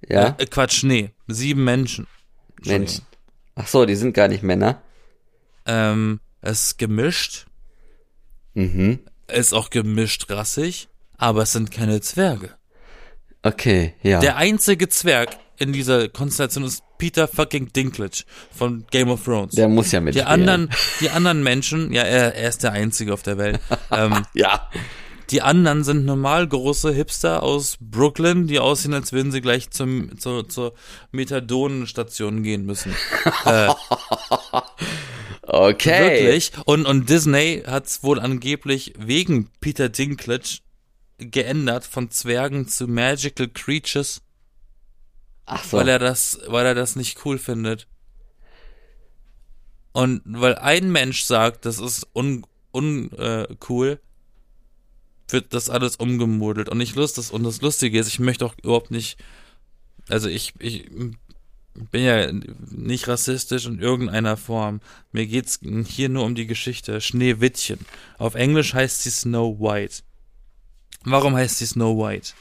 Ja. 0.08 0.36
Äh, 0.38 0.46
Quatsch, 0.46 0.84
nee, 0.84 1.10
sieben 1.26 1.64
Menschen. 1.64 2.06
Menschen. 2.64 3.04
Ach 3.56 3.66
so, 3.66 3.86
die 3.86 3.96
sind 3.96 4.12
gar 4.12 4.28
nicht 4.28 4.42
Männer. 4.42 4.82
Ähm, 5.64 6.20
es 6.42 6.68
ist 6.68 6.78
gemischt. 6.78 7.46
Mhm. 8.54 9.00
Es 9.26 9.48
ist 9.48 9.52
auch 9.52 9.70
gemischt 9.70 10.30
rassig, 10.30 10.88
aber 11.18 11.42
es 11.42 11.52
sind 11.52 11.72
keine 11.72 12.00
Zwerge. 12.00 12.50
Okay, 13.42 13.94
ja. 14.02 14.20
Der 14.20 14.36
einzige 14.36 14.88
Zwerg 14.88 15.36
in 15.58 15.72
dieser 15.72 16.08
Konstellation 16.08 16.64
ist 16.64 16.82
Peter 16.98 17.26
fucking 17.26 17.72
Dinklage 17.72 18.24
von 18.50 18.84
Game 18.90 19.10
of 19.10 19.24
Thrones. 19.24 19.54
Der 19.54 19.68
muss 19.68 19.90
ja 19.90 20.00
mitspielen. 20.00 20.26
Die 20.26 20.32
anderen, 20.32 20.70
die 21.00 21.10
anderen 21.10 21.42
Menschen, 21.42 21.92
ja, 21.92 22.02
er, 22.02 22.34
er 22.34 22.48
ist 22.48 22.62
der 22.62 22.72
einzige 22.72 23.12
auf 23.12 23.22
der 23.22 23.38
Welt. 23.38 23.60
ähm, 23.90 24.24
ja. 24.34 24.68
Die 25.30 25.42
anderen 25.42 25.82
sind 25.82 26.04
normal 26.04 26.46
große 26.46 26.92
Hipster 26.92 27.42
aus 27.42 27.78
Brooklyn, 27.80 28.46
die 28.46 28.60
aussehen, 28.60 28.94
als 28.94 29.12
würden 29.12 29.32
sie 29.32 29.40
gleich 29.40 29.70
zum, 29.70 30.18
zur, 30.18 30.48
zur 30.48 30.74
Methadon-Station 31.10 32.44
gehen 32.44 32.64
müssen. 32.64 32.94
äh, 33.44 33.68
okay. 35.42 36.10
Wirklich. 36.10 36.52
Und, 36.64 36.86
und 36.86 37.10
Disney 37.10 37.64
hat's 37.66 38.04
wohl 38.04 38.20
angeblich 38.20 38.94
wegen 38.98 39.50
Peter 39.60 39.88
Dinklage 39.88 40.58
geändert 41.18 41.84
von 41.84 42.10
Zwergen 42.10 42.68
zu 42.68 42.86
Magical 42.86 43.48
Creatures. 43.48 44.22
Ach 45.46 45.64
so. 45.64 45.78
Weil 45.78 45.88
er 45.88 45.98
das, 45.98 46.40
weil 46.46 46.66
er 46.66 46.74
das 46.74 46.94
nicht 46.94 47.24
cool 47.24 47.38
findet. 47.38 47.88
Und 49.92 50.20
weil 50.24 50.56
ein 50.56 50.92
Mensch 50.92 51.22
sagt, 51.24 51.64
das 51.64 51.78
ist 51.78 52.06
un, 52.14 52.44
un 52.72 53.10
äh, 53.12 53.48
cool, 53.68 53.98
wird 55.28 55.52
das 55.54 55.70
alles 55.70 55.96
umgemodelt 55.96 56.68
und 56.68 56.80
ich 56.80 56.94
lust 56.94 57.18
das 57.18 57.30
und 57.30 57.44
das 57.44 57.60
Lustige 57.60 57.98
ist, 57.98 58.08
ich 58.08 58.18
möchte 58.18 58.46
auch 58.46 58.54
überhaupt 58.62 58.90
nicht, 58.90 59.18
also 60.08 60.28
ich, 60.28 60.54
ich 60.58 60.88
bin 61.74 62.04
ja 62.04 62.32
nicht 62.32 63.08
rassistisch 63.08 63.66
in 63.66 63.80
irgendeiner 63.80 64.36
Form. 64.36 64.80
Mir 65.12 65.26
geht's 65.26 65.60
hier 65.86 66.08
nur 66.08 66.24
um 66.24 66.34
die 66.34 66.46
Geschichte 66.46 67.00
Schneewittchen. 67.00 67.80
Auf 68.18 68.34
Englisch 68.34 68.74
heißt 68.74 69.02
sie 69.02 69.10
Snow 69.10 69.58
White. 69.60 70.02
Warum 71.04 71.34
heißt 71.34 71.58
sie 71.58 71.66
Snow 71.66 71.96
White? 71.98 72.32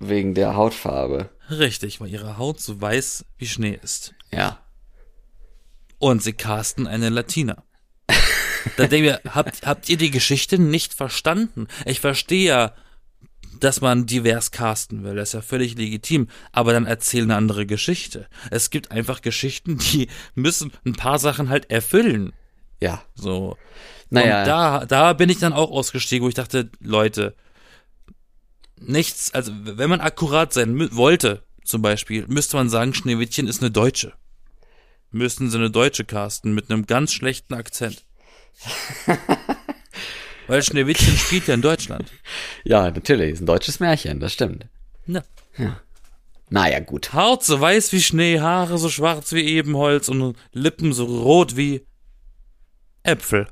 Wegen 0.00 0.34
der 0.34 0.54
Hautfarbe. 0.54 1.30
Richtig, 1.50 2.00
weil 2.00 2.10
ihre 2.10 2.36
Haut 2.36 2.60
so 2.60 2.80
weiß 2.80 3.24
wie 3.38 3.46
Schnee 3.46 3.78
ist. 3.82 4.14
Ja. 4.30 4.60
Und 5.98 6.22
sie 6.22 6.32
casten 6.32 6.86
eine 6.86 7.08
Latina. 7.08 7.62
Da 8.76 8.86
denke 8.86 9.20
ich, 9.24 9.30
habt, 9.34 9.66
habt 9.66 9.88
ihr 9.88 9.96
die 9.96 10.10
Geschichte 10.10 10.58
nicht 10.58 10.94
verstanden? 10.94 11.68
Ich 11.84 12.00
verstehe 12.00 12.46
ja, 12.46 12.74
dass 13.60 13.80
man 13.80 14.06
divers 14.06 14.50
casten 14.50 15.04
will, 15.04 15.16
das 15.16 15.30
ist 15.30 15.32
ja 15.34 15.42
völlig 15.42 15.76
legitim, 15.76 16.28
aber 16.52 16.72
dann 16.72 16.86
erzähl 16.86 17.22
eine 17.22 17.36
andere 17.36 17.66
Geschichte. 17.66 18.28
Es 18.50 18.70
gibt 18.70 18.90
einfach 18.90 19.22
Geschichten, 19.22 19.78
die 19.78 20.08
müssen 20.34 20.72
ein 20.84 20.94
paar 20.94 21.18
Sachen 21.18 21.48
halt 21.48 21.70
erfüllen. 21.70 22.32
Ja. 22.80 23.02
So. 23.14 23.56
Naja. 24.10 24.40
Und 24.40 24.48
da, 24.48 24.86
da 24.86 25.12
bin 25.12 25.30
ich 25.30 25.38
dann 25.38 25.52
auch 25.52 25.70
ausgestiegen, 25.70 26.24
wo 26.24 26.28
ich 26.28 26.34
dachte, 26.34 26.70
Leute, 26.80 27.34
nichts, 28.78 29.32
also 29.32 29.52
wenn 29.54 29.90
man 29.90 30.00
akkurat 30.00 30.52
sein 30.52 30.94
wollte, 30.94 31.42
zum 31.64 31.80
Beispiel, 31.80 32.26
müsste 32.28 32.56
man 32.56 32.68
sagen, 32.68 32.92
Schneewittchen 32.92 33.48
ist 33.48 33.62
eine 33.62 33.70
Deutsche. 33.70 34.12
Müssten 35.10 35.48
sie 35.48 35.56
eine 35.56 35.70
Deutsche 35.70 36.04
casten 36.04 36.54
mit 36.54 36.70
einem 36.70 36.86
ganz 36.86 37.12
schlechten 37.12 37.54
Akzent. 37.54 38.03
Weil 40.46 40.62
Schneewittchen 40.62 41.16
spielt 41.16 41.48
ja 41.48 41.54
in 41.54 41.62
Deutschland. 41.62 42.12
Ja, 42.64 42.90
natürlich. 42.90 43.32
Ist 43.32 43.40
ein 43.40 43.46
deutsches 43.46 43.80
Märchen, 43.80 44.20
das 44.20 44.32
stimmt. 44.32 44.66
Ja. 45.06 45.22
ja. 45.56 45.80
Naja, 46.50 46.80
gut. 46.80 47.14
Haut 47.14 47.42
so 47.42 47.60
weiß 47.60 47.92
wie 47.92 48.02
Schnee, 48.02 48.40
Haare 48.40 48.78
so 48.78 48.88
schwarz 48.88 49.32
wie 49.32 49.44
Ebenholz 49.44 50.08
und 50.08 50.36
Lippen 50.52 50.92
so 50.92 51.04
rot 51.04 51.56
wie 51.56 51.86
Äpfel. 53.02 53.48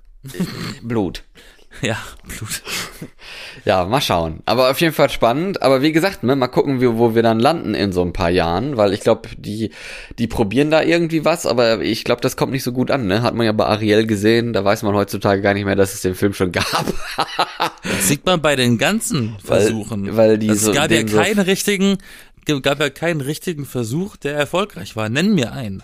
Blut. 0.83 1.25
Ja, 1.83 1.97
Blut. 2.27 2.63
Ja, 3.65 3.85
mal 3.85 4.01
schauen. 4.01 4.41
Aber 4.47 4.71
auf 4.71 4.81
jeden 4.81 4.95
Fall 4.95 5.11
spannend. 5.11 5.63
Aber 5.63 5.83
wie 5.83 5.93
gesagt, 5.93 6.23
ne, 6.23 6.35
mal 6.35 6.49
gucken, 6.49 6.81
wie, 6.81 6.89
wo 6.97 7.15
wir 7.15 7.23
dann 7.23 7.39
landen 7.39 7.75
in 7.75 7.93
so 7.93 8.03
ein 8.03 8.13
paar 8.13 8.31
Jahren, 8.31 8.77
weil 8.77 8.93
ich 8.93 9.01
glaube, 9.01 9.29
die, 9.37 9.71
die 10.19 10.27
probieren 10.27 10.71
da 10.71 10.83
irgendwie 10.83 11.25
was, 11.25 11.47
aber 11.47 11.81
ich 11.81 12.05
glaube, 12.05 12.21
das 12.21 12.37
kommt 12.37 12.53
nicht 12.53 12.63
so 12.63 12.73
gut 12.73 12.91
an, 12.91 13.07
ne? 13.07 13.23
Hat 13.23 13.35
man 13.35 13.47
ja 13.47 13.53
bei 13.53 13.67
Ariel 13.67 14.07
gesehen, 14.07 14.53
da 14.53 14.65
weiß 14.65 14.83
man 14.83 14.95
heutzutage 14.95 15.43
gar 15.43 15.55
nicht 15.55 15.65
mehr, 15.65 15.77
dass 15.77 15.95
es 15.95 16.01
den 16.01 16.15
Film 16.15 16.35
schon 16.35 16.51
gab. 16.53 16.93
das 17.83 18.09
sieht 18.09 18.27
man 18.27 18.43
bei 18.43 18.57
den 18.57 18.79
ganzen 18.79 19.37
Versuchen. 19.45 20.17
Weil, 20.17 20.31
weil 20.31 20.39
die 20.39 20.49
es 20.49 20.63
so, 20.63 20.73
gab 20.73 20.91
ja 20.91 21.03
keinen 21.05 21.37
so 21.37 21.43
richtigen, 21.43 21.99
gab 22.63 22.81
ja 22.81 22.91
keinen 22.91 23.21
richtigen 23.21 23.65
Versuch, 23.65 24.17
der 24.17 24.35
erfolgreich 24.35 24.97
war. 24.97 25.09
Nenn 25.09 25.35
mir 25.35 25.53
einen. 25.53 25.83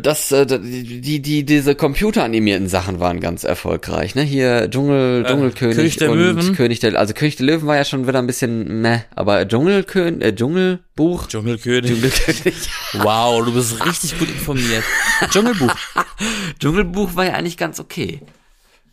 Das, 0.00 0.32
äh, 0.32 0.46
die, 0.46 1.20
die, 1.20 1.44
diese 1.44 1.74
computeranimierten 1.74 2.68
Sachen 2.68 3.00
waren 3.00 3.20
ganz 3.20 3.44
erfolgreich, 3.44 4.14
ne? 4.14 4.22
Hier 4.22 4.70
Dschungel, 4.70 5.24
Dschungelkönig 5.24 5.76
König 5.76 5.96
der 5.96 6.10
und 6.10 6.18
Löwen. 6.18 6.54
König 6.54 6.80
der, 6.80 6.98
also 6.98 7.14
König 7.14 7.36
der 7.36 7.46
Löwen 7.46 7.66
war 7.66 7.76
ja 7.76 7.84
schon 7.84 8.06
wieder 8.06 8.18
ein 8.18 8.26
bisschen 8.26 8.82
meh, 8.82 9.00
aber 9.14 9.46
Dschungelkönig, 9.46 10.24
äh, 10.24 10.34
Dschungelbuch, 10.34 11.26
Dschungelkönig. 11.28 11.90
Dschungelkönig, 11.90 12.68
Wow, 12.94 13.44
du 13.44 13.54
bist 13.54 13.84
richtig 13.84 14.18
gut 14.18 14.28
informiert. 14.28 14.84
Dschungelbuch. 15.30 15.74
Dschungelbuch 16.60 17.16
war 17.16 17.26
ja 17.26 17.34
eigentlich 17.34 17.56
ganz 17.56 17.80
okay. 17.80 18.20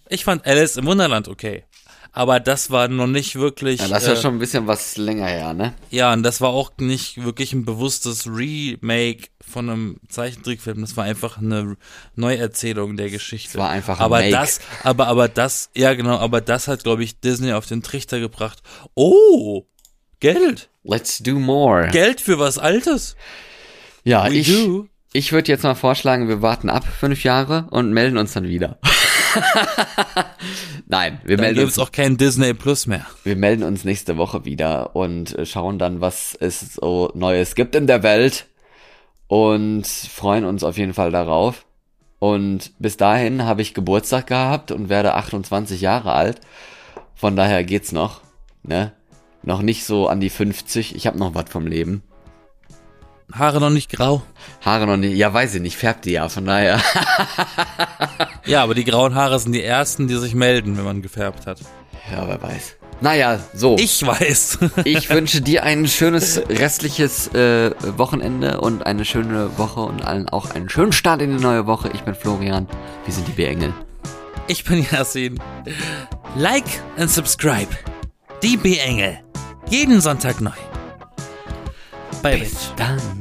Ich 0.10 0.26
fand 0.26 0.46
Alice 0.46 0.78
im 0.78 0.86
Wunderland 0.86 1.28
okay. 1.28 1.64
Aber 2.14 2.42
das 2.42 2.72
war 2.72 2.90
noch 2.90 3.08
nicht 3.08 3.36
wirklich. 3.36 3.80
Ja, 3.80 3.88
das 3.88 4.04
ist 4.04 4.08
ja 4.10 4.14
äh, 4.16 4.22
schon 4.22 4.36
ein 4.36 4.40
bisschen 4.40 4.68
was 4.68 4.98
länger 4.98 5.28
her, 5.28 5.54
ne? 5.54 5.74
Ja, 5.92 6.12
und 6.12 6.24
das 6.24 6.42
war 6.42 6.50
auch 6.50 6.72
nicht 6.78 7.24
wirklich 7.24 7.54
ein 7.54 7.64
bewusstes 7.64 8.28
Remake 8.28 9.30
von 9.48 9.70
einem 9.70 9.98
Zeichentrickfilm. 10.10 10.82
Das 10.82 10.98
war 10.98 11.06
einfach 11.06 11.38
eine 11.38 11.78
Neuerzählung 12.16 12.98
der 12.98 13.10
Geschichte. 13.10 13.50
Es 13.50 13.58
war 13.58 13.70
einfach 13.70 14.00
ein 14.00 14.06
aber 14.06 14.20
Make. 14.20 14.32
das, 14.32 14.60
aber 14.84 15.08
aber 15.08 15.30
das, 15.30 15.70
ja 15.74 15.94
genau, 15.94 16.18
aber 16.18 16.42
das 16.42 16.68
hat 16.68 16.84
glaube 16.84 17.04
ich 17.04 17.20
Disney 17.22 17.54
auf 17.54 17.66
den 17.66 17.82
Trichter 17.82 18.20
gebracht. 18.20 18.62
Oh, 18.94 19.66
Geld, 20.20 20.70
Let's 20.84 21.20
do 21.20 21.40
more. 21.40 21.88
Geld 21.92 22.22
für 22.22 22.40
was 22.40 22.58
Altes. 22.58 23.16
ja, 24.04 24.30
We 24.30 24.36
ich, 24.36 24.48
do. 24.48 24.88
ich 25.14 25.32
würde 25.32 25.52
jetzt 25.52 25.64
mal 25.64 25.76
vorschlagen, 25.76 26.28
wir 26.28 26.42
warten 26.42 26.70
ab 26.70 26.84
fünf 26.86 27.24
Jahre 27.24 27.68
und 27.72 27.94
melden 27.94 28.18
uns 28.18 28.34
dann 28.34 28.48
wieder. 28.48 28.80
Nein, 30.88 31.22
wir 31.24 31.38
Dann 31.38 31.46
melden 31.46 31.66
uns 31.66 31.80
auch 31.80 31.92
kein 31.92 32.18
Disney 32.18 32.54
Plus 32.54 32.88
mehr. 32.88 33.06
Wir 33.24 33.36
melden 33.36 33.64
uns 33.64 33.84
nächste 33.84 34.18
Woche 34.18 34.46
wieder 34.46 34.96
und 34.96 35.38
äh, 35.38 35.46
schauen 35.46 35.80
dann, 35.80 36.02
was 36.02 36.36
es 36.40 36.76
so 36.76 37.12
Neues 37.14 37.56
gibt 37.56 37.76
in 37.76 37.88
der 37.88 38.04
Welt 38.04 38.48
und 39.28 39.88
freuen 39.88 40.46
uns 40.46 40.64
auf 40.64 40.78
jeden 40.78 40.94
Fall 40.94 41.12
darauf. 41.12 41.66
Und 42.20 42.74
bis 42.78 42.98
dahin 42.98 43.46
habe 43.46 43.62
ich 43.62 43.74
Geburtstag 43.74 44.28
gehabt 44.28 44.72
und 44.72 44.90
werde 44.90 45.16
28 45.16 45.82
Jahre 45.82 46.12
alt. 46.12 46.42
Von 47.16 47.36
daher 47.36 47.64
geht's 47.64 47.92
noch, 47.92 48.22
ne? 48.64 48.92
Noch 49.44 49.64
nicht 49.64 49.86
so 49.86 50.08
an 50.08 50.20
die 50.20 50.30
50. 50.30 50.96
Ich 50.96 51.08
habe 51.08 51.18
noch 51.18 51.34
was 51.34 51.50
vom 51.50 51.66
Leben. 51.66 52.04
Haare 53.34 53.60
noch 53.60 53.70
nicht 53.70 53.92
grau. 53.92 54.24
Haare 54.64 54.88
noch 54.88 54.98
nicht, 54.98 55.16
ja 55.16 55.34
weiß 55.34 55.56
ich 55.56 55.62
nicht, 55.62 55.78
färbt 55.78 56.06
die 56.06 56.12
ja, 56.12 56.30
von 56.30 56.46
daher. 56.46 56.82
Ja, 58.46 58.64
aber 58.64 58.74
die 58.74 58.84
grauen 58.84 59.16
Haare 59.16 59.40
sind 59.40 59.54
die 59.54 59.64
ersten, 59.64 60.08
die 60.08 60.16
sich 60.16 60.34
melden, 60.34 60.78
wenn 60.78 60.84
man 60.84 61.02
gefärbt 61.02 61.46
hat. 61.46 61.60
Ja, 62.12 62.28
wer 62.28 62.42
weiß. 62.42 62.76
Naja, 63.00 63.40
so. 63.54 63.78
Ich 63.80 64.06
weiß. 64.06 64.60
Ich 64.84 65.10
wünsche 65.10 65.42
dir 65.42 65.64
ein 65.64 65.88
schönes 65.88 66.42
restliches 66.50 67.28
äh, 67.34 67.72
Wochenende 67.98 68.62
und 68.62 68.86
eine 68.86 69.06
schöne 69.06 69.58
Woche 69.58 69.82
und 69.82 70.04
allen 70.06 70.30
auch 70.30 70.52
einen 70.52 70.70
schönen 70.70 70.92
Start 70.92 71.22
in 71.22 71.38
die 71.38 71.44
neue 71.44 71.66
Woche. 71.66 71.90
Ich 71.94 72.02
bin 72.02 72.16
Florian. 72.16 72.68
Wir 73.06 73.14
sind 73.14 73.28
die 73.28 73.32
B-Engel. 73.32 73.74
Ich 74.48 74.64
bin 74.64 74.86
Yasin. 74.92 75.40
Like 76.36 76.66
and 76.98 77.10
subscribe. 77.10 77.70
Die 78.44 78.58
B-Engel. 78.58 79.20
Jeden 79.70 80.02
Sonntag 80.02 80.42
neu. 80.42 80.52
Bei 82.22 82.38
Bis 82.38 82.72
dann. 82.76 83.21